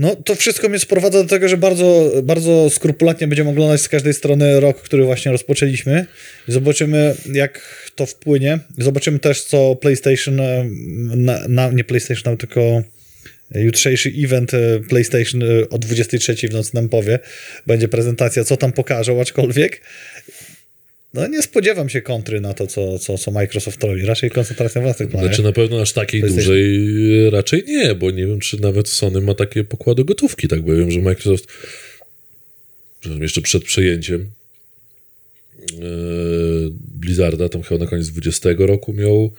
No, 0.00 0.16
to 0.16 0.34
wszystko 0.34 0.68
mnie 0.68 0.78
sprowadza 0.78 1.22
do 1.22 1.28
tego, 1.28 1.48
że 1.48 1.56
bardzo, 1.56 2.12
bardzo 2.22 2.70
skrupulatnie 2.70 3.28
będziemy 3.28 3.50
oglądać 3.50 3.80
z 3.80 3.88
każdej 3.88 4.14
strony 4.14 4.60
rok, 4.60 4.82
który 4.82 5.04
właśnie 5.04 5.32
rozpoczęliśmy. 5.32 6.06
Zobaczymy, 6.48 7.14
jak 7.32 7.60
to 7.94 8.06
wpłynie. 8.06 8.58
Zobaczymy 8.78 9.18
też, 9.18 9.44
co 9.44 9.76
PlayStation, 9.76 10.40
e, 10.40 10.64
na, 11.16 11.48
na, 11.48 11.70
nie 11.70 11.84
PlayStation, 11.84 12.36
tylko 12.36 12.82
jutrzejszy 13.54 14.12
event 14.18 14.54
e, 14.54 14.80
PlayStation 14.88 15.42
e, 15.42 15.68
o 15.70 15.78
23 15.78 16.48
w 16.48 16.52
nocy 16.52 16.74
nam 16.74 16.88
powie. 16.88 17.18
Będzie 17.66 17.88
prezentacja, 17.88 18.44
co 18.44 18.56
tam 18.56 18.72
pokażą, 18.72 19.20
aczkolwiek 19.20 19.80
no 21.14 21.26
nie 21.26 21.42
spodziewam 21.42 21.88
się 21.88 22.02
kontry 22.02 22.40
na 22.40 22.54
to, 22.54 22.66
co, 22.66 22.98
co, 22.98 23.18
co 23.18 23.30
Microsoft 23.30 23.84
robi. 23.84 24.06
Raczej 24.06 24.30
koncentracja 24.30 24.80
własnych 24.80 25.08
planach. 25.08 25.28
Znaczy 25.28 25.42
na 25.42 25.52
pewno 25.52 25.80
aż 25.80 25.92
takiej 25.92 26.20
PlayStation. 26.20 26.46
dużej 26.46 27.26
e, 27.26 27.30
raczej 27.30 27.64
nie, 27.66 27.94
bo 27.94 28.10
nie 28.10 28.26
wiem, 28.26 28.40
czy 28.40 28.60
nawet 28.60 28.88
Sony 28.88 29.20
ma 29.20 29.34
takie 29.34 29.64
pokłady 29.64 30.04
gotówki, 30.04 30.48
tak, 30.48 30.62
bo 30.62 30.74
wiem, 30.74 30.90
że 30.90 31.00
Microsoft 31.00 31.48
jeszcze 33.20 33.40
przed 33.40 33.64
przejęciem 33.64 34.20
e, 34.20 35.74
Blizzarda, 36.70 37.48
tam 37.48 37.62
chyba 37.62 37.84
na 37.84 37.90
koniec 37.90 38.08
20 38.08 38.48
roku 38.58 38.92
miał 38.92 39.32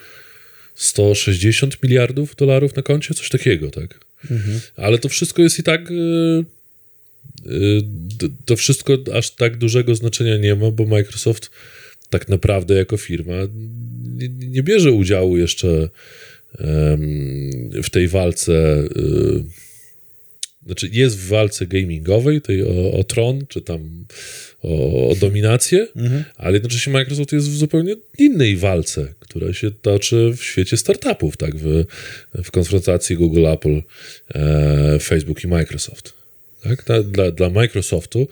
160 0.76 1.84
miliardów 1.84 2.36
dolarów 2.36 2.76
na 2.76 2.82
koncie, 2.82 3.14
coś 3.14 3.30
takiego, 3.30 3.72
tak. 3.72 4.00
Ale 4.76 4.98
to 4.98 5.10
wszystko 5.10 5.42
jest 5.42 5.60
i 5.60 5.64
tak 5.64 5.82
e, 5.82 6.44
to 8.46 8.56
wszystko 8.56 8.98
aż 9.14 9.32
tak 9.32 9.58
dużego 9.58 9.96
znaczenia 9.96 10.38
nie 10.38 10.56
ma, 10.56 10.72
bo 10.72 10.86
Microsoft 10.86 11.52
tak 12.10 12.30
naprawdę 12.30 12.74
jako 12.76 12.98
firma 12.98 13.34
nie, 14.04 14.30
nie 14.30 14.64
bierze 14.64 14.92
udziału 14.92 15.38
jeszcze 15.38 15.90
w 17.84 17.90
tej 17.90 18.08
walce. 18.08 18.84
y, 18.98 19.44
Znaczy, 20.66 20.90
jest 20.92 21.18
w 21.18 21.28
walce 21.28 21.68
gamingowej, 21.68 22.42
tej 22.42 22.64
o, 22.64 22.92
o 22.92 23.04
tron, 23.04 23.46
czy 23.48 23.62
tam 23.62 24.06
o, 24.62 25.10
o 25.10 25.16
dominację, 25.16 25.88
ale 26.36 26.54
jednocześnie 26.54 26.94
Microsoft 26.94 27.32
jest 27.32 27.50
w 27.50 27.58
zupełnie 27.58 27.96
innej 28.18 28.58
walce, 28.58 29.14
która 29.20 29.54
się 29.54 29.72
toczy 29.72 30.34
w 30.38 30.44
świecie 30.44 30.78
startupów, 30.78 31.38
tak, 31.38 31.56
w, 31.56 31.86
w 32.44 32.52
konfrontacji 32.52 33.16
Google, 33.16 33.48
Apple, 33.48 33.82
e, 34.36 35.00
Facebook 35.00 35.44
i 35.44 35.48
Microsoft. 35.48 36.21
Tak? 36.64 36.84
Ta, 36.84 37.04
dla, 37.04 37.32
dla 37.32 37.50
Microsoftu 37.50 38.28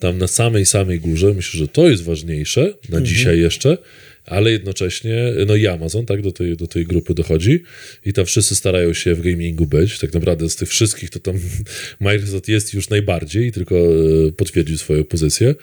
tam 0.00 0.18
na 0.18 0.26
samej, 0.26 0.66
samej 0.66 1.00
górze, 1.00 1.34
myślę, 1.34 1.58
że 1.58 1.68
to 1.68 1.88
jest 1.88 2.02
ważniejsze 2.02 2.74
na 2.88 3.00
dzisiaj 3.00 3.38
jeszcze, 3.38 3.78
ale 4.30 4.50
jednocześnie, 4.50 5.32
no 5.46 5.56
i 5.56 5.66
Amazon, 5.66 6.06
tak, 6.06 6.22
do 6.22 6.32
tej, 6.32 6.56
do 6.56 6.66
tej 6.66 6.86
grupy 6.86 7.14
dochodzi 7.14 7.62
i 8.06 8.12
tam 8.12 8.24
wszyscy 8.26 8.54
starają 8.54 8.92
się 8.92 9.14
w 9.14 9.20
gamingu 9.20 9.66
być. 9.66 9.98
Tak 9.98 10.14
naprawdę 10.14 10.50
z 10.50 10.56
tych 10.56 10.68
wszystkich 10.68 11.10
to 11.10 11.20
tam 11.20 11.34
Microsoft 12.00 12.48
jest 12.48 12.74
już 12.74 12.88
najbardziej 12.88 13.46
i 13.46 13.52
tylko 13.52 13.76
e, 13.76 14.32
potwierdził 14.32 14.78
swoją 14.78 15.04
pozycję. 15.04 15.54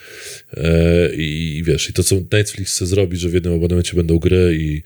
E, 0.58 1.16
I, 1.16 1.58
I 1.58 1.64
wiesz, 1.64 1.90
i 1.90 1.94
to 1.94 2.04
co 2.04 2.16
Netflix 2.32 2.76
chce 2.76 2.86
zrobić, 2.86 3.20
że 3.20 3.30
w 3.30 3.34
jednym 3.34 3.54
abonamencie 3.54 3.96
będą 3.96 4.20
gry 4.20 4.58
i, 4.60 4.82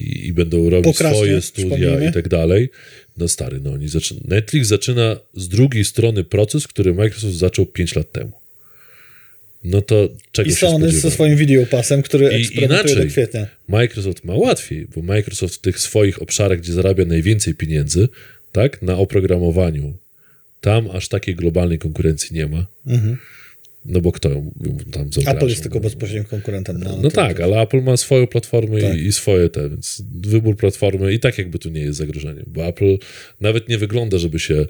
i, 0.00 0.26
i 0.26 0.32
będą 0.32 0.70
robić 0.70 0.96
swoje 0.96 1.40
studia 1.40 2.08
i 2.08 2.12
tak 2.12 2.28
dalej. 2.28 2.68
No 3.16 3.28
stary, 3.28 3.60
no 3.60 3.72
oni 3.72 3.88
zaczyna, 3.88 4.20
Netflix 4.24 4.68
zaczyna 4.68 5.16
z 5.34 5.48
drugiej 5.48 5.84
strony 5.84 6.24
proces, 6.24 6.68
który 6.68 6.94
Microsoft 6.94 7.34
zaczął 7.34 7.66
5 7.66 7.96
lat 7.96 8.12
temu. 8.12 8.43
No 9.64 9.82
to 9.82 10.08
czego 10.32 10.48
I 10.50 10.52
się 10.52 10.58
Sony 10.58 10.84
ze 10.86 10.92
spodziewać? 10.92 11.12
swoim 11.14 11.36
videopasem, 11.36 12.02
który 12.02 12.24
I 12.26 12.34
eksperymentuje 12.40 12.80
inaczej. 12.80 13.04
do 13.06 13.12
kwietnia. 13.12 13.46
Microsoft 13.68 14.24
ma 14.24 14.34
łatwiej, 14.34 14.86
bo 14.96 15.02
Microsoft 15.02 15.54
w 15.54 15.58
tych 15.60 15.78
swoich 15.80 16.22
obszarach, 16.22 16.58
gdzie 16.60 16.72
zarabia 16.72 17.04
najwięcej 17.04 17.54
pieniędzy, 17.54 18.08
tak, 18.52 18.82
na 18.82 18.96
oprogramowaniu, 18.98 19.96
tam 20.60 20.90
aż 20.90 21.08
takiej 21.08 21.34
globalnej 21.34 21.78
konkurencji 21.78 22.36
nie 22.36 22.46
ma. 22.46 22.66
No 23.84 24.00
bo 24.00 24.12
kto 24.12 24.28
ją 24.30 24.50
tam 24.92 25.02
Apple 25.02 25.20
zagraża? 25.22 25.46
jest 25.46 25.62
tylko 25.62 25.80
bezpośrednim 25.80 26.24
konkurentem. 26.24 26.78
Na, 26.80 26.90
No 26.96 27.02
to- 27.02 27.10
tak, 27.10 27.40
ale 27.40 27.60
Apple 27.62 27.82
ma 27.82 27.96
swoją 27.96 28.26
platformę 28.26 28.80
Tak. 28.80 28.98
i, 28.98 29.06
i 29.06 29.12
swoje 29.12 29.48
te, 29.48 29.70
więc 29.70 30.02
wybór 30.26 30.56
platformy 30.56 31.12
i 31.12 31.18
tak 31.20 31.38
jakby 31.38 31.58
tu 31.58 31.70
nie 31.70 31.80
jest 31.80 31.98
zagrożeniem, 31.98 32.44
bo 32.46 32.66
Apple 32.66 32.98
nawet 33.40 33.68
nie 33.68 33.78
wygląda, 33.78 34.18
żeby 34.18 34.38
się 34.38 34.66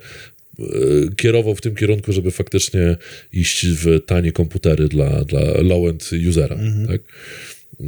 kierował 1.17 1.55
w 1.55 1.61
tym 1.61 1.75
kierunku, 1.75 2.13
żeby 2.13 2.31
faktycznie 2.31 2.97
iść 3.33 3.67
w 3.67 4.01
tanie 4.07 4.33
komputery 4.33 4.89
dla, 4.89 5.25
dla 5.25 5.41
low-end 5.41 6.29
usera, 6.29 6.59
tak? 6.89 7.01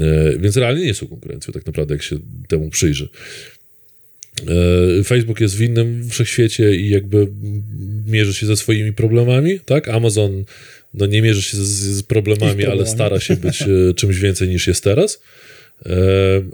E, 0.01 0.39
Więc 0.39 0.57
realnie 0.57 0.85
nie 0.85 0.95
są 0.95 1.07
konkurencją 1.07 1.53
tak 1.53 1.67
naprawdę, 1.67 1.95
jak 1.95 2.03
się 2.03 2.19
temu 2.49 2.71
przyjrzy. 2.71 3.09
E, 5.01 5.05
Facebook 5.05 5.41
jest 5.41 5.57
w 5.57 5.61
innym 5.61 6.11
wszechświecie 6.11 6.77
i 6.77 6.91
jakby 6.91 7.29
mierzy 8.07 8.35
się 8.35 8.47
ze 8.47 8.57
swoimi 8.57 8.93
problemami, 8.93 9.61
tak? 9.61 9.89
Amazon 9.89 10.45
no 10.95 11.07
nie 11.07 11.23
mierzy 11.23 11.43
się 11.43 11.57
z, 11.57 11.61
z 11.61 12.03
problemami, 12.03 12.53
problemami. 12.53 12.81
ale 12.81 12.91
stara 12.91 13.21
się 13.21 13.37
być 13.37 13.63
e, 13.63 13.95
czymś 13.97 14.19
więcej 14.19 14.49
niż 14.49 14.67
jest 14.67 14.85
teraz. 14.85 15.21
E, 15.87 15.93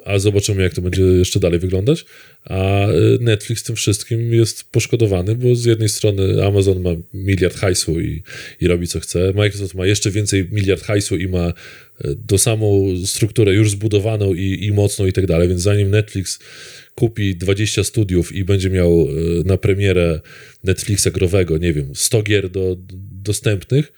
a 0.04 0.18
zobaczymy, 0.18 0.62
jak 0.62 0.74
to 0.74 0.82
będzie 0.82 1.02
jeszcze 1.02 1.40
dalej 1.40 1.58
wyglądać. 1.58 2.04
A 2.44 2.86
e, 2.86 2.92
Netflix 3.20 3.62
tym 3.62 3.76
wszystkim 3.76 4.34
jest 4.34 4.70
poszkodowany, 4.70 5.34
bo 5.34 5.54
z 5.54 5.64
jednej 5.64 5.88
strony 5.88 6.44
Amazon 6.46 6.82
ma 6.82 6.90
miliard 7.14 7.56
hajsu 7.56 8.00
i, 8.00 8.22
i 8.60 8.68
robi 8.68 8.86
co 8.86 9.00
chce, 9.00 9.32
Microsoft 9.34 9.74
ma 9.74 9.86
jeszcze 9.86 10.10
więcej 10.10 10.48
miliard 10.52 10.82
hajsu 10.82 11.16
i 11.16 11.28
ma 11.28 11.46
e, 11.46 11.52
tą 12.26 12.38
samą 12.38 12.96
strukturę 13.06 13.54
już 13.54 13.70
zbudowaną 13.70 14.34
i, 14.34 14.64
i 14.64 14.72
mocną 14.72 15.06
i 15.06 15.12
tak 15.12 15.26
dalej, 15.26 15.48
więc 15.48 15.60
zanim 15.60 15.90
Netflix 15.90 16.38
kupi 16.94 17.36
20 17.36 17.84
studiów 17.84 18.32
i 18.32 18.44
będzie 18.44 18.70
miał 18.70 18.90
e, 18.90 19.04
na 19.44 19.56
premierę 19.56 20.20
Netflixa 20.64 21.08
growego, 21.14 21.58
nie 21.58 21.72
wiem, 21.72 21.90
100 21.94 22.22
gier 22.22 22.50
do, 22.50 22.76
dostępnych, 23.22 23.92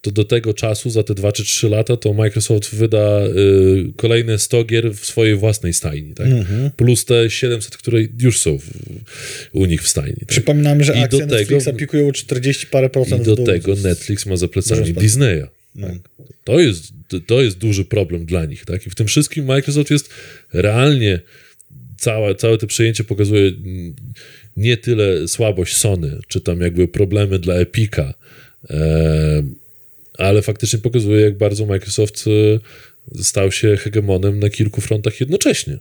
to 0.00 0.10
do 0.10 0.24
tego 0.24 0.54
czasu, 0.54 0.90
za 0.90 1.02
te 1.02 1.14
2 1.14 1.32
czy 1.32 1.44
3 1.44 1.68
lata, 1.68 1.96
to 1.96 2.14
Microsoft 2.14 2.74
wyda 2.74 3.26
y, 3.26 3.92
kolejne 3.96 4.38
100 4.38 4.64
gier 4.64 4.94
w 4.94 5.06
swojej 5.06 5.36
własnej 5.36 5.72
stajni, 5.72 6.14
tak? 6.14 6.26
Plus 6.76 7.04
te 7.04 7.30
700, 7.30 7.76
które 7.76 7.98
już 8.20 8.38
są 8.40 8.58
w, 8.58 8.64
u 9.52 9.66
nich 9.66 9.82
w 9.82 9.88
stajni. 9.88 10.16
Tak? 10.16 10.28
Przypominamy, 10.28 10.84
że 10.84 10.92
I 10.92 10.98
akcje 10.98 11.18
do 11.20 11.26
tego- 11.26 11.36
Netflixa 11.38 11.68
pikują 11.78 12.12
40 12.12 12.66
parę 12.66 12.90
procent 12.90 13.22
I 13.22 13.24
do 13.24 13.36
dół. 13.36 13.46
tego 13.46 13.74
Netflix 13.74 14.26
ma 14.26 14.36
za 14.36 14.48
plecami 14.48 14.92
Disneya. 14.92 15.46
No. 15.74 15.88
To 16.44 16.60
jest, 16.60 16.92
to 17.26 17.42
jest 17.42 17.58
duży 17.58 17.84
problem 17.84 18.26
dla 18.26 18.44
nich. 18.44 18.64
Tak? 18.64 18.86
I 18.86 18.90
w 18.90 18.94
tym 18.94 19.06
wszystkim 19.06 19.44
Microsoft 19.44 19.90
jest 19.90 20.10
realnie, 20.52 21.20
całe, 21.98 22.34
całe 22.34 22.58
to 22.58 22.66
przejęcie 22.66 23.04
pokazuje 23.04 23.52
nie 24.56 24.76
tyle 24.76 25.28
słabość 25.28 25.76
Sony, 25.76 26.18
czy 26.28 26.40
tam 26.40 26.60
jakby 26.60 26.88
problemy 26.88 27.38
dla 27.38 27.54
Epica, 27.54 28.14
e, 28.70 29.42
ale 30.18 30.42
faktycznie 30.42 30.78
pokazuje, 30.78 31.20
jak 31.20 31.36
bardzo 31.36 31.66
Microsoft 31.66 32.24
e, 33.16 33.22
stał 33.22 33.52
się 33.52 33.76
hegemonem 33.76 34.38
na 34.38 34.50
kilku 34.50 34.80
frontach 34.80 35.20
jednocześnie. 35.20 35.78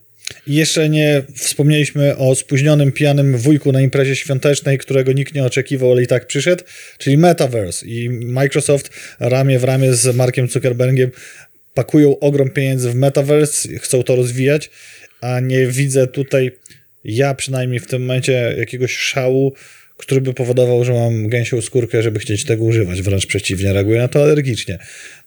Jeszcze 0.48 0.90
nie 0.90 1.24
wspomnieliśmy 1.36 2.18
o 2.18 2.36
spóźnionym, 2.36 2.92
pijanym 2.92 3.38
wujku 3.38 3.72
na 3.72 3.82
imprezie 3.82 4.16
świątecznej, 4.16 4.78
którego 4.78 5.12
nikt 5.12 5.36
nie 5.36 5.44
oczekiwał, 5.44 5.92
ale 5.92 6.04
i 6.04 6.08
tak 6.08 6.28
przyszedł, 6.28 6.64
czyli 6.98 7.18
Metaverse. 7.18 7.86
I 7.86 8.10
Microsoft 8.10 8.90
ramię 9.20 9.60
w 9.60 9.64
ramię 9.64 9.94
z 9.94 10.16
Markiem 10.16 10.48
Zuckerbergiem 10.48 11.12
pakują 11.74 12.20
ogrom 12.20 12.50
pieniędzy 12.50 12.90
w 12.90 12.96
Metaverse, 12.96 13.70
chcą 13.80 14.04
to 14.04 14.16
rozwijać, 14.16 14.70
a 15.22 15.40
nie 15.40 15.68
widzę 15.68 16.08
tutaj, 16.08 16.52
ja 17.04 17.34
przynajmniej 17.34 17.80
w 17.80 17.88
tym 17.88 18.02
momencie, 18.02 18.56
jakiegoś 18.58 18.98
szału, 18.98 19.54
który 19.98 20.22
by 20.22 20.34
powodował, 20.34 20.86
że 20.86 20.94
mam 20.94 21.28
gęsią 21.28 21.62
skórkę, 21.62 22.04
żeby 22.04 22.20
chcieć 22.20 22.44
tego 22.44 22.64
używać. 22.64 23.02
Wręcz 23.02 23.26
przeciwnie, 23.26 23.74
reaguję 23.74 24.00
na 24.00 24.08
to 24.08 24.24
alergicznie. 24.24 24.80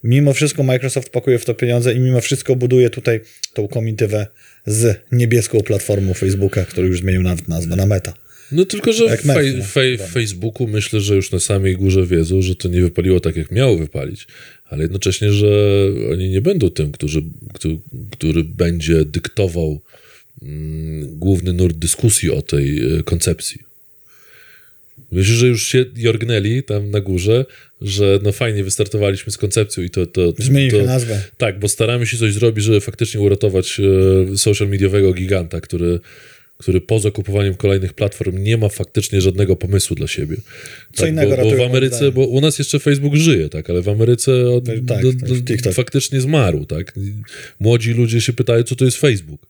Mimo 0.04 0.32
wszystko 0.32 0.62
Microsoft 0.62 1.10
pakuje 1.10 1.38
w 1.38 1.44
to 1.44 1.54
pieniądze 1.54 1.94
i 1.94 2.00
mimo 2.00 2.20
wszystko 2.20 2.56
buduje 2.56 2.90
tutaj 2.90 3.20
tą 3.54 3.68
komitywę 3.68 4.26
z 4.66 5.00
niebieską 5.12 5.60
platformą 5.60 6.14
Facebooka, 6.14 6.64
który 6.64 6.88
już 6.88 7.00
zmienił 7.00 7.22
nawet 7.22 7.48
nazwę 7.48 7.76
na 7.76 7.86
Meta. 7.86 8.14
No 8.52 8.64
tylko, 8.64 8.92
że 8.92 9.04
Jak 9.04 9.22
w, 9.22 9.26
fej, 9.26 9.54
no. 9.56 9.64
fej, 9.64 9.98
Facebooku 9.98 10.66
myślę, 10.66 11.00
że 11.00 11.14
już 11.14 11.32
na 11.32 11.38
samej 11.38 11.76
górze 11.76 12.06
wiedzą, 12.06 12.42
że 12.42 12.56
to 12.56 12.68
nie 12.68 12.80
wypaliło 12.80 13.20
tak, 13.20 13.36
jak 13.36 13.50
miało 13.50 13.76
wypalić, 13.76 14.26
ale 14.64 14.82
jednocześnie, 14.82 15.32
że 15.32 15.48
oni 16.12 16.28
nie 16.28 16.40
będą 16.40 16.70
tym, 16.70 16.92
którzy, 16.92 17.22
który, 17.54 17.78
który 18.10 18.44
będzie 18.44 19.04
dyktował 19.04 19.80
mm, 20.42 21.18
główny 21.18 21.52
nurt 21.52 21.76
dyskusji 21.76 22.30
o 22.30 22.42
tej 22.42 22.96
e, 22.98 23.02
koncepcji. 23.02 23.67
Myślę, 25.12 25.34
że 25.34 25.46
już 25.46 25.66
się 25.66 25.84
jorgnęli 25.96 26.62
tam 26.62 26.90
na 26.90 27.00
górze, 27.00 27.44
że 27.80 28.18
no 28.22 28.32
fajnie 28.32 28.64
wystartowaliśmy 28.64 29.32
z 29.32 29.38
koncepcją 29.38 29.82
i 29.84 29.90
to... 29.90 30.06
to 30.06 30.32
Zmieniliśmy 30.38 30.82
nazwę. 30.86 31.22
tak, 31.36 31.59
bo 31.59 31.68
staramy 31.68 32.06
się 32.06 32.16
coś 32.16 32.32
zrobić, 32.32 32.64
żeby 32.64 32.80
faktycznie 32.80 33.20
uratować 33.20 33.80
e, 34.32 34.36
social 34.36 34.68
mediowego 34.68 35.12
giganta, 35.12 35.61
który, 35.61 36.00
który 36.59 36.80
poza 36.80 37.11
kupowaniem 37.11 37.54
kolejnych 37.54 37.92
platform 37.94 38.42
nie 38.42 38.56
ma 38.56 38.68
faktycznie 38.68 39.20
żadnego 39.20 39.56
pomysłu 39.56 39.96
dla 39.96 40.06
siebie. 40.06 40.36
Co 40.92 41.02
tak, 41.02 41.11
innego 41.12 41.36
bo, 41.36 41.42
bo 41.42 41.56
w 41.56 41.61
Ameryce, 41.61 42.12
bo 42.12 42.26
u 42.26 42.40
nas 42.40 42.59
jeszcze 42.59 42.78
Facebook 42.78 43.14
żyje, 43.14 43.48
tak, 43.48 43.70
ale 43.70 43.82
w 43.82 43.88
Ameryce 43.88 44.50
on, 44.50 44.62
Tak, 44.62 44.84
do, 44.84 44.94
tak, 44.94 45.28
do, 45.28 45.34
TikTok. 45.42 45.74
faktycznie 45.74 46.20
zmarł, 46.20 46.64
tak. 46.66 46.94
Młodzi 47.61 47.92
ludzie 47.92 48.20
się 48.20 48.32
pytają, 48.32 48.62
co 48.62 48.76
to 48.76 48.84
jest 48.84 48.96
Facebook. 48.96 49.46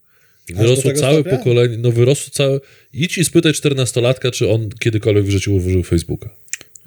Wyrosło 0.54 0.92
całe 0.92 1.20
stopnia? 1.20 1.38
pokolenie, 1.38 1.76
no 1.78 1.92
wyrosło 1.92 2.30
całe... 2.32 2.60
Idź 2.92 3.18
i 3.18 3.24
spytaj 3.24 3.52
czternastolatka, 3.52 4.30
czy 4.30 4.48
on 4.48 4.68
kiedykolwiek 4.78 5.24
w 5.24 5.30
życiu 5.30 5.54
użył 5.54 5.82
Facebooka. 5.82 6.30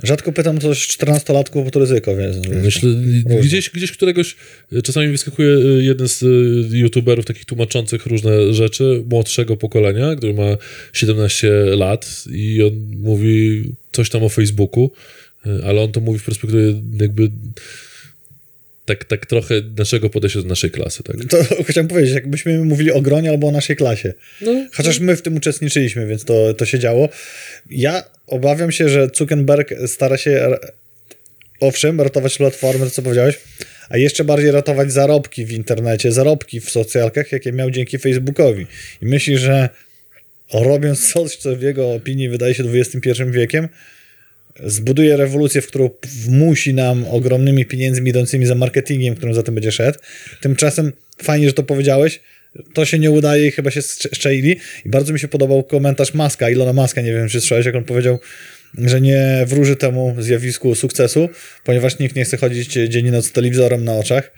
Rzadko 0.03 0.31
pytam 0.31 0.59
coś 0.59 0.87
14-latków, 0.87 1.63
bo 1.63 1.71
to 1.71 1.79
ryzyko, 1.79 2.15
więc... 2.15 2.47
Myślę, 2.47 2.89
gdzieś, 3.41 3.69
gdzieś 3.69 3.91
któregoś, 3.91 4.35
czasami 4.83 5.07
wyskakuje 5.07 5.49
y, 5.49 5.83
jeden 5.83 6.07
z 6.07 6.23
y, 6.73 6.77
youtuberów 6.77 7.25
takich 7.25 7.45
tłumaczących 7.45 8.05
różne 8.05 8.53
rzeczy, 8.53 9.03
młodszego 9.09 9.57
pokolenia, 9.57 10.15
który 10.15 10.33
ma 10.33 10.57
17 10.93 11.51
lat 11.77 12.23
i 12.31 12.63
on 12.63 12.73
mówi 12.97 13.63
coś 13.91 14.09
tam 14.09 14.23
o 14.23 14.29
Facebooku, 14.29 14.91
y, 15.45 15.49
ale 15.65 15.81
on 15.81 15.91
to 15.91 15.99
mówi 15.99 16.19
w 16.19 16.23
perspektywie 16.23 16.81
jakby 16.99 17.31
tak, 18.85 19.05
tak 19.05 19.25
trochę 19.25 19.55
naszego 19.77 20.09
podejścia 20.09 20.41
do 20.41 20.47
naszej 20.47 20.71
klasy, 20.71 21.03
tak? 21.03 21.15
To 21.29 21.37
chciałem 21.69 21.87
powiedzieć, 21.87 22.13
jakbyśmy 22.13 22.65
mówili 22.65 22.91
o 22.91 23.01
gronie 23.01 23.29
albo 23.29 23.47
o 23.47 23.51
naszej 23.51 23.75
klasie. 23.75 24.13
No, 24.41 24.67
Chociaż 24.73 24.99
my 24.99 25.15
w 25.15 25.21
tym 25.21 25.37
uczestniczyliśmy, 25.37 26.07
więc 26.07 26.25
to, 26.25 26.53
to 26.53 26.65
się 26.65 26.79
działo. 26.79 27.09
Ja 27.69 28.03
obawiam 28.27 28.71
się, 28.71 28.89
że 28.89 29.07
Zuckerberg 29.15 29.73
stara 29.87 30.17
się, 30.17 30.57
owszem, 31.59 32.01
ratować 32.01 32.37
platformy, 32.37 32.85
to 32.85 32.91
co 32.91 33.01
powiedziałeś, 33.01 33.39
a 33.89 33.97
jeszcze 33.97 34.23
bardziej 34.23 34.51
ratować 34.51 34.91
zarobki 34.91 35.45
w 35.45 35.51
internecie, 35.51 36.11
zarobki 36.11 36.61
w 36.61 36.69
socjalkach, 36.69 37.31
jakie 37.31 37.51
miał 37.51 37.71
dzięki 37.71 37.97
Facebookowi. 37.97 38.67
I 39.01 39.05
myśli, 39.05 39.37
że 39.37 39.69
robiąc 40.53 41.13
coś, 41.13 41.35
co 41.35 41.55
w 41.55 41.61
jego 41.61 41.93
opinii 41.93 42.29
wydaje 42.29 42.53
się 42.53 42.63
XXI 42.63 43.23
wiekiem, 43.31 43.69
zbuduje 44.63 45.17
rewolucję, 45.17 45.61
w 45.61 45.67
którą 45.67 45.89
wmusi 46.25 46.73
nam 46.73 47.05
ogromnymi 47.09 47.65
pieniędzmi 47.65 48.09
idącymi 48.09 48.45
za 48.45 48.55
marketingiem, 48.55 49.15
którym 49.15 49.35
za 49.35 49.43
tym 49.43 49.55
będzie 49.55 49.71
szedł. 49.71 49.99
Tymczasem 50.41 50.91
fajnie, 51.23 51.47
że 51.47 51.53
to 51.53 51.63
powiedziałeś. 51.63 52.19
To 52.73 52.85
się 52.85 52.99
nie 52.99 53.11
udaje 53.11 53.47
i 53.47 53.51
chyba 53.51 53.71
się 53.71 53.81
szczęli. 54.13 54.57
I 54.85 54.89
bardzo 54.89 55.13
mi 55.13 55.19
się 55.19 55.27
podobał 55.27 55.63
komentarz 55.63 56.13
Maska, 56.13 56.49
Ilona 56.49 56.73
Maska, 56.73 57.01
nie 57.01 57.13
wiem, 57.13 57.29
czy 57.29 57.41
słyszałeś, 57.41 57.65
jak 57.65 57.75
on 57.75 57.83
powiedział, 57.83 58.19
że 58.77 59.01
nie 59.01 59.43
wróży 59.47 59.75
temu 59.75 60.15
zjawisku 60.19 60.75
sukcesu, 60.75 61.29
ponieważ 61.63 61.99
nikt 61.99 62.15
nie 62.15 62.25
chce 62.25 62.37
chodzić 62.37 62.73
dzień 62.73 63.05
i 63.07 63.11
noc 63.11 63.25
z 63.25 63.31
telewizorem 63.31 63.83
na 63.83 63.95
oczach. 63.95 64.31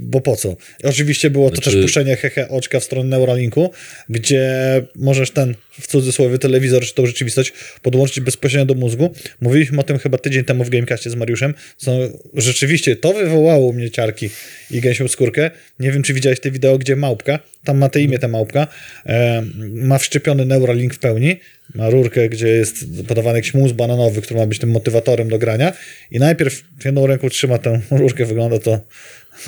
Bo 0.00 0.20
po 0.20 0.36
co? 0.36 0.56
Oczywiście 0.84 1.30
było 1.30 1.50
to 1.50 1.56
Znaczy- 1.56 1.70
też 1.70 1.82
puszczenie 1.82 2.16
hehe 2.16 2.48
oczka 2.48 2.80
w 2.80 2.84
stronę 2.84 3.08
Neuralinku, 3.08 3.70
gdzie 4.08 4.50
możesz 4.94 5.30
ten, 5.30 5.54
w 5.80 5.86
cudzysłowie, 5.86 6.38
telewizor 6.38 6.82
czy 6.82 6.94
tą 6.94 7.06
rzeczywistość 7.06 7.52
podłączyć 7.82 8.20
bezpośrednio 8.20 8.74
do 8.74 8.80
mózgu. 8.80 9.14
Mówiliśmy 9.40 9.80
o 9.80 9.82
tym 9.82 9.98
chyba 9.98 10.18
tydzień 10.18 10.44
temu 10.44 10.64
w 10.64 10.70
Gamecastie 10.70 11.10
z 11.10 11.14
Mariuszem, 11.14 11.54
co 11.76 11.98
rzeczywiście 12.34 12.96
to 12.96 13.12
wywołało 13.12 13.66
u 13.66 13.72
mnie 13.72 13.90
ciarki 13.90 14.30
i 14.70 14.80
gęsią 14.80 15.08
skórkę. 15.08 15.50
Nie 15.80 15.92
wiem, 15.92 16.02
czy 16.02 16.14
widziałeś 16.14 16.40
te 16.40 16.50
wideo, 16.50 16.78
gdzie 16.78 16.96
małpka, 16.96 17.38
tam 17.64 17.78
ma 17.78 17.88
te 17.88 18.00
imię 18.00 18.18
ta 18.18 18.28
małpka, 18.28 18.66
e, 19.06 19.42
ma 19.72 19.98
wszczepiony 19.98 20.44
Neuralink 20.44 20.94
w 20.94 20.98
pełni, 20.98 21.36
ma 21.74 21.90
rurkę, 21.90 22.28
gdzie 22.28 22.48
jest 22.48 22.84
podawany 23.08 23.38
jakiś 23.38 23.54
mus 23.54 23.72
bananowy, 23.72 24.22
który 24.22 24.40
ma 24.40 24.46
być 24.46 24.58
tym 24.58 24.70
motywatorem 24.70 25.28
do 25.28 25.38
grania 25.38 25.72
i 26.10 26.18
najpierw 26.18 26.64
jedną 26.84 27.06
ręką 27.06 27.28
trzyma 27.28 27.58
tę 27.58 27.80
rurkę, 27.90 28.24
wygląda 28.24 28.58
to 28.58 28.80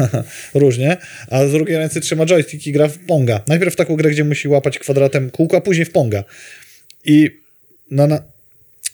różnie, 0.55 0.97
a 1.31 1.47
z 1.47 1.53
drugiej 1.53 1.79
ręce 1.79 2.01
trzyma 2.01 2.27
joystick 2.27 2.67
i 2.67 2.73
gra 2.73 2.89
w 2.89 2.99
Ponga. 2.99 3.41
Najpierw 3.49 3.73
w 3.73 3.77
taką 3.77 3.97
grę, 3.97 4.11
gdzie 4.11 4.25
musi 4.25 4.49
łapać 4.49 4.79
kwadratem 4.79 5.31
kółko, 5.31 5.57
a 5.57 5.61
później 5.61 5.85
w 5.85 5.91
Ponga. 5.91 6.25
I 7.05 7.31
na, 7.91 8.07
na, 8.07 8.23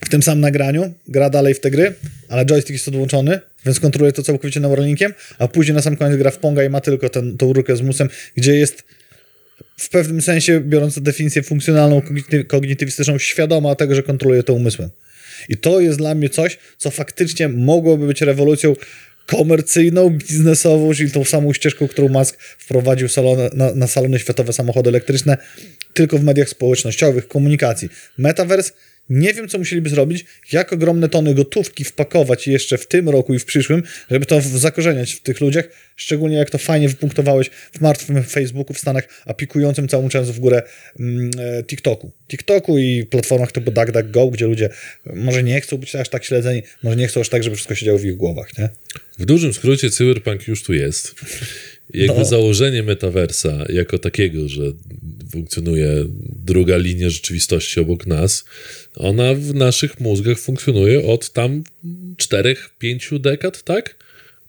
w 0.05 0.09
tym 0.09 0.23
samym 0.23 0.41
nagraniu 0.41 0.93
gra 1.09 1.31
dalej 1.31 1.55
w 1.55 1.61
te 1.61 1.71
gry, 1.71 1.95
ale 2.29 2.45
joystick 2.45 2.73
jest 2.73 2.89
odłączony, 2.89 3.41
więc 3.67 3.81
kontroluje 3.81 4.13
to 4.13 4.23
całkowicie 4.23 4.61
Neuralinkiem, 4.61 5.13
a 5.39 5.49
później 5.49 5.75
na 5.75 5.83
sam 5.83 5.97
koniec 5.97 6.19
gra 6.19 6.31
w 6.31 6.39
Ponga 6.39 6.65
i 6.65 6.69
ma 6.69 6.81
tylko 6.81 7.09
ten, 7.09 7.37
tą 7.37 7.53
rurkę 7.53 7.77
z 7.77 7.81
musem, 7.81 8.09
gdzie 8.37 8.55
jest 8.55 8.85
w 9.77 9.89
pewnym 9.89 10.23
sensie, 10.23 10.61
biorąc 10.61 11.01
definicję 11.01 11.43
funkcjonalną, 11.43 12.01
kognity- 12.01 12.47
kognitywistyczną, 12.47 13.19
świadoma 13.19 13.75
tego, 13.75 13.95
że 13.95 14.03
kontroluje 14.03 14.43
to 14.43 14.55
umysłem. 14.55 14.91
I 15.49 15.57
to 15.57 15.81
jest 15.81 15.99
dla 15.99 16.15
mnie 16.15 16.29
coś, 16.29 16.59
co 16.79 16.91
faktycznie 16.91 17.49
mogłoby 17.49 18.07
być 18.07 18.21
rewolucją 18.21 18.75
komercyjną, 19.37 20.11
biznesową, 20.11 20.95
czyli 20.95 21.11
tą 21.11 21.25
samą 21.25 21.53
ścieżką, 21.53 21.89
którą 21.89 22.09
Musk 22.09 22.37
wprowadził 22.41 23.09
salony, 23.09 23.51
na, 23.53 23.75
na 23.75 23.87
salony 23.87 24.19
światowe 24.19 24.53
samochody 24.53 24.91
elektryczne, 24.91 25.37
tylko 25.95 26.19
w 26.19 26.25
mediach 26.25 26.49
społecznościowych, 26.49 27.29
komunikacji. 27.29 27.89
Metaverse, 28.19 28.73
nie 29.11 29.35
wiem, 29.35 29.49
co 29.49 29.59
musieliby 29.59 29.91
zrobić, 29.91 30.25
jak 30.53 30.73
ogromne 30.73 31.09
tony 31.09 31.35
gotówki 31.35 31.85
wpakować 31.85 32.47
jeszcze 32.47 32.79
w 32.79 32.87
tym 32.87 33.09
roku 33.09 33.35
i 33.35 33.39
w 33.39 33.45
przyszłym, 33.45 33.83
żeby 34.11 34.27
to 34.27 34.41
zakorzeniać 34.41 35.13
w 35.13 35.21
tych 35.21 35.41
ludziach, 35.41 35.69
szczególnie 35.97 36.37
jak 36.37 36.51
to 36.51 36.59
fajnie 36.59 36.89
wypunktowałeś 36.89 37.51
w 37.73 37.81
martwym 37.81 38.23
Facebooku 38.23 38.75
w 38.75 38.79
Stanach, 38.79 39.09
a 39.27 39.35
pikującym 39.35 39.89
całą 39.89 40.09
często 40.09 40.33
w 40.33 40.39
górę 40.39 40.63
mm, 41.01 41.31
e, 41.39 41.63
TikToku. 41.63 42.11
TikToku 42.29 42.79
i 42.79 43.07
platformach 43.07 43.53
typu 43.53 43.71
DuckDuckGo, 43.71 44.27
gdzie 44.27 44.47
ludzie 44.47 44.69
może 45.07 45.43
nie 45.43 45.61
chcą 45.61 45.77
być 45.77 45.97
aż 45.97 46.09
tak 46.09 46.25
śledzeni, 46.25 46.63
może 46.83 46.97
nie 46.97 47.09
chcą 47.09 47.21
aż 47.21 47.29
tak, 47.29 47.43
żeby 47.43 47.57
wszystko 47.57 47.75
się 47.75 47.87
działo 47.87 47.99
w 47.99 48.05
ich 48.05 48.17
głowach, 48.17 48.59
nie? 48.59 48.69
W 49.19 49.25
dużym 49.25 49.55
skrócie 49.55 49.91
cyberpunk 49.91 50.49
już 50.49 50.63
tu 50.63 50.75
jest. 50.75 51.15
Jakby 51.95 52.19
No. 52.19 52.25
założenie 52.25 52.83
metaversa 52.83 53.65
jako 53.69 53.99
takiego, 53.99 54.49
że 54.49 54.63
funkcjonuje 55.31 56.05
druga 56.45 56.77
linia 56.77 57.11
rzeczywistości 57.11 57.81
obok 57.81 58.07
nas, 58.07 58.45
ona 58.95 59.35
w 59.35 59.55
naszych 59.55 60.01
mózgach 60.01 60.39
funkcjonuje 60.39 61.07
od 61.07 61.33
tam 61.33 61.65
czterech, 62.17 62.71
pięciu 62.79 63.19
dekad, 63.19 63.63
tak? 63.63 63.97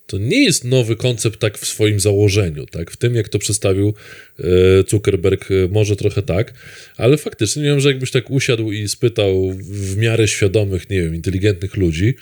To 0.06 0.18
nie 0.18 0.44
jest 0.44 0.66
nowy 0.66 0.96
koncept 0.96 1.40
tak 1.40 1.58
w 1.58 1.66
swoim 1.68 2.00
założeniu, 2.00 2.66
tak? 2.66 2.92
W 2.92 2.98
tym, 2.98 3.16
jak 3.16 3.30
to 3.30 3.40
przedstawił 3.40 3.94
e, 4.40 4.44
Zuckerberg, 4.88 5.52
e, 5.52 5.54
może 5.72 5.96
trochę 5.96 6.22
tak, 6.22 6.54
ale 6.98 7.18
faktycznie 7.18 7.64
wiem, 7.64 7.80
że 7.80 7.90
jakbyś 7.90 8.12
tak 8.12 8.32
usiadł 8.32 8.72
i 8.72 8.88
spytał 8.90 9.52
w 9.54 9.98
miarę 9.98 10.28
świadomych, 10.28 10.90
nie 10.90 11.02
wiem, 11.02 11.16
inteligentnych 11.16 11.78
ludzi, 11.78 12.14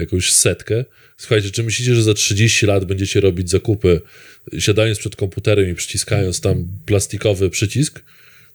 jakąś 0.00 0.32
setkę, 0.32 0.84
słuchajcie, 1.16 1.50
czy 1.50 1.62
myślicie, 1.62 1.94
że 1.94 2.02
za 2.02 2.14
30 2.14 2.66
lat 2.66 2.84
będziecie 2.84 3.20
robić 3.20 3.50
zakupy, 3.50 4.00
siadając 4.58 4.98
przed 4.98 5.16
komputerem 5.16 5.70
i 5.70 5.74
przyciskając 5.74 6.40
tam 6.40 6.68
plastikowy 6.86 7.50
przycisk? 7.50 8.02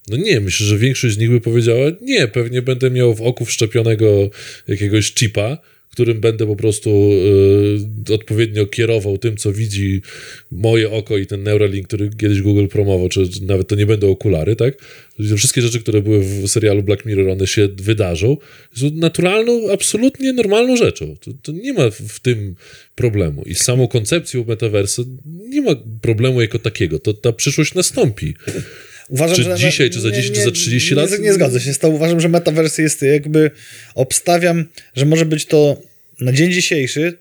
No 0.07 0.17
nie, 0.17 0.41
myślę, 0.41 0.67
że 0.67 0.77
większość 0.77 1.15
z 1.15 1.17
nich 1.17 1.29
by 1.29 1.41
powiedziała, 1.41 1.91
nie, 2.01 2.27
pewnie 2.27 2.61
będę 2.61 2.91
miał 2.91 3.15
w 3.15 3.21
oku 3.21 3.45
wszczepionego 3.45 4.29
jakiegoś 4.67 5.13
chipa, 5.13 5.57
którym 5.95 6.19
będę 6.19 6.47
po 6.47 6.55
prostu 6.55 6.89
y, 8.09 8.13
odpowiednio 8.13 8.65
kierował 8.65 9.17
tym, 9.17 9.37
co 9.37 9.53
widzi 9.53 10.01
moje 10.51 10.91
oko 10.91 11.17
i 11.17 11.25
ten 11.25 11.43
Neuralink, 11.43 11.87
który 11.87 12.09
kiedyś 12.17 12.41
Google 12.41 12.67
promował, 12.67 13.09
czy, 13.09 13.21
nawet 13.41 13.67
to 13.67 13.75
nie 13.75 13.85
będą 13.85 14.09
okulary, 14.11 14.55
tak? 14.55 14.73
Wszystkie 15.37 15.61
rzeczy, 15.61 15.79
które 15.79 16.01
były 16.01 16.19
w 16.23 16.47
serialu 16.47 16.83
Black 16.83 17.05
Mirror, 17.05 17.29
one 17.29 17.47
się 17.47 17.69
wydarzą. 17.81 18.37
Są 18.75 18.89
naturalną, 18.93 19.71
absolutnie 19.71 20.33
normalną 20.33 20.75
rzeczą. 20.77 21.15
To, 21.21 21.31
to 21.41 21.51
nie 21.51 21.73
ma 21.73 21.89
w- 21.89 22.01
w 22.01 22.19
tym 22.19 22.55
problemu. 22.95 23.43
I 23.45 23.55
z 23.55 23.61
samą 23.63 23.87
koncepcją 23.87 24.45
metaversu 24.47 25.05
nie 25.25 25.61
ma 25.61 25.71
problemu 26.01 26.41
jako 26.41 26.59
takiego. 26.59 26.99
To 26.99 27.13
ta 27.13 27.31
przyszłość 27.33 27.73
nastąpi. 27.73 28.33
Uważam, 29.09 29.35
Czy 29.35 29.43
że 29.43 29.55
dzisiaj, 29.55 29.89
czy 29.89 30.01
za 30.01 30.11
10, 30.11 30.37
czy 30.37 30.43
za 30.43 30.51
30 30.51 30.95
lat? 30.95 31.11
Nie, 31.11 31.17
nie 31.17 31.33
zgadzam 31.33 31.61
się 31.61 31.73
z 31.73 31.79
tym. 31.79 31.93
Uważam, 31.93 32.19
że 32.19 32.29
metaverse 32.29 32.81
jest 32.81 33.01
jakby. 33.01 33.51
Obstawiam, 33.95 34.65
że 34.95 35.05
może 35.05 35.25
być 35.25 35.45
to 35.45 35.81
na 36.19 36.31
dzień 36.31 36.51
dzisiejszy 36.51 37.17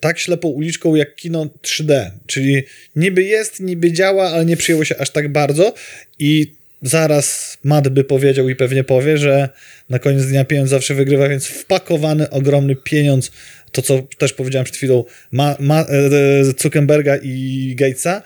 tak 0.00 0.18
ślepą 0.18 0.48
uliczką 0.48 0.94
jak 0.94 1.14
kino 1.14 1.48
3D. 1.62 2.10
Czyli 2.26 2.62
niby 2.96 3.22
jest, 3.22 3.60
niby 3.60 3.92
działa, 3.92 4.30
ale 4.30 4.44
nie 4.44 4.56
przyjęło 4.56 4.84
się 4.84 4.96
aż 4.98 5.10
tak 5.10 5.32
bardzo. 5.32 5.74
I 6.18 6.52
zaraz 6.82 7.58
Matt 7.64 7.88
by 7.88 8.04
powiedział 8.04 8.48
i 8.48 8.56
pewnie 8.56 8.84
powie, 8.84 9.18
że 9.18 9.48
na 9.90 9.98
koniec 9.98 10.26
dnia 10.26 10.44
pieniądz 10.44 10.70
zawsze 10.70 10.94
wygrywa, 10.94 11.28
więc 11.28 11.46
wpakowany 11.46 12.30
ogromny 12.30 12.76
pieniądz, 12.76 13.30
to 13.72 13.82
co 13.82 14.02
też 14.18 14.32
powiedziałem 14.32 14.64
przed 14.64 14.76
chwilą, 14.76 15.04
ma, 15.32 15.56
ma, 15.60 15.80
e, 15.80 16.44
Zuckerberga 16.44 17.16
i 17.16 17.74
Gatesa, 17.76 18.22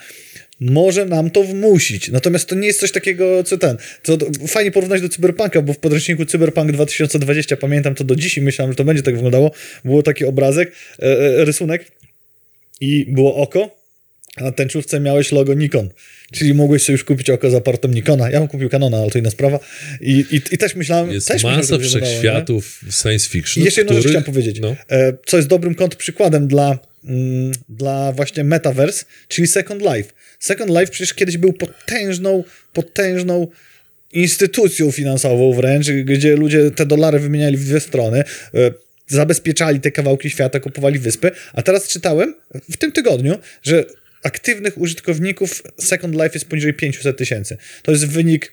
może 0.60 1.06
nam 1.06 1.30
to 1.30 1.42
wmusić. 1.42 2.08
Natomiast 2.08 2.48
to 2.48 2.54
nie 2.54 2.66
jest 2.66 2.80
coś 2.80 2.92
takiego, 2.92 3.44
co 3.44 3.58
ten. 3.58 3.76
To 4.02 4.16
to 4.16 4.26
fajnie 4.46 4.70
porównać 4.70 5.02
do 5.02 5.08
Cyberpunka, 5.08 5.62
bo 5.62 5.72
w 5.72 5.78
podręczniku 5.78 6.24
Cyberpunk 6.24 6.72
2020, 6.72 7.56
pamiętam 7.56 7.94
to 7.94 8.04
do 8.04 8.16
dziś 8.16 8.38
i 8.38 8.40
myślałem, 8.40 8.72
że 8.72 8.76
to 8.76 8.84
będzie 8.84 9.02
tak 9.02 9.14
wyglądało. 9.14 9.50
Było 9.84 10.02
taki 10.02 10.24
obrazek, 10.24 10.72
e, 10.98 11.02
e, 11.02 11.44
rysunek 11.44 11.84
i 12.80 13.06
było 13.08 13.36
oko, 13.36 13.80
a 14.36 14.42
na 14.42 14.52
tęczówce 14.52 15.00
miałeś 15.00 15.32
logo 15.32 15.54
Nikon. 15.54 15.88
Czyli 16.32 16.54
mogłeś 16.54 16.82
sobie 16.82 16.94
już 16.94 17.04
kupić 17.04 17.30
oko 17.30 17.50
za 17.50 17.60
portem 17.60 17.94
Nikona. 17.94 18.30
Ja 18.30 18.38
bym 18.38 18.48
kupił 18.48 18.68
Canona, 18.68 18.98
ale 18.98 19.10
to 19.10 19.18
inna 19.18 19.30
sprawa. 19.30 19.58
I, 20.00 20.24
i, 20.30 20.54
i 20.54 20.58
też 20.58 20.74
myślałem... 20.74 21.10
Jest 21.10 21.28
też 21.28 21.34
myślałem, 21.34 21.58
masa 21.58 21.68
to 21.68 21.78
wyglądało, 21.78 22.04
nie? 22.04 22.10
wszechświatów 22.10 22.80
science 23.02 23.28
fiction. 23.28 23.62
I 23.62 23.64
jeszcze 23.64 23.80
jedną 23.80 23.96
rzecz 23.96 24.06
chciałem 24.06 24.24
powiedzieć, 24.24 24.60
No. 24.60 24.76
e, 24.90 25.12
co 25.26 25.36
jest 25.36 25.48
dobrym 25.48 25.74
kontrprzykładem 25.74 26.48
dla, 26.48 26.78
dla 27.68 28.12
właśnie 28.12 28.44
Metaverse, 28.44 29.04
czyli 29.28 29.46
Second 29.46 29.82
Life. 29.82 30.12
Second 30.38 30.70
Life 30.70 30.86
przecież 30.86 31.14
kiedyś 31.14 31.36
był 31.36 31.52
potężną, 31.52 32.44
potężną 32.72 33.48
instytucją 34.12 34.90
finansową 34.90 35.52
wręcz, 35.52 35.90
gdzie 35.90 36.36
ludzie 36.36 36.70
te 36.70 36.86
dolary 36.86 37.18
wymieniali 37.18 37.56
w 37.56 37.64
dwie 37.64 37.80
strony, 37.80 38.18
e, 38.18 38.24
zabezpieczali 39.06 39.80
te 39.80 39.90
kawałki 39.90 40.30
świata, 40.30 40.60
kupowali 40.60 40.98
wyspy, 40.98 41.30
a 41.52 41.62
teraz 41.62 41.88
czytałem 41.88 42.34
w 42.70 42.76
tym 42.76 42.92
tygodniu, 42.92 43.38
że 43.62 43.84
aktywnych 44.22 44.78
użytkowników 44.78 45.62
Second 45.78 46.14
Life 46.14 46.30
jest 46.34 46.48
poniżej 46.48 46.74
500 46.74 47.16
tysięcy. 47.16 47.56
To 47.82 47.92
jest 47.92 48.06
wynik 48.06 48.52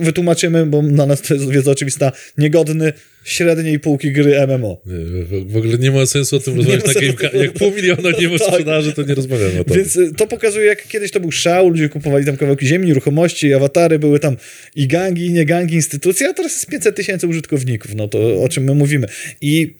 wytłumaczymy, 0.00 0.66
bo 0.66 0.82
dla 0.82 1.06
nas 1.06 1.22
to 1.22 1.34
jest 1.34 1.50
wiedza 1.50 1.70
oczywista, 1.70 2.12
niegodny 2.38 2.92
średniej 3.24 3.80
półki 3.80 4.12
gry 4.12 4.46
MMO. 4.46 4.80
Nie, 4.86 5.24
w- 5.24 5.52
W 5.52 5.56
ogóle 5.56 5.78
nie 5.78 5.90
ma 5.90 6.06
sensu 6.06 6.36
o 6.36 6.40
tym 6.40 6.56
rozmawiać 6.56 6.80
ma 6.82 6.86
na 6.86 6.92
sensu. 6.92 7.16
Gamecube. 7.16 7.44
Jak 7.44 7.52
pół 7.52 7.70
miliona 7.72 8.10
nie 8.20 8.28
ma 8.28 8.38
Tak. 8.38 8.48
sprzedaży, 8.48 8.92
to 8.92 9.02
nie 9.02 9.14
rozmawiamy 9.14 9.60
o 9.60 9.64
tym. 9.64 9.76
Więc 9.76 9.96
y, 9.96 10.12
to 10.16 10.26
pokazuje, 10.26 10.66
jak 10.66 10.88
kiedyś 10.88 11.10
to 11.10 11.20
był 11.20 11.32
szał, 11.32 11.68
ludzie 11.68 11.88
kupowali 11.88 12.24
tam 12.26 12.36
kawałki 12.36 12.66
ziemi, 12.66 12.86
nieruchomości, 12.86 13.54
awatary, 13.54 13.98
były 13.98 14.18
tam 14.20 14.36
i 14.76 14.86
gangi, 14.86 15.26
i 15.26 15.32
nie 15.32 15.44
gangi, 15.44 15.74
instytucje, 15.74 16.28
a 16.28 16.32
teraz 16.34 16.52
jest 16.52 16.66
500 16.66 16.96
tysięcy 16.96 17.26
użytkowników, 17.26 17.94
no 17.94 18.08
to 18.08 18.42
o 18.42 18.48
czym 18.48 18.64
my 18.64 18.74
mówimy. 18.74 19.06
I 19.40 19.74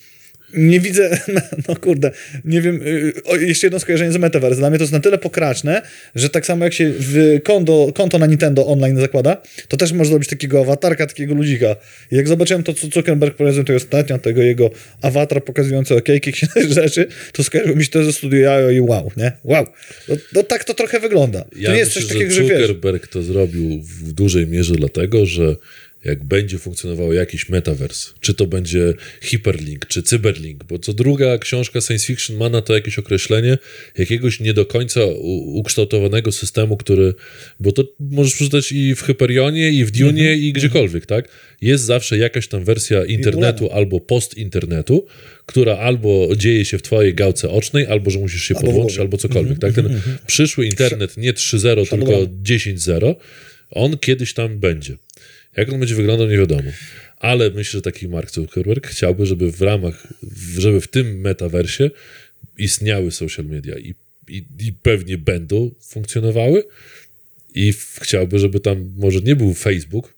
nie 0.55 0.80
widzę, 0.80 1.18
no 1.68 1.76
kurde, 1.76 2.11
nie 2.44 2.62
wiem, 2.62 2.80
y, 2.86 3.12
o, 3.24 3.36
jeszcze 3.36 3.66
jedno 3.66 3.80
skojarzenie 3.80 4.12
z 4.12 4.16
Metaverse. 4.16 4.59
Dla 4.59 4.70
mnie 4.70 4.78
to 4.78 4.82
jest 4.82 4.92
na 4.92 5.01
tyle 5.01 5.18
pokraczne, 5.18 5.82
że 6.14 6.30
tak 6.30 6.46
samo 6.46 6.64
jak 6.64 6.74
się 6.74 6.92
w 6.98 7.40
konto, 7.44 7.92
konto 7.94 8.18
na 8.18 8.26
Nintendo 8.26 8.66
online 8.66 9.01
zakłada, 9.01 9.42
to 9.68 9.76
też 9.76 9.92
można 9.92 10.11
zrobić 10.11 10.28
takiego 10.28 10.61
awatarka, 10.61 11.07
takiego 11.07 11.34
ludzika. 11.34 11.76
I 12.12 12.16
jak 12.16 12.28
zobaczyłem 12.28 12.62
to, 12.62 12.74
co 12.74 12.86
Zuckerberg 12.86 13.36
prezentuje 13.36 13.76
ostatnio, 13.76 14.18
tego 14.18 14.42
jego 14.42 14.70
awatar 15.03 15.44
pokazujący 15.44 15.96
okejki, 15.96 16.32
rzeczy, 16.70 17.07
to 17.32 17.44
skojarzyło 17.44 17.76
mi 17.76 17.84
się 17.84 17.90
to 17.90 18.05
ze 18.05 18.12
Studio 18.12 18.40
Jajo 18.40 18.70
i 18.70 18.80
wow, 18.80 19.11
nie? 19.16 19.32
Wow. 19.44 19.66
No, 20.09 20.16
no 20.34 20.42
tak 20.42 20.64
to 20.64 20.74
trochę 20.74 21.01
wygląda. 21.01 21.40
To 21.40 21.48
Ja 21.57 21.72
nie 21.72 21.78
jest 21.78 21.96
myślę, 21.96 22.03
coś 22.03 22.12
takiego, 22.12 22.34
że 22.34 22.42
że 22.42 22.48
Zuckerberg 22.48 23.07
to 23.07 23.22
zrobił 23.22 23.82
w 23.82 24.12
dużej 24.12 24.46
mierze 24.46 24.74
dlatego, 24.74 25.26
że 25.26 25.57
jak 26.05 26.24
będzie 26.24 26.59
funkcjonował 26.59 27.12
jakiś 27.12 27.48
metavers, 27.48 28.14
czy 28.20 28.34
to 28.34 28.46
będzie 28.46 28.94
hyperlink, 29.20 29.86
czy 29.86 30.03
cyberlink, 30.03 30.64
bo 30.64 30.78
co 30.78 30.92
druga 30.92 31.38
książka 31.38 31.80
science 31.80 32.07
fiction 32.07 32.36
ma 32.36 32.48
na 32.48 32.62
to 32.62 32.74
jakieś 32.74 32.98
określenie 32.98 33.59
jakiegoś 33.98 34.40
nie 34.40 34.55
do 34.55 34.66
końca 34.66 35.01
ukształtowanego 35.55 36.32
systemu, 36.32 36.76
który, 36.76 37.14
bo 37.61 37.72
to 37.72 37.84
możesz 38.01 38.34
przeczytać 38.34 38.72
i 38.72 38.94
w 38.94 39.03
Hyperionie, 39.03 39.70
i 39.70 39.84
w 39.84 39.90
Dune, 39.90 40.11
Mhm. 40.20 40.40
i 40.40 40.53
gdziekolwiek, 40.53 41.07
tak? 41.07 41.28
Jest 41.61 41.84
zawsze 41.84 42.18
jakaś 42.18 42.48
tam 42.48 42.64
wersja 42.64 43.05
internetu 43.05 43.70
albo 43.72 44.01
post-internetu, 44.01 45.07
która 45.46 45.76
albo 45.76 46.28
dzieje 46.36 46.64
się 46.64 46.78
w 46.78 46.82
twojej 46.82 47.14
gałce 47.14 47.51
ocznej, 47.51 47.86
albo 47.86 48.11
że 48.11 48.18
musisz 48.18 48.42
się 48.42 48.55
Albo 48.57 48.66
podłączyć, 48.66 48.98
albo 48.98 49.16
cokolwiek, 49.16 49.59
tak? 49.59 49.74
Ten 49.74 50.01
przyszły 50.26 50.66
internet 50.66 51.16
nie 51.16 51.32
3.0, 51.32 51.90
tylko 51.90 52.07
Shadowrun. 52.07 52.42
10.0, 52.42 53.14
on 53.70 53.98
kiedyś 53.98 54.34
tam 54.34 54.59
będzie. 54.59 54.96
Jak 55.57 55.72
on 55.72 55.78
będzie 55.78 55.94
wyglądał, 55.94 56.28
nie 56.28 56.38
wiadomo. 56.38 56.70
Ale 57.18 57.51
myślę, 57.51 57.78
że 57.78 57.82
taki 57.82 58.09
Mark 58.09 58.30
Zuckerberg 58.30 58.86
chciałby, 58.86 59.26
żeby 59.26 59.53
w 59.53 59.62
ramach, 59.62 60.07
żeby 60.59 60.80
w 60.80 60.88
tym 60.88 61.20
metaversie 61.20 61.90
istniały 62.59 63.11
social 63.11 63.46
media 63.46 63.78
i, 63.78 63.94
i, 64.28 64.44
i 64.61 64.72
pewnie 64.72 65.18
będą 65.18 65.70
funkcjonowały 65.80 66.64
i 67.55 67.72
chciałby, 68.01 68.38
żeby 68.38 68.61
tam 68.61 68.92
może 68.96 69.20
nie 69.20 69.36
był 69.36 69.55
Facebook, 69.55 70.14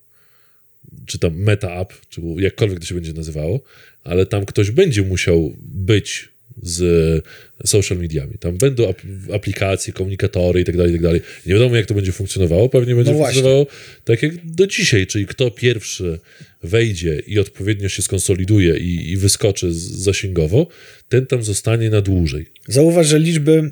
czy 1.07 1.19
tam 1.19 1.35
Meta 1.35 1.81
App, 1.81 1.93
czy 2.09 2.21
jakkolwiek 2.37 2.81
to 2.81 2.87
się 2.87 2.95
będzie 2.95 3.13
nazywało, 3.13 3.61
ale 4.05 4.27
tam 4.27 4.47
ktoś 4.47 4.71
będzie 4.71 5.03
musiał 5.03 5.57
być 5.59 6.29
z 6.63 7.25
social 7.67 7.99
mediami. 7.99 8.39
Tam 8.39 8.59
będą 8.59 8.89
ap 8.89 9.03
aplikacje, 9.35 9.93
komunikatory 9.93 10.61
i 10.61 10.65
tak 10.65 10.77
dalej, 10.77 10.93
i 10.93 10.95
tak 10.95 11.03
dalej. 11.03 11.21
Nie 11.47 11.53
wiadomo, 11.55 11.77
jak 11.77 11.87
to 11.87 11.95
będzie 11.95 12.13
funkcjonowało. 12.13 12.69
Pewnie 12.69 12.95
będzie 12.95 13.13
No 13.13 13.19
funkcjonowało 13.19 13.67
tak 14.05 14.23
jak 14.23 14.47
do 14.47 14.67
dzisiaj, 14.67 15.07
czyli 15.07 15.27
kto 15.27 15.51
pierwszy 15.51 16.19
wejdzie 16.63 17.23
i 17.27 17.39
odpowiednio 17.39 17.89
się 17.89 18.03
skonsoliduje 18.03 18.77
i, 18.79 19.11
i 19.11 19.17
wyskoczy 19.17 19.73
z- 19.73 19.77
zasięgowo, 19.91 20.67
ten 21.09 21.27
tam 21.27 21.43
zostanie 21.43 21.91
na 21.91 22.01
dłużej. 22.01 22.47
Zauważ, 22.69 23.07
że 23.07 23.19
liczby 23.19 23.71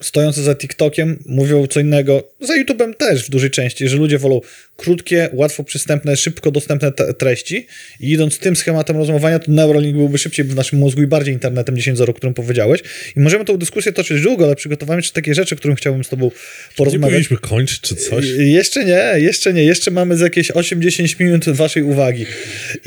stojące 0.00 0.42
za 0.42 0.54
TikTokiem 0.54 1.18
mówią 1.26 1.66
co 1.66 1.80
innego. 1.80 2.28
Za 2.40 2.54
YouTube'em 2.54 2.94
też 2.94 3.26
w 3.26 3.30
dużej 3.30 3.50
części, 3.50 3.88
że 3.88 3.96
ludzie 3.96 4.18
wolą 4.18 4.40
krótkie, 4.76 5.28
łatwo 5.32 5.64
przystępne, 5.64 6.16
szybko 6.16 6.50
dostępne 6.50 6.92
treści 6.92 7.66
i 8.00 8.10
idąc 8.12 8.38
tym 8.38 8.56
schematem 8.56 8.96
rozumowania, 8.96 9.38
to 9.38 9.52
Neuralink 9.52 9.96
byłby 9.96 10.18
szybciej 10.18 10.44
w 10.44 10.54
naszym 10.54 10.78
mózgu 10.78 11.02
i 11.02 11.06
bardziej 11.06 11.34
internetem 11.34 11.74
10.0, 11.74 12.10
o 12.10 12.14
którym 12.14 12.34
powiedziałeś. 12.34 12.80
I 13.16 13.20
możemy 13.20 13.44
tą 13.44 13.56
dyskusję 13.56 13.92
toczyć 13.92 14.22
długo, 14.22 14.44
ale 14.46 14.56
przygotowałem 14.56 14.98
jeszcze 14.98 15.12
takie 15.12 15.34
rzeczy, 15.34 15.54
o 15.54 15.58
których 15.58 15.78
chciałbym 15.78 16.04
z 16.04 16.08
tobą 16.08 16.24
Nie 16.24 16.30
porozmawiać. 16.76 17.08
powinniśmy 17.10 17.36
kończyć 17.36 17.80
czy 17.80 17.94
coś? 17.96 18.24
I- 18.26 18.52
Jeszcze 18.52 18.84
nie, 18.84 19.12
jeszcze 19.16 19.52
nie. 19.52 19.64
Jeszcze 19.64 19.90
mamy 19.90 20.16
z 20.16 20.20
jakieś 20.20 20.50
8-10 20.50 21.20
minut 21.20 21.44
waszej 21.48 21.82
uwagi. 21.82 22.26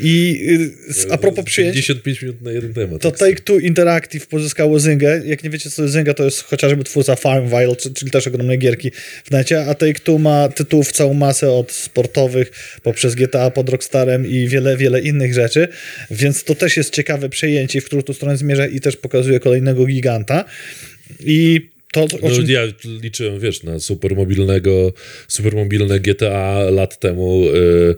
I 0.00 0.40
y, 1.08 1.12
a 1.12 1.18
propos 1.18 1.44
przyjęć, 1.44 1.74
55 1.74 2.22
minut 2.22 2.42
na 2.42 2.52
jeden 2.52 2.74
temat. 2.74 3.02
to 3.02 3.10
tak 3.10 3.20
Take-Two 3.20 3.60
Interactive 3.60 4.26
pozyskało 4.26 4.80
Zyngę. 4.80 5.22
Jak 5.26 5.44
nie 5.44 5.50
wiecie, 5.50 5.70
co 5.70 5.76
to 5.76 5.82
jest 5.82 5.92
Zynga, 5.92 6.14
to 6.14 6.24
jest 6.24 6.42
chociażby 6.42 6.84
twórca 6.98 7.16
Farmville, 7.16 7.76
czy- 7.76 7.94
czyli 7.94 8.10
też 8.10 8.26
ogromne 8.26 8.56
gierki 8.56 8.90
w 9.24 9.30
necie, 9.30 9.60
a 9.66 9.72
Take-Two 9.74 10.18
ma 10.18 10.48
tytułów 10.48 10.92
całą 10.92 11.14
masę 11.14 11.52
od 11.52 11.72
sportowych 11.72 12.50
poprzez 12.82 13.14
GTA 13.14 13.50
pod 13.50 13.68
Rockstarem 13.68 14.26
i 14.26 14.48
wiele, 14.48 14.76
wiele 14.76 15.00
innych 15.00 15.34
rzeczy, 15.34 15.68
więc 16.10 16.44
to 16.44 16.54
też 16.54 16.76
jest 16.76 16.94
ciekawe 16.94 17.28
przejęcie, 17.28 17.80
w 17.80 17.84
którą 17.84 18.02
tu 18.02 18.14
stronę 18.14 18.36
zmierza 18.36 18.66
i 18.66 18.80
też 18.80 18.96
pokazuje 18.96 19.40
kolejnego 19.40 19.86
giganta. 19.86 20.44
I 21.20 21.60
to, 21.92 22.06
No, 22.22 22.30
czym... 22.30 22.50
ja 22.50 22.62
liczyłem, 23.02 23.40
wiesz, 23.40 23.62
na 23.62 23.78
supermobilnego, 23.80 24.92
supermobilne 25.28 26.00
GTA 26.00 26.58
lat 26.70 27.00
temu 27.00 27.44
yy, 27.44 27.96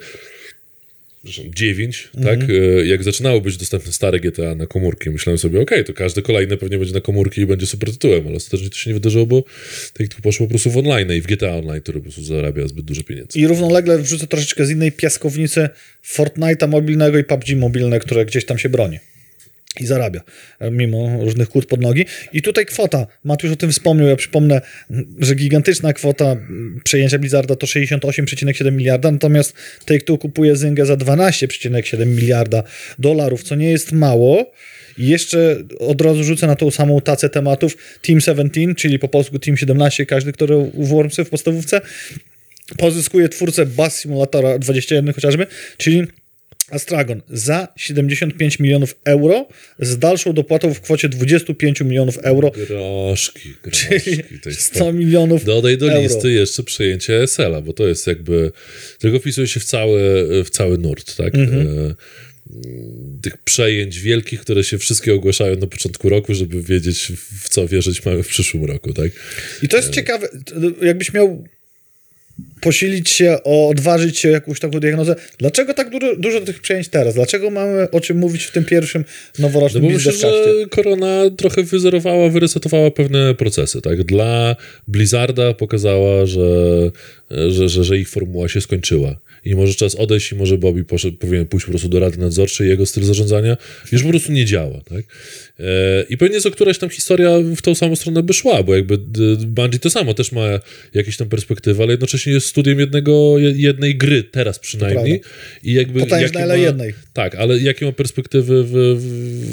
przepraszam, 1.25 1.55
9, 1.55 2.09
Mhm. 2.17 2.39
tak? 2.41 2.49
Jak 2.85 3.03
zaczynało 3.05 3.41
być 3.41 3.57
dostępne 3.57 3.93
stare 3.93 4.21
GTA 4.21 4.55
na 4.55 4.67
komórki, 4.67 5.11
myślałem 5.11 5.39
sobie, 5.39 5.61
okej, 5.61 5.85
to 5.85 5.95
każde 5.95 6.23
kolejne 6.23 6.57
pewnie 6.57 6.79
będzie 6.79 6.95
na 6.95 7.01
komórki 7.01 7.41
i 7.41 7.47
będzie 7.47 7.67
super 7.67 7.91
tytułem, 7.93 8.27
ale 8.27 8.37
ostatecznie 8.37 8.71
to 8.71 8.77
się 8.77 8.91
nie 8.91 8.95
wydarzyło, 8.95 9.27
bo 9.27 9.45
tak 9.95 10.09
to 10.09 10.17
poszło 10.23 10.47
po 10.47 10.51
prostu 10.51 10.71
w 10.71 10.77
online 10.77 11.13
i 11.13 11.21
w 11.21 11.27
GTA 11.27 11.57
Online, 11.57 11.81
który 11.81 11.99
po 11.99 12.03
prostu 12.03 12.23
zarabia 12.23 12.69
zbyt 12.69 12.85
dużo 12.85 13.03
pieniędzy. 13.03 13.39
I 13.39 13.47
równolegle 13.47 13.99
wrzucę 13.99 14.27
troszeczkę 14.27 14.67
z 14.67 14.71
innej 14.71 14.93
piaskownicy 14.93 15.69
Fortnite'a 16.15 16.69
mobilnego 16.69 17.19
i 17.19 17.25
PUBG 17.25 17.57
mobilne, 17.57 18.01
które 18.01 18.27
gdzieś 18.27 18.45
tam 18.45 18.59
się 18.59 18.69
broni. 18.69 18.99
I 19.81 19.87
zarabia, 19.87 20.21
mimo 20.71 21.25
różnych 21.25 21.49
kłód 21.49 21.67
pod 21.67 21.81
nogi. 21.81 22.05
I 22.33 22.43
tutaj 22.43 22.67
kwota, 22.67 23.07
Matiusz 23.25 23.53
o 23.53 23.57
tym 23.57 23.73
wspomniał, 23.73 24.09
ja 24.09 24.17
przypomnę, 24.17 24.61
że 25.19 25.35
gigantyczna 25.35 25.93
kwota 25.93 26.37
przejęcia 26.85 27.19
Blizzarda 27.19 27.57
to 27.57 27.67
68,7 27.67 28.73
miliarda, 28.73 29.11
natomiast 29.11 29.55
Take-Two 29.87 30.19
kupuje 30.19 30.57
Zynga 30.57 30.85
za 30.85 30.95
12,7 30.95 32.07
miliarda 32.07 32.63
dolarów, 32.99 33.43
co 33.43 33.55
nie 33.55 33.71
jest 33.71 33.93
mało. 33.93 34.53
I 34.99 35.09
jeszcze 35.09 35.57
od 35.79 36.01
razu 36.01 36.25
rzucę 36.25 36.47
na 36.47 36.57
tą 36.57 36.71
samą 36.71 37.01
tacę 37.01 37.29
tematów 37.29 37.77
Team 38.03 38.21
17, 38.21 38.75
czyli 38.75 38.99
po 38.99 39.09
polsku 39.09 39.39
Team 39.39 39.57
17, 39.57 40.07
każdy, 40.07 40.33
który 40.33 40.71
w 40.75 40.89
Wormsy 40.89 41.25
w 41.25 41.31
podstawówce, 41.31 41.81
pozyskuje 42.77 43.29
twórcę 43.29 43.67
Bass 43.67 44.01
Simulatora 44.01 44.59
21 44.59 45.15
chociażby, 45.15 45.47
czyli 45.77 46.07
Astragon 46.71 47.23
za 47.31 47.69
75 47.77 48.59
milionów 48.59 48.97
euro 49.05 49.49
z 49.79 49.99
dalszą 49.99 50.33
dopłatą 50.33 50.75
w 50.75 50.81
kwocie 50.81 51.09
25 51.09 51.81
milionów 51.81 52.19
euro, 52.19 52.51
Groszki, 52.69 53.55
czyli 53.71 54.17
groszki. 54.17 54.49
Jest 54.49 54.61
100 54.61 54.93
milionów 54.93 55.45
Dodaj 55.45 55.79
do 55.79 55.87
euro. 55.93 56.03
listy 56.03 56.33
jeszcze 56.33 56.63
przejęcie 56.63 57.23
ESL-a, 57.23 57.61
bo 57.61 57.73
to 57.73 57.89
jest 57.89 58.07
jakby, 58.07 58.53
tylko 58.99 59.19
wpisuje 59.19 59.47
się 59.47 59.61
w 59.61 59.65
cały, 59.65 60.01
w 60.45 60.51
cały 60.51 60.79
nurt, 60.79 61.17
tak? 61.17 61.35
Mhm. 61.35 61.67
E, 61.89 61.95
tych 63.23 63.39
przejęć 63.39 63.99
wielkich, 64.01 64.41
które 64.41 64.65
się 64.65 64.79
wszystkie 64.79 65.15
ogłaszają 65.15 65.57
na 65.57 65.67
początku 65.67 66.09
roku, 66.09 66.35
żeby 66.35 66.63
wiedzieć, 66.63 67.13
w 67.43 67.49
co 67.49 67.69
wierzyć 67.69 68.05
mamy 68.05 68.23
w 68.23 68.29
przyszłym 68.29 68.65
roku, 68.65 68.93
tak? 68.93 69.11
I 69.63 69.69
to 69.69 69.77
jest 69.77 69.91
ciekawe, 69.91 70.29
t- 70.29 70.87
jakbyś 70.87 71.13
miał 71.13 71.45
posilić 72.61 73.11
się, 73.11 73.39
o, 73.45 73.69
odważyć 73.69 74.19
się 74.19 74.29
jakąś 74.29 74.61
taką 74.61 74.81
diagnozę. 74.81 75.17
Dlaczego 75.39 75.75
tak 75.75 75.91
dużo, 75.91 76.17
dużo 76.17 76.41
tych 76.41 76.61
przejęć 76.61 76.89
teraz? 76.89 77.15
Dlaczego 77.15 77.51
mamy 77.51 77.91
o 77.91 78.01
czym 78.01 78.19
mówić 78.19 78.45
w 78.45 78.53
tym 78.53 78.65
pierwszym 78.65 79.05
No 79.39 79.49
noworocznym 79.49 79.83
bo 79.83 79.91
myślę, 79.91 80.13
że 80.13 80.45
korona 80.71 81.23
trochę 81.37 81.63
wyzerowała, 81.63 82.29
wyresetowała 82.29 82.91
pewne 82.91 83.35
procesy, 83.35 83.81
tak? 83.81 84.03
Dla 84.05 84.57
Blizzarda 84.89 85.55
pokazała, 85.55 86.27
że, 86.27 86.41
że, 87.31 87.69
że, 87.69 87.85
że 87.85 87.99
ich 87.99 88.09
formuła 88.09 88.49
się 88.49 88.61
skończyła. 88.61 89.17
I 89.45 89.55
może 89.55 89.75
czas 89.75 89.95
odejść 89.95 90.33
i 90.33 90.35
może 90.35 90.59
Bobby 90.59 90.85
poszedł, 90.85 91.17
powinien 91.17 91.47
pójść 91.47 91.67
po 91.67 91.73
prostu 91.73 91.89
do 91.89 92.01
Rady 92.01 92.19
Nadzorczej 92.19 92.69
jego 92.69 92.87
styl 92.87 93.05
zarządzania 93.05 93.57
już 93.93 94.03
po 94.03 94.09
prostu 94.09 94.33
nie 94.33 94.45
działa, 94.45 94.81
tak? 94.89 95.05
E, 95.61 95.65
I 96.11 96.17
pewnie 96.17 96.41
co 96.41 96.51
któraś 96.51 96.79
tam 96.79 96.91
historia 96.91 97.31
w 97.57 97.63
tą 97.63 97.75
samą 97.75 97.97
stronę 97.97 98.23
by 98.23 98.33
szła, 98.33 98.63
bo 98.63 98.75
jakby 98.77 98.99
Bungie 99.47 99.79
to 99.79 99.91
samo 99.91 100.15
też 100.15 100.33
ma 100.33 100.61
jakieś 100.95 101.17
tam 101.17 101.29
perspektywy, 101.29 101.83
ale 101.83 101.93
jednocześnie 101.93 102.33
jest 102.33 102.47
studiem 102.47 102.81
jednego, 102.81 103.39
je- 103.39 103.53
jednej 103.57 103.97
gry, 103.97 104.23
teraz 104.23 104.59
przynajmniej. 104.59 105.21
I 105.63 105.73
jakby 105.73 106.01
Potężnej, 106.01 106.23
jakie 106.23 106.43
ale 106.43 106.57
ma- 106.57 106.63
jednej. 106.65 106.95
Tak, 107.13 107.35
ale 107.35 107.59
jakie 107.59 107.87
ma 107.87 107.93
perspektywy 107.93 108.65
w, 108.65 108.69
w, 108.71 109.01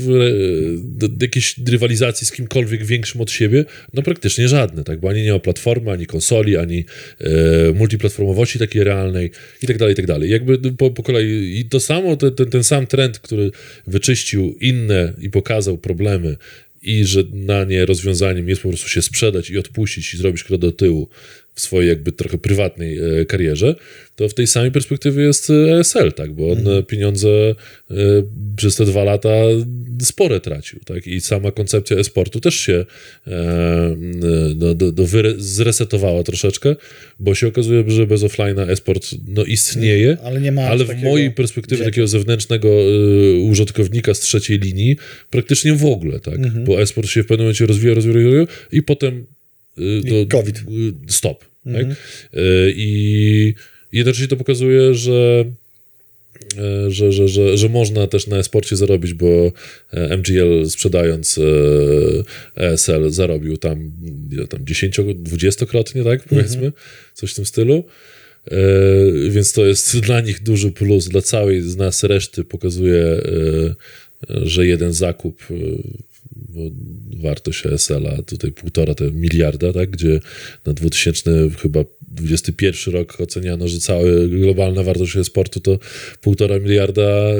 w, 0.06 0.98
d- 0.98 1.08
jakiejś 1.22 1.56
rywalizacji 1.68 2.28
z 2.28 2.32
kimkolwiek 2.32 2.86
większym 2.86 3.22
od 3.22 3.32
siebie? 3.32 3.66
No 3.94 4.02
praktycznie 4.02 4.48
żadne, 4.48 4.84
tak? 4.84 5.00
Bo 5.00 5.10
ani 5.10 5.22
nie 5.24 5.32
ma 5.34 5.40
platformy, 5.40 5.92
ani 5.92 6.06
konsoli, 6.06 6.58
ani 6.58 6.86
e, 7.22 7.28
multiplatformowości 7.74 8.60
takiej 8.60 8.84
realnej 8.84 9.32
i 9.64 9.68
tak 9.68 9.77
dalej, 9.78 9.94
i 9.94 9.96
tak 9.96 10.06
dalej. 10.06 10.30
Jakby 10.30 10.74
po, 10.74 10.92
po 10.92 11.04
kolei 11.04 11.60
i 11.60 11.66
to 11.66 11.80
samo, 11.80 12.16
ten, 12.16 12.36
ten, 12.36 12.50
ten 12.50 12.64
sam 12.64 12.88
trend, 12.88 13.20
który 13.20 13.52
wyczyścił 13.88 14.58
inne 14.62 15.14
i 15.22 15.30
pokazał 15.30 15.78
problemy 15.78 16.38
i 16.82 17.06
że 17.06 17.24
na 17.34 17.64
nie 17.64 17.86
rozwiązaniem 17.86 18.50
jest 18.50 18.62
po 18.62 18.70
prostu 18.70 18.90
się 18.90 19.02
sprzedać 19.02 19.50
i 19.50 19.58
odpuścić 19.58 20.14
i 20.14 20.18
zrobić 20.18 20.44
krok 20.44 20.62
do 20.62 20.72
tyłu 20.72 21.10
w 21.58 21.62
swojej 21.62 21.90
jakby 21.90 22.12
trochę 22.12 22.38
prywatnej 22.38 22.98
e, 22.98 23.26
karierze, 23.26 23.76
to 24.16 24.30
w 24.30 24.34
tej 24.34 24.48
samej 24.48 24.72
perspektywie 24.72 25.24
jest 25.24 25.50
ESL, 25.50 26.14
tak, 26.14 26.34
bo 26.34 26.52
on 26.52 26.68
e, 26.68 26.84
pieniądze 26.84 27.30
e, 27.30 27.56
przez 28.56 28.76
te 28.76 28.86
dwa 28.86 29.04
lata 29.04 29.30
spore 30.02 30.40
tracił, 30.40 30.80
tak, 30.86 31.08
i 31.08 31.22
sama 31.22 31.52
koncepcja 31.52 31.98
e-sportu 31.98 32.40
też 32.40 32.56
się 32.56 32.86
no, 34.56 34.76
do, 34.76 34.92
do 34.92 35.06
zresetowała 35.38 36.24
troszeczkę, 36.24 36.76
bo 37.20 37.36
się 37.36 37.48
okazuje, 37.48 37.84
że 37.88 38.08
bez 38.08 38.22
offline'a 38.22 38.70
e-sport 38.70 39.16
no, 39.28 39.44
istnieje, 39.44 40.18
Ale 40.24 40.42
nie 40.42 40.52
ma 40.52 40.62
ale 40.62 40.86
w 40.86 41.04
mojej 41.04 41.32
perspektywie 41.32 41.76
wdzięku. 41.76 41.92
takiego 41.92 42.08
zewnętrznego 42.08 42.70
użytkownika 43.42 44.14
z 44.14 44.20
trzeciej 44.20 44.60
linii 44.60 44.98
praktycznie 45.30 45.74
w 45.74 45.86
ogóle, 45.86 46.20
tak? 46.20 46.36
Mhm. 46.36 46.64
Bo 46.66 46.82
e-sport 46.82 47.10
się 47.10 47.24
w 47.24 47.28
pewnym 47.28 47.46
momencie 47.46 47.66
rozwija, 47.66 47.94
rozwija, 47.94 48.16
rozwija 48.16 48.46
i 48.72 48.84
potem 48.84 49.26
y, 49.80 50.02
I 50.06 50.10
to, 50.10 50.38
COVID. 50.38 50.60
Mhm. 50.60 50.88
y, 51.10 51.12
stop, 51.12 51.46
tak? 51.74 51.86
Y, 51.86 51.94
I 52.76 53.54
jednocześnie 53.92 54.28
to 54.28 54.38
pokazuje, 54.38 54.94
że 54.94 55.46
e, 56.58 56.92
że, 56.92 57.12
że, 57.12 57.28
że, 57.28 57.58
że 57.58 57.70
można 57.70 58.08
też 58.08 58.28
na 58.28 58.38
e-sporcie 58.38 58.76
zarobić, 58.76 59.14
bo 59.14 59.52
e, 59.92 60.18
MGL 60.18 60.66
sprzedając 60.70 61.38
e, 61.38 62.64
ESL 62.64 63.10
zarobił 63.10 63.58
tam, 63.58 63.92
tam 64.50 64.66
10-20-krotnie, 64.66 66.04
tak 66.04 66.24
powiedzmy, 66.24 66.72
coś 67.14 67.32
w 67.32 67.36
tym 67.36 67.46
stylu. 67.46 67.84
E, 68.52 69.30
więc 69.30 69.54
to 69.54 69.66
jest 69.66 70.00
dla 70.08 70.22
nich 70.22 70.44
duży 70.44 70.72
plus, 70.72 71.08
dla 71.08 71.22
całej 71.22 71.62
z 71.62 71.78
nas 71.78 72.04
reszty 72.04 72.44
pokazuje, 72.44 73.04
e, 73.04 73.76
że 74.30 74.68
jeden 74.68 74.94
zakup 74.94 75.42
e, 75.52 75.56
wartość 77.24 77.66
ESL-a 77.66 78.22
tutaj 78.22 78.52
półtora 78.52 78.94
te 78.94 79.12
miliarda, 79.12 79.74
tak, 79.74 79.90
gdzie 79.90 80.20
na 80.66 80.74
2000 80.74 81.32
chyba 81.62 81.86
21 82.02 82.94
rok 82.94 83.22
oceniano, 83.22 83.68
że 83.68 83.80
cała 83.80 84.02
globalna 84.30 84.84
wartość 84.84 85.14
sportu 85.24 85.60
to 85.60 85.80
półtora 86.22 86.60
miliarda 86.60 87.32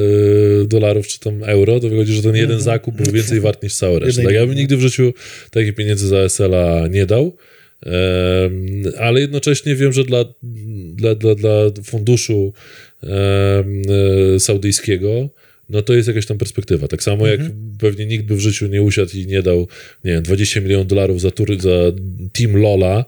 y, 0.64 0.68
dolarów 0.68 1.08
czy 1.08 1.20
tam 1.20 1.44
euro, 1.44 1.80
to 1.80 1.90
wychodzi, 1.90 2.14
że 2.14 2.24
ten 2.24 2.36
jeden 2.36 2.60
zakup 2.60 2.96
był 2.96 3.14
więcej 3.14 3.40
wart 3.40 3.64
niż 3.64 3.76
cała 3.76 4.00
reszta. 4.00 4.24
Tak, 4.24 4.34
ja 4.34 4.46
bym 4.46 4.56
nigdy 4.56 4.78
w 4.78 4.82
życiu 4.82 5.14
takich 5.52 5.76
pieniędzy 5.76 6.08
za 6.08 6.18
ESL-a 6.18 6.88
nie 6.88 7.06
dał, 7.06 7.38
ale 8.98 9.22
jednocześnie 9.22 9.76
wiem, 9.76 9.94
że 9.94 10.04
dla, 10.04 10.26
dla, 10.94 11.16
dla, 11.16 11.36
dla 11.36 11.52
funduszu 11.84 12.54
e, 13.04 14.40
saudyjskiego 14.40 15.30
no 15.70 15.82
to 15.82 15.94
jest 15.94 16.08
jakaś 16.08 16.26
tam 16.26 16.38
perspektywa. 16.38 16.88
Tak 16.88 17.04
samo 17.04 17.28
jak 17.28 17.40
pewnie 17.80 18.06
nikt 18.06 18.26
by 18.26 18.36
w 18.36 18.40
życiu 18.40 18.68
nie 18.68 18.82
usiadł 18.82 19.12
i 19.18 19.28
nie 19.28 19.42
dał, 19.42 19.68
nie 20.04 20.12
wiem, 20.12 20.24
20 20.24 20.62
milionów 20.62 20.88
dolarów 20.88 21.22
za, 21.22 21.32
tury, 21.32 21.60
za 21.60 21.70
team 22.34 22.58
Lola 22.58 23.06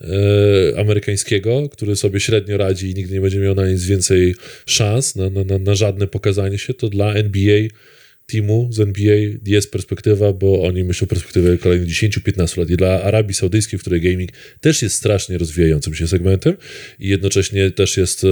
e, 0.00 0.80
amerykańskiego, 0.80 1.68
który 1.68 1.96
sobie 1.96 2.20
średnio 2.20 2.56
radzi 2.56 2.90
i 2.90 2.94
nigdy 2.94 3.14
nie 3.14 3.20
będzie 3.20 3.38
miał 3.38 3.54
na 3.54 3.68
nic 3.68 3.84
więcej 3.84 4.34
szans, 4.66 5.16
na, 5.16 5.30
na, 5.30 5.44
na, 5.44 5.58
na 5.58 5.74
żadne 5.74 6.06
pokazanie 6.06 6.58
się, 6.58 6.74
to 6.74 6.88
dla 6.88 7.14
NBA 7.14 7.68
teamu 8.32 8.68
z 8.72 8.80
NBA 8.80 9.16
jest 9.46 9.72
perspektywa, 9.72 10.32
bo 10.32 10.62
oni 10.62 10.84
myślą 10.84 11.04
o 11.04 11.08
perspektywie 11.08 11.58
kolejnych 11.58 11.88
10-15 11.88 12.58
lat. 12.58 12.70
I 12.70 12.76
dla 12.76 13.02
Arabii 13.02 13.34
Saudyjskiej, 13.34 13.78
w 13.78 13.82
której 13.82 14.00
gaming 14.00 14.30
też 14.60 14.82
jest 14.82 14.96
strasznie 14.96 15.38
rozwijającym 15.38 15.94
się 15.94 16.08
segmentem 16.08 16.54
i 17.00 17.08
jednocześnie 17.08 17.70
też 17.70 17.96
jest 17.96 18.24
e, 18.24 18.28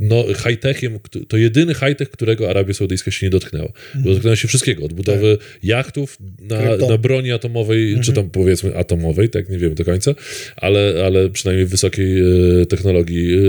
no, 0.00 0.24
high-techiem, 0.34 0.98
to 1.28 1.36
jedyny 1.36 1.74
high-tech, 1.74 2.10
którego 2.10 2.50
Arabia 2.50 2.74
Saudyjska 2.74 3.10
się 3.10 3.26
nie 3.26 3.30
dotknęła. 3.30 3.72
Bo 3.94 4.10
dotknęła 4.10 4.36
się 4.36 4.48
wszystkiego, 4.48 4.84
od 4.84 4.92
budowy 4.92 5.38
jachtów 5.62 6.18
na, 6.40 6.62
Krypto. 6.62 6.88
na 6.88 6.98
broni 6.98 7.32
atomowej, 7.32 8.00
czy 8.02 8.12
tam 8.12 8.30
powiedzmy 8.30 8.76
atomowej, 8.76 9.28
tak 9.28 9.48
nie 9.48 9.58
wiemy 9.58 9.74
do 9.74 9.84
końca, 9.84 10.14
ale, 10.56 11.02
ale 11.06 11.30
przynajmniej 11.30 11.66
wysokiej 11.66 12.20
e, 12.20 12.66
technologii 12.66 13.34
e, 13.34 13.40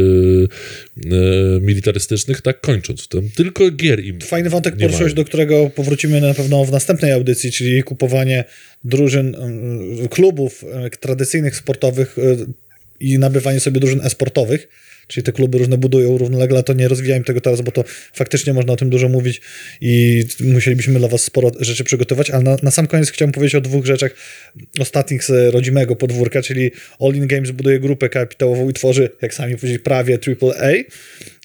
e, 1.16 1.60
militarystycznych, 1.62 2.42
tak 2.42 2.62
kończąc. 2.62 3.08
Tam 3.08 3.30
tylko 3.30 3.72
gier 3.72 4.06
im 4.06 4.22
Fajny 4.22 4.50
wątek 4.50 4.78
poruszyłeś, 4.78 5.14
do 5.14 5.26
którego 5.26 5.47
powrócimy 5.76 6.22
na 6.22 6.34
pewno 6.34 6.66
w 6.66 6.72
następnej 6.72 7.12
audycji, 7.12 7.52
czyli 7.52 7.84
kupowanie 7.84 8.44
drużyn, 8.84 9.36
y, 10.06 10.10
klubów 10.10 10.64
y, 10.64 10.90
tradycyjnych 10.90 11.56
sportowych 11.56 12.18
y, 12.18 12.46
i 13.00 13.20
nabywanie 13.20 13.60
sobie 13.60 13.80
drużyn 13.80 14.02
e-sportowych. 14.04 14.68
Czyli 15.08 15.24
te 15.24 15.32
kluby 15.32 15.58
różne 15.58 15.78
budują 15.78 16.18
równolegle, 16.18 16.64
to 16.64 16.74
nie 16.74 16.88
rozwijajmy 16.88 17.26
tego 17.26 17.42
teraz, 17.42 17.62
bo 17.62 17.72
to 17.72 17.84
faktycznie 18.14 18.54
można 18.54 18.74
o 18.74 18.76
tym 18.76 18.90
dużo 18.90 19.10
mówić 19.10 19.42
i 19.82 20.26
musielibyśmy 20.40 21.00
dla 21.00 21.08
was 21.08 21.24
sporo 21.24 21.52
rzeczy 21.60 21.84
przygotować, 21.84 22.30
ale 22.30 22.44
na, 22.44 22.58
na 22.64 22.72
sam 22.72 22.88
koniec 22.88 23.12
chciałem 23.12 23.32
powiedzieć 23.32 23.56
o 23.56 23.62
dwóch 23.62 23.86
rzeczach 23.86 24.12
ostatnich 24.80 25.24
z 25.24 25.54
rodzimego 25.54 25.96
podwórka, 25.96 26.42
czyli 26.42 26.72
All 27.00 27.16
In 27.16 27.28
Games 27.28 27.52
buduje 27.52 27.80
grupę 27.80 28.10
kapitałową 28.10 28.70
i 28.70 28.74
tworzy, 28.74 29.10
jak 29.22 29.34
sami 29.34 29.56
powiedzieli, 29.56 29.80
prawie 29.80 30.20
AAA 30.28 30.72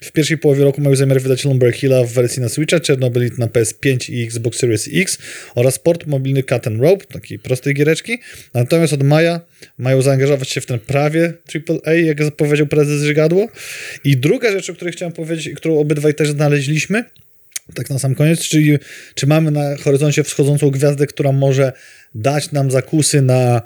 w 0.02 0.12
pierwszej 0.12 0.38
połowie 0.38 0.64
roku 0.64 0.80
mają 0.80 0.96
zamiar 0.96 1.20
wydać 1.20 1.44
Lumber 1.44 1.72
Hilla 1.72 2.04
w 2.04 2.12
wersji 2.12 2.42
na 2.42 2.48
Switcha, 2.48 2.78
Chernobyl 2.86 3.30
na 3.38 3.46
PS5 3.46 4.12
i 4.12 4.22
Xbox 4.22 4.58
Series 4.58 4.88
X 4.92 5.18
oraz 5.54 5.78
port 5.78 6.06
mobilny 6.06 6.42
Cut 6.42 6.66
and 6.66 6.80
Rope, 6.80 7.06
takiej 7.06 7.38
prostej 7.38 7.74
giereczki. 7.74 8.18
Natomiast 8.54 8.92
od 8.92 9.02
maja 9.02 9.40
mają 9.78 10.02
zaangażować 10.02 10.48
się 10.48 10.60
w 10.60 10.66
ten 10.66 10.78
prawie 10.78 11.32
AAA, 11.54 11.94
jak 11.94 12.24
zapowiedział 12.24 12.66
prezes 12.66 13.02
Żygadło. 13.02 13.48
I 14.04 14.16
druga 14.16 14.52
rzecz, 14.52 14.70
o 14.70 14.74
której 14.74 14.92
chciałem 14.92 15.12
powiedzieć, 15.12 15.46
i 15.46 15.54
którą 15.54 15.78
obydwaj 15.78 16.14
też 16.14 16.30
znaleźliśmy, 16.30 17.04
tak 17.74 17.90
na 17.90 17.98
sam 17.98 18.14
koniec, 18.14 18.40
czyli 18.40 18.78
czy 19.14 19.26
mamy 19.26 19.50
na 19.50 19.76
horyzoncie 19.76 20.24
wschodzącą 20.24 20.70
gwiazdę, 20.70 21.06
która 21.06 21.32
może 21.32 21.72
dać 22.14 22.52
nam 22.52 22.70
zakusy 22.70 23.22
na 23.22 23.62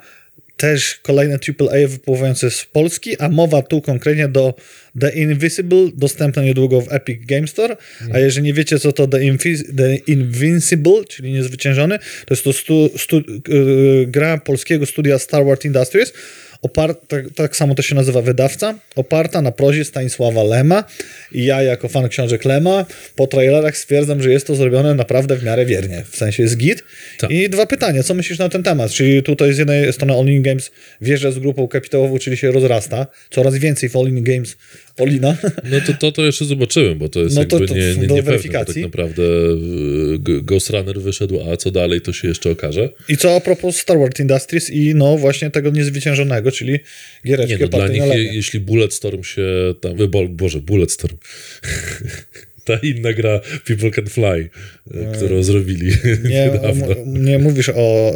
też 0.57 0.99
kolejne 1.03 1.35
AAA 1.35 1.87
wypływające 1.87 2.51
z 2.51 2.65
Polski, 2.65 3.17
a 3.17 3.29
mowa 3.29 3.61
tu 3.61 3.81
konkretnie 3.81 4.27
do 4.27 4.53
The 4.99 5.09
Invisible, 5.09 5.89
dostępne 5.93 6.45
niedługo 6.45 6.81
w 6.81 6.93
Epic 6.93 7.25
Game 7.25 7.47
Store, 7.47 7.77
a 8.13 8.19
jeżeli 8.19 8.45
nie 8.45 8.53
wiecie, 8.53 8.79
co 8.79 8.91
to 8.91 9.07
The, 9.07 9.17
Invis- 9.17 9.75
The 9.77 9.95
Invincible, 9.95 11.05
czyli 11.09 11.31
niezwyciężony, 11.31 11.99
to 11.99 12.33
jest 12.33 12.43
to 12.43 12.53
stu, 12.53 12.89
stu, 12.97 13.21
yy, 13.47 14.07
gra 14.07 14.37
polskiego 14.37 14.85
studia 14.85 15.19
Star 15.19 15.45
Wars 15.45 15.65
Industries, 15.65 16.13
oparta, 16.61 17.17
tak, 17.35 17.55
samo 17.55 17.75
to 17.75 17.81
się 17.81 17.95
nazywa 17.95 18.21
wydawca, 18.21 18.75
oparta 18.95 19.41
na 19.41 19.51
prozie 19.51 19.85
Stanisława 19.85 20.43
Lema 20.43 20.83
i 21.31 21.45
ja 21.45 21.63
jako 21.63 21.87
fan 21.87 22.09
książek 22.09 22.45
Lema 22.45 22.85
po 23.15 23.27
trailerach 23.27 23.77
stwierdzam, 23.77 24.21
że 24.21 24.31
jest 24.31 24.47
to 24.47 24.55
zrobione 24.55 24.93
naprawdę 24.93 25.35
w 25.35 25.43
miarę 25.43 25.65
wiernie, 25.65 26.03
w 26.11 26.15
sensie 26.15 26.43
jest 26.43 26.57
git. 26.57 26.83
Tak. 27.19 27.31
I 27.31 27.49
dwa 27.49 27.65
pytania, 27.65 28.03
co 28.03 28.13
myślisz 28.13 28.39
na 28.39 28.49
ten 28.49 28.63
temat? 28.63 28.91
Czyli 28.91 29.23
tutaj 29.23 29.53
z 29.53 29.57
jednej 29.57 29.93
strony 29.93 30.13
All 30.13 30.27
In 30.27 30.41
Games 30.41 30.71
wierzy 31.01 31.31
z 31.31 31.39
grupą 31.39 31.67
kapitałową, 31.67 32.19
czyli 32.19 32.37
się 32.37 32.51
rozrasta, 32.51 33.07
coraz 33.29 33.55
więcej 33.55 33.89
w 33.89 33.95
All 33.95 34.07
In 34.07 34.23
Games 34.23 34.57
Olina. 34.97 35.37
No 35.63 35.81
to, 35.87 35.93
to, 35.93 36.11
to 36.11 36.25
jeszcze 36.25 36.45
zobaczymy, 36.45 36.95
bo 36.95 37.09
to 37.09 37.19
jest 37.19 37.35
No 37.35 37.45
to- 37.45 37.55
jakby 37.55 37.67
to 37.67 37.75
nie, 37.75 37.95
nie, 37.95 38.07
do 38.07 38.15
niepewne, 38.15 38.65
tak 38.65 38.75
naprawdę 38.75 39.23
y, 39.23 40.41
Ghost 40.41 40.69
Runner 40.69 41.01
wyszedł, 41.01 41.39
a 41.51 41.57
co 41.57 41.71
dalej, 41.71 42.01
to 42.01 42.13
się 42.13 42.27
jeszcze 42.27 42.51
okaże. 42.51 42.89
I 43.09 43.17
co 43.17 43.35
a 43.35 43.39
propos 43.39 43.77
Star 43.77 43.99
Wars 43.99 44.19
Industries 44.19 44.69
i 44.69 44.95
no 44.95 45.17
właśnie 45.17 45.51
tego 45.51 45.69
niezwyciężonego, 45.69 46.51
czyli 46.51 46.79
giereczki 47.25 47.53
Nie, 47.53 47.59
no 47.59 47.67
dla 47.67 47.87
nich, 47.87 48.03
je, 48.03 48.23
jeśli 48.33 48.59
Bulletstorm 48.59 49.23
się 49.23 49.47
tam... 49.81 49.93
Bo, 50.09 50.27
Boże, 50.27 50.59
Bulletstorm. 50.59 51.17
Ta 52.67 52.77
inna 52.83 53.13
gra 53.13 53.41
People 53.67 53.91
Can 53.91 54.05
Fly, 54.07 54.49
e, 54.91 55.11
którą 55.15 55.43
zrobili 55.43 55.91
Nie, 56.29 56.49
niedawno. 56.53 56.87
nie 57.05 57.39
mówisz 57.39 57.69
o 57.75 58.13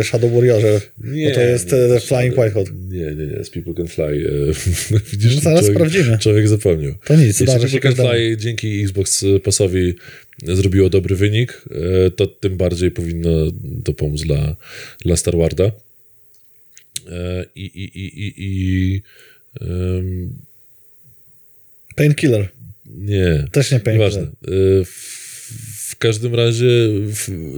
e, 0.00 0.04
Shadow 0.04 0.32
Warriorze, 0.32 0.80
bo 0.98 1.30
to 1.34 1.40
jest 1.40 1.72
nie, 1.72 1.78
e, 1.78 1.88
to 1.88 2.00
Flying 2.00 2.34
Shadow- 2.34 2.38
White 2.44 2.50
Hot. 2.50 2.68
Nie, 2.88 3.04
nie, 3.14 3.26
nie, 3.36 3.44
z 3.44 3.50
People 3.50 3.74
Can 3.74 3.88
Fly. 3.88 4.30
Widzisz, 5.12 5.34
No 5.34 5.40
zaraz 5.40 5.60
człowiek, 5.60 5.76
sprawdzimy. 5.76 6.18
Człowiek 6.18 6.48
zapomniał. 6.48 6.92
To 7.04 7.16
nic, 7.16 7.40
Jeśli 7.40 7.46
People 7.46 7.80
Can. 7.80 7.94
Fly 7.94 8.36
dzięki 8.36 8.82
Xbox 8.82 9.24
Passowi 9.44 9.94
zrobiło 10.44 10.88
dobry 10.90 11.16
wynik, 11.16 11.64
to 12.16 12.26
tym 12.26 12.56
bardziej 12.56 12.90
powinno 12.90 13.30
to 13.84 13.92
pomóc 13.94 14.22
dla, 14.22 14.56
dla 15.04 15.16
Star 15.16 15.36
Warda. 15.36 15.72
I, 17.54 17.60
i, 17.64 17.84
i, 17.84 18.26
i, 18.26 18.34
i 18.38 19.02
em, 19.60 20.30
Painkiller. 21.96 22.48
Nie, 22.94 23.44
Też 23.52 23.70
nie. 23.70 23.80
Nieważne. 23.92 24.22
Y, 24.22 24.84
W, 24.84 25.98
każdym 25.98 26.34
razie 26.34 26.66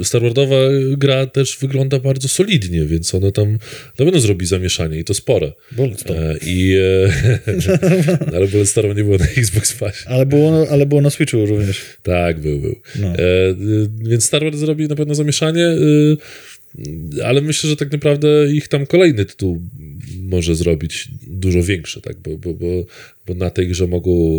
Star 0.03 0.22
Wardowa 0.22 0.57
gra 0.97 1.26
też 1.26 1.59
wygląda 1.61 1.99
bardzo 1.99 2.29
solidnie, 2.29 2.85
więc 2.85 3.14
ona 3.14 3.33
tam 3.33 3.53
na 3.99 4.05
pewno 4.05 4.20
zrobi 4.20 4.47
zamieszanie 4.47 4.99
i 4.99 5.05
to 5.05 5.14
spore. 5.14 5.53
Bulletstorm. 5.72 6.18
E, 6.20 6.37
I 6.47 6.76
e, 6.76 8.29
ale 8.37 8.49
Bulletstorm 8.49 8.97
nie 8.97 9.05
było 9.05 9.18
na 9.18 9.26
Xbox 9.37 9.72
Pass. 9.72 10.05
Ale 10.07 10.26
było, 10.26 10.66
ale 10.70 10.87
było 10.87 11.01
na 11.01 11.11
Switchu 11.11 11.47
również. 11.47 11.81
Tak, 12.03 12.41
był, 12.41 12.61
był. 12.61 12.76
No. 13.01 13.09
E, 13.09 13.51
y, 13.51 13.89
więc 13.99 14.24
Star 14.24 14.45
Wars 14.45 14.57
zrobi 14.57 14.89
na 14.89 14.97
pewno 14.97 15.14
zamieszanie, 15.14 15.66
y, 15.66 16.16
ale 17.25 17.41
myślę, 17.41 17.71
że 17.71 17.77
tak 17.77 17.93
naprawdę 17.93 18.53
ich 18.53 18.69
tam 18.69 18.87
kolejny 18.87 19.25
tytuł 19.25 19.62
może 20.23 20.55
zrobić 20.55 21.09
dużo 21.27 21.62
większy, 21.62 22.01
tak? 22.01 22.16
Bo, 22.19 22.39
bo, 22.39 22.55
bo, 22.55 22.66
bo 23.27 23.35
na 23.35 23.51
tej 23.51 23.69
grze 23.69 23.87
mogą 23.87 24.39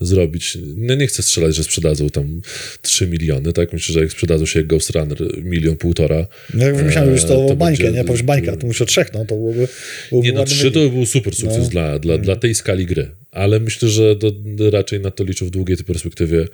e, 0.00 0.04
zrobić. 0.06 0.58
No 0.76 0.94
nie 0.94 1.06
chcę 1.06 1.22
strzelać, 1.22 1.54
że 1.56 1.64
sprzedadzą 1.64 2.10
tam 2.10 2.40
3 2.82 3.06
miliony, 3.06 3.52
tak? 3.52 3.72
Myślę, 3.72 3.92
że 3.92 4.00
jak 4.00 4.12
sprzedadzą 4.12 4.46
się 4.46 4.64
Ghost 4.64 4.90
Runner 4.90 5.44
milion, 5.44 5.76
półtora. 5.76 6.26
No 6.54 6.64
jak 6.64 6.84
myślałem, 6.84 7.14
e, 7.14 7.18
to, 7.18 7.26
to 7.48 7.56
bańkę, 7.56 7.82
będzie- 7.84 7.98
nie? 7.98 8.04
Powiesz 8.04 8.22
bańka, 8.22 8.56
to 8.56 8.66
mówisz 8.66 8.82
o 8.82 8.86
trzech, 8.86 9.12
no 9.12 9.24
to 9.24 9.34
byłoby, 9.34 9.68
byłoby 10.10 10.28
Nie, 10.28 10.32
no 10.34 10.44
trzy 10.44 10.70
to 10.70 10.80
by 10.80 10.90
był 10.90 11.06
super 11.06 11.34
sukces 11.34 11.62
No. 11.64 11.68
dla, 11.68 11.98
dla, 11.98 12.18
dla 12.18 12.36
tej 12.36 12.54
skali 12.54 12.86
gry. 12.86 13.10
Ale 13.36 13.60
myślę, 13.60 13.88
że 13.88 14.16
do, 14.16 14.32
raczej 14.70 15.00
na 15.00 15.10
to 15.10 15.24
liczę 15.24 15.44
w 15.44 15.50
długiej 15.50 15.76
perspektywie 15.76 16.48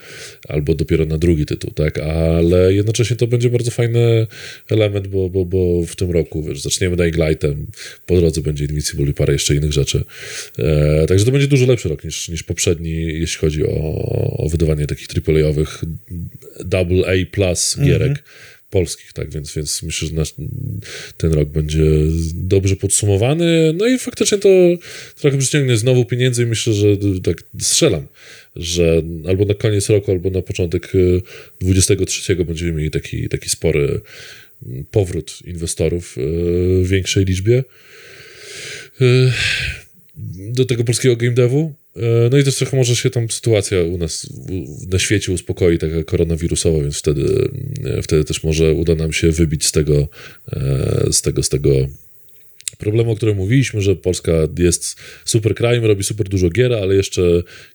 albo 0.48 0.74
dopiero 0.74 1.04
na 1.04 1.18
drugi 1.18 1.46
tytuł, 1.46 1.70
tak? 1.70 1.98
Ale 1.98 2.74
jednocześnie 2.74 3.16
to 3.16 3.26
będzie 3.26 3.50
bardzo 3.50 3.70
fajny 3.70 4.26
element, 4.70 5.06
bo, 5.06 5.30
bo, 5.30 5.44
bo 5.44 5.84
w 5.86 5.96
tym 5.96 6.10
roku, 6.10 6.42
wiesz, 6.42 6.60
zaczniemy 6.60 6.96
Dying 6.96 7.16
Lightem, 7.16 7.66
po 8.06 8.16
drodze 8.16 8.40
będzie 8.40 8.64
Invincible 8.64 9.10
i 9.10 9.14
parę 9.14 9.32
jeszcze 9.32 9.54
innych 9.54 9.72
rzeczy. 9.72 10.04
E, 10.58 11.06
także 11.06 11.24
to 11.24 11.30
będzie 11.30 11.48
dużo 11.48 11.66
lepszy 11.66 11.88
rok 11.88 12.04
niż, 12.04 12.28
niż 12.28 12.42
poprzedni, 12.42 12.92
jeśli 12.92 13.38
chodzi 13.38 13.64
o, 13.66 13.76
o 14.38 14.48
wydawanie 14.48 14.86
takich 14.86 15.08
AAA-owych 15.28 15.84
double 16.64 17.06
A 17.06 17.26
plus 17.30 17.76
gierek 17.84 18.22
polskich, 18.72 19.12
tak, 19.12 19.30
więc, 19.30 19.54
więc 19.54 19.82
myślę, 19.82 20.08
że 20.08 20.14
nasz, 20.14 20.34
ten 21.16 21.32
rok 21.32 21.48
będzie 21.48 21.84
dobrze 22.34 22.76
podsumowany, 22.76 23.72
no 23.76 23.86
i 23.86 23.98
faktycznie 23.98 24.38
to 24.38 24.48
trochę 25.20 25.38
przyciągnie 25.38 25.76
znowu 25.76 26.04
pieniędzy 26.04 26.42
i 26.42 26.46
myślę, 26.46 26.72
że 26.72 26.86
tak 27.22 27.42
strzelam, 27.60 28.06
że 28.56 29.02
albo 29.28 29.44
na 29.44 29.54
koniec 29.54 29.88
roku, 29.88 30.10
albo 30.10 30.30
na 30.30 30.42
początek 30.42 30.94
y, 30.94 31.22
23 31.60 32.36
będziemy 32.36 32.72
mieli 32.72 32.90
taki, 32.90 33.28
taki 33.28 33.50
spory 33.50 34.00
mm, 34.66 34.84
powrót 34.90 35.38
inwestorów 35.44 36.18
y, 36.18 36.20
w 36.82 36.88
większej 36.88 37.24
liczbie. 37.24 37.64
Y, 39.00 39.32
do 40.52 40.64
tego 40.64 40.84
polskiego 40.84 41.16
game 41.16 41.32
devu. 41.32 41.74
E, 41.96 42.28
No 42.30 42.38
i 42.38 42.44
też 42.44 42.56
trochę 42.56 42.76
może 42.76 42.96
się 42.96 43.10
tam 43.10 43.30
sytuacja 43.30 43.82
u 43.82 43.98
nas 43.98 44.26
na 44.88 44.98
świecie 44.98 45.32
uspokoi, 45.32 45.78
taka 45.78 46.04
koronawirusowa, 46.04 46.82
więc 46.82 46.98
wtedy, 46.98 47.50
e, 47.84 48.02
wtedy 48.02 48.24
też 48.24 48.44
może 48.44 48.72
uda 48.72 48.94
nam 48.94 49.12
się 49.12 49.32
wybić 49.32 49.66
z 49.66 49.72
tego, 49.72 50.08
e, 50.52 51.12
z 51.12 51.22
tego, 51.22 51.42
z 51.42 51.48
tego 51.48 51.70
problemu, 52.82 53.10
o 53.10 53.16
którym 53.16 53.36
mówiliśmy, 53.36 53.80
że 53.80 53.96
Polska 53.96 54.32
jest 54.58 54.96
super 55.24 55.54
krajem, 55.54 55.84
robi 55.84 56.04
super 56.04 56.28
dużo 56.28 56.50
gier, 56.50 56.72
ale 56.72 56.94
jeszcze 56.94 57.22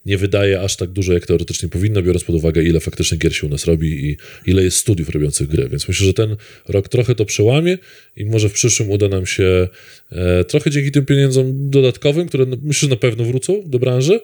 nie 0.05 0.17
wydaje 0.17 0.61
aż 0.61 0.75
tak 0.75 0.89
dużo, 0.89 1.13
jak 1.13 1.25
teoretycznie 1.25 1.69
powinno, 1.69 2.01
biorąc 2.01 2.23
pod 2.23 2.35
uwagę, 2.35 2.63
ile 2.63 2.79
faktycznie 2.79 3.17
gier 3.17 3.35
się 3.35 3.47
u 3.47 3.49
nas 3.49 3.65
robi 3.65 4.05
i 4.05 4.17
ile 4.45 4.63
jest 4.63 4.77
studiów 4.77 5.09
robiących 5.09 5.47
gry. 5.47 5.69
Więc 5.69 5.87
myślę, 5.87 6.07
że 6.07 6.13
ten 6.13 6.35
rok 6.67 6.89
trochę 6.89 7.15
to 7.15 7.25
przełamie 7.25 7.77
i 8.15 8.25
może 8.25 8.49
w 8.49 8.53
przyszłym 8.53 8.89
uda 8.89 9.07
nam 9.07 9.25
się 9.25 9.67
e, 10.11 10.43
trochę 10.43 10.71
dzięki 10.71 10.91
tym 10.91 11.05
pieniądzom 11.05 11.69
dodatkowym, 11.69 12.27
które 12.27 12.45
no, 12.45 12.57
myślę, 12.63 12.87
że 12.87 12.89
na 12.89 12.95
pewno 12.99 13.23
wrócą 13.23 13.63
do 13.65 13.79
branży, 13.79 14.19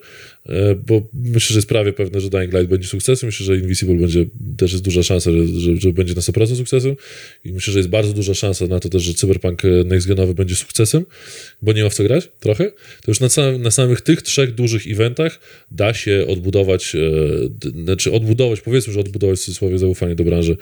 e, 0.45 0.75
bo 0.75 1.09
myślę, 1.13 1.53
że 1.53 1.57
jest 1.57 1.69
prawie 1.69 1.93
pewne, 1.93 2.21
że 2.21 2.29
Dying 2.29 2.53
Light 2.53 2.69
będzie 2.69 2.87
sukcesem. 2.87 3.27
Myślę, 3.27 3.45
że 3.45 3.57
Invisible 3.57 3.95
będzie, 3.95 4.25
też 4.57 4.71
jest 4.71 4.83
duża 4.83 5.03
szansa, 5.03 5.31
że, 5.31 5.47
że, 5.47 5.77
że 5.77 5.93
będzie 5.93 6.13
na 6.13 6.21
100% 6.21 6.55
sukcesem 6.55 6.95
i 7.45 7.53
myślę, 7.53 7.73
że 7.73 7.79
jest 7.79 7.89
bardzo 7.89 8.13
duża 8.13 8.33
szansa 8.33 8.67
na 8.67 8.79
to 8.79 8.89
też, 8.89 9.03
że 9.03 9.13
Cyberpunk 9.13 9.65
e, 9.65 9.67
Next 9.85 10.07
Genowy 10.07 10.33
będzie 10.33 10.55
sukcesem, 10.55 10.72
bo 11.61 11.73
nie 11.73 11.83
ma 11.83 11.89
w 11.89 11.93
co 11.93 12.03
grać 12.03 12.29
trochę. 12.39 12.71
To 13.01 13.11
już 13.11 13.19
na, 13.19 13.29
samym, 13.29 13.61
na 13.61 13.71
samych 13.71 14.01
tych 14.01 14.21
trzech 14.21 14.55
dużych 14.55 14.87
eventach 14.87 15.39
da 15.71 15.93
się 15.93 16.25
odbudować, 16.27 16.95
e, 16.95 16.99
znaczy 17.83 18.11
odbudować, 18.11 18.61
powiedzmy, 18.61 18.93
że 18.93 18.99
odbudować 18.99 19.39
w 19.39 19.43
cudzysłowie 19.43 19.77
zaufanie 19.77 20.15
do 20.15 20.23
branży, 20.23 20.57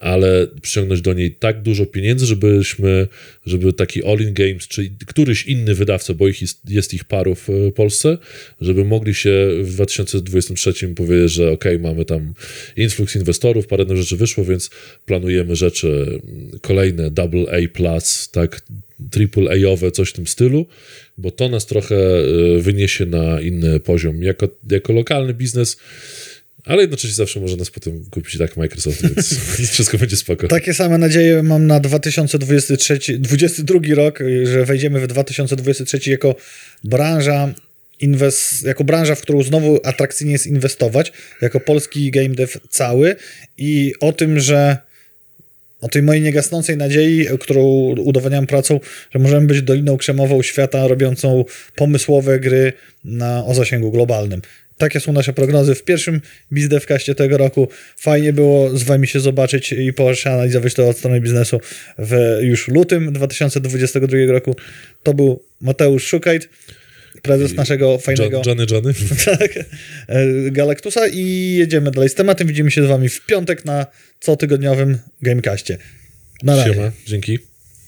ale 0.00 0.46
przyciągnąć 0.62 1.00
do 1.00 1.12
niej 1.12 1.34
tak 1.34 1.62
dużo 1.62 1.86
pieniędzy, 1.86 2.26
żebyśmy, 2.26 3.08
żeby 3.46 3.72
taki 3.72 4.04
All-in 4.04 4.34
Games, 4.34 4.68
czy 4.68 4.92
któryś 5.06 5.46
inny 5.46 5.74
wydawca, 5.74 6.14
bo 6.14 6.28
ich 6.28 6.42
jest, 6.42 6.70
jest 6.70 6.94
ich 6.94 7.04
paru 7.04 7.34
w 7.34 7.50
e, 7.50 7.72
Polsce, 7.72 8.18
żeby 8.60 8.84
mogli 8.84 9.14
się 9.14 9.48
w 9.62 9.72
2023 9.72 10.88
powiedzieć, 10.88 11.32
że 11.32 11.50
ok, 11.50 11.64
mamy 11.80 12.04
tam 12.04 12.34
influx 12.76 13.16
inwestorów, 13.16 13.66
parę 13.66 13.96
rzeczy 13.96 14.16
wyszło, 14.16 14.44
więc 14.44 14.70
planujemy 15.06 15.56
rzeczy 15.56 16.20
kolejne 16.60 17.10
double 17.10 17.44
A+, 17.52 17.98
tak, 18.32 18.62
triple 19.10 19.50
A-owe, 19.50 19.90
coś 19.90 20.08
w 20.08 20.12
tym 20.12 20.26
stylu, 20.26 20.66
bo 21.18 21.30
to 21.30 21.48
nas 21.48 21.66
trochę 21.66 21.96
e, 21.96 22.58
wyniesie 22.60 23.06
na 23.06 23.40
inny 23.40 23.80
poziom. 23.80 24.22
Jako, 24.22 24.48
jako 24.70 24.92
lokalny 24.92 25.34
biznes 25.34 25.76
ale 26.64 26.82
jednocześnie 26.82 27.14
zawsze 27.14 27.40
może 27.40 27.56
nas 27.56 27.70
potem 27.70 28.04
kupić 28.10 28.38
tak 28.38 28.56
Microsoft, 28.56 29.02
więc 29.02 29.38
wszystko 29.72 29.98
będzie 29.98 30.16
spoko. 30.16 30.48
Takie 30.48 30.74
same 30.74 30.98
nadzieje 30.98 31.42
mam 31.42 31.66
na 31.66 31.80
2023, 31.80 33.18
2022 33.18 33.94
rok, 33.94 34.18
że 34.44 34.64
wejdziemy 34.64 35.00
w 35.00 35.06
2023 35.06 36.10
jako 36.10 36.34
branża 36.84 37.54
inwest, 38.00 38.62
jako 38.64 38.84
branża, 38.84 39.14
w 39.14 39.20
którą 39.20 39.42
znowu 39.42 39.80
atrakcyjnie 39.84 40.32
jest 40.32 40.46
inwestować, 40.46 41.12
jako 41.40 41.60
polski 41.60 42.10
game 42.10 42.28
dev 42.28 42.58
cały 42.68 43.16
i 43.58 43.92
o 44.00 44.12
tym, 44.12 44.40
że 44.40 44.78
o 45.82 45.88
tej 45.88 46.02
mojej 46.02 46.22
niegasnącej 46.22 46.76
nadziei, 46.76 47.26
którą 47.40 47.62
udowadniam 47.98 48.46
pracą, 48.46 48.80
że 49.10 49.18
możemy 49.18 49.46
być 49.46 49.62
doliną 49.62 49.96
krzemową 49.96 50.42
świata 50.42 50.88
robiącą 50.88 51.44
pomysłowe 51.76 52.40
gry 52.40 52.72
na, 53.04 53.44
o 53.46 53.54
zasięgu 53.54 53.90
globalnym. 53.90 54.42
Takie 54.76 55.00
są 55.00 55.12
nasze 55.12 55.32
prognozy 55.32 55.74
w 55.74 55.84
pierwszym 55.84 56.20
BizDevCaście 56.52 57.14
tego 57.14 57.38
roku. 57.38 57.68
Fajnie 57.96 58.32
było 58.32 58.78
z 58.78 58.82
wami 58.82 59.06
się 59.06 59.20
zobaczyć 59.20 59.72
i 59.72 59.92
przeanalizować 59.92 60.74
to 60.74 60.88
od 60.88 60.98
strony 60.98 61.20
biznesu 61.20 61.60
w 61.98 62.38
już 62.40 62.68
lutym 62.68 63.12
2022 63.12 64.18
roku. 64.28 64.56
To 65.02 65.14
był 65.14 65.42
Mateusz 65.60 66.06
Szukajt, 66.06 66.48
prezes 67.22 67.54
naszego 67.54 67.98
fajnego 67.98 68.42
John, 68.46 68.58
Johnny 68.58 68.66
Johnny. 68.70 68.94
tak, 69.38 69.56
e, 69.56 70.50
Galactusa 70.50 71.08
i 71.08 71.54
jedziemy 71.58 71.90
dalej 71.90 72.08
z 72.08 72.14
tematem. 72.14 72.46
Widzimy 72.46 72.70
się 72.70 72.82
z 72.82 72.86
wami 72.86 73.08
w 73.08 73.26
piątek 73.26 73.64
na 73.64 73.86
cotygodniowym 74.20 74.98
Gamecastie. 75.22 75.78
Na 76.42 76.56
razie. 76.56 76.74
Siema, 76.74 76.92
dzięki. 77.06 77.51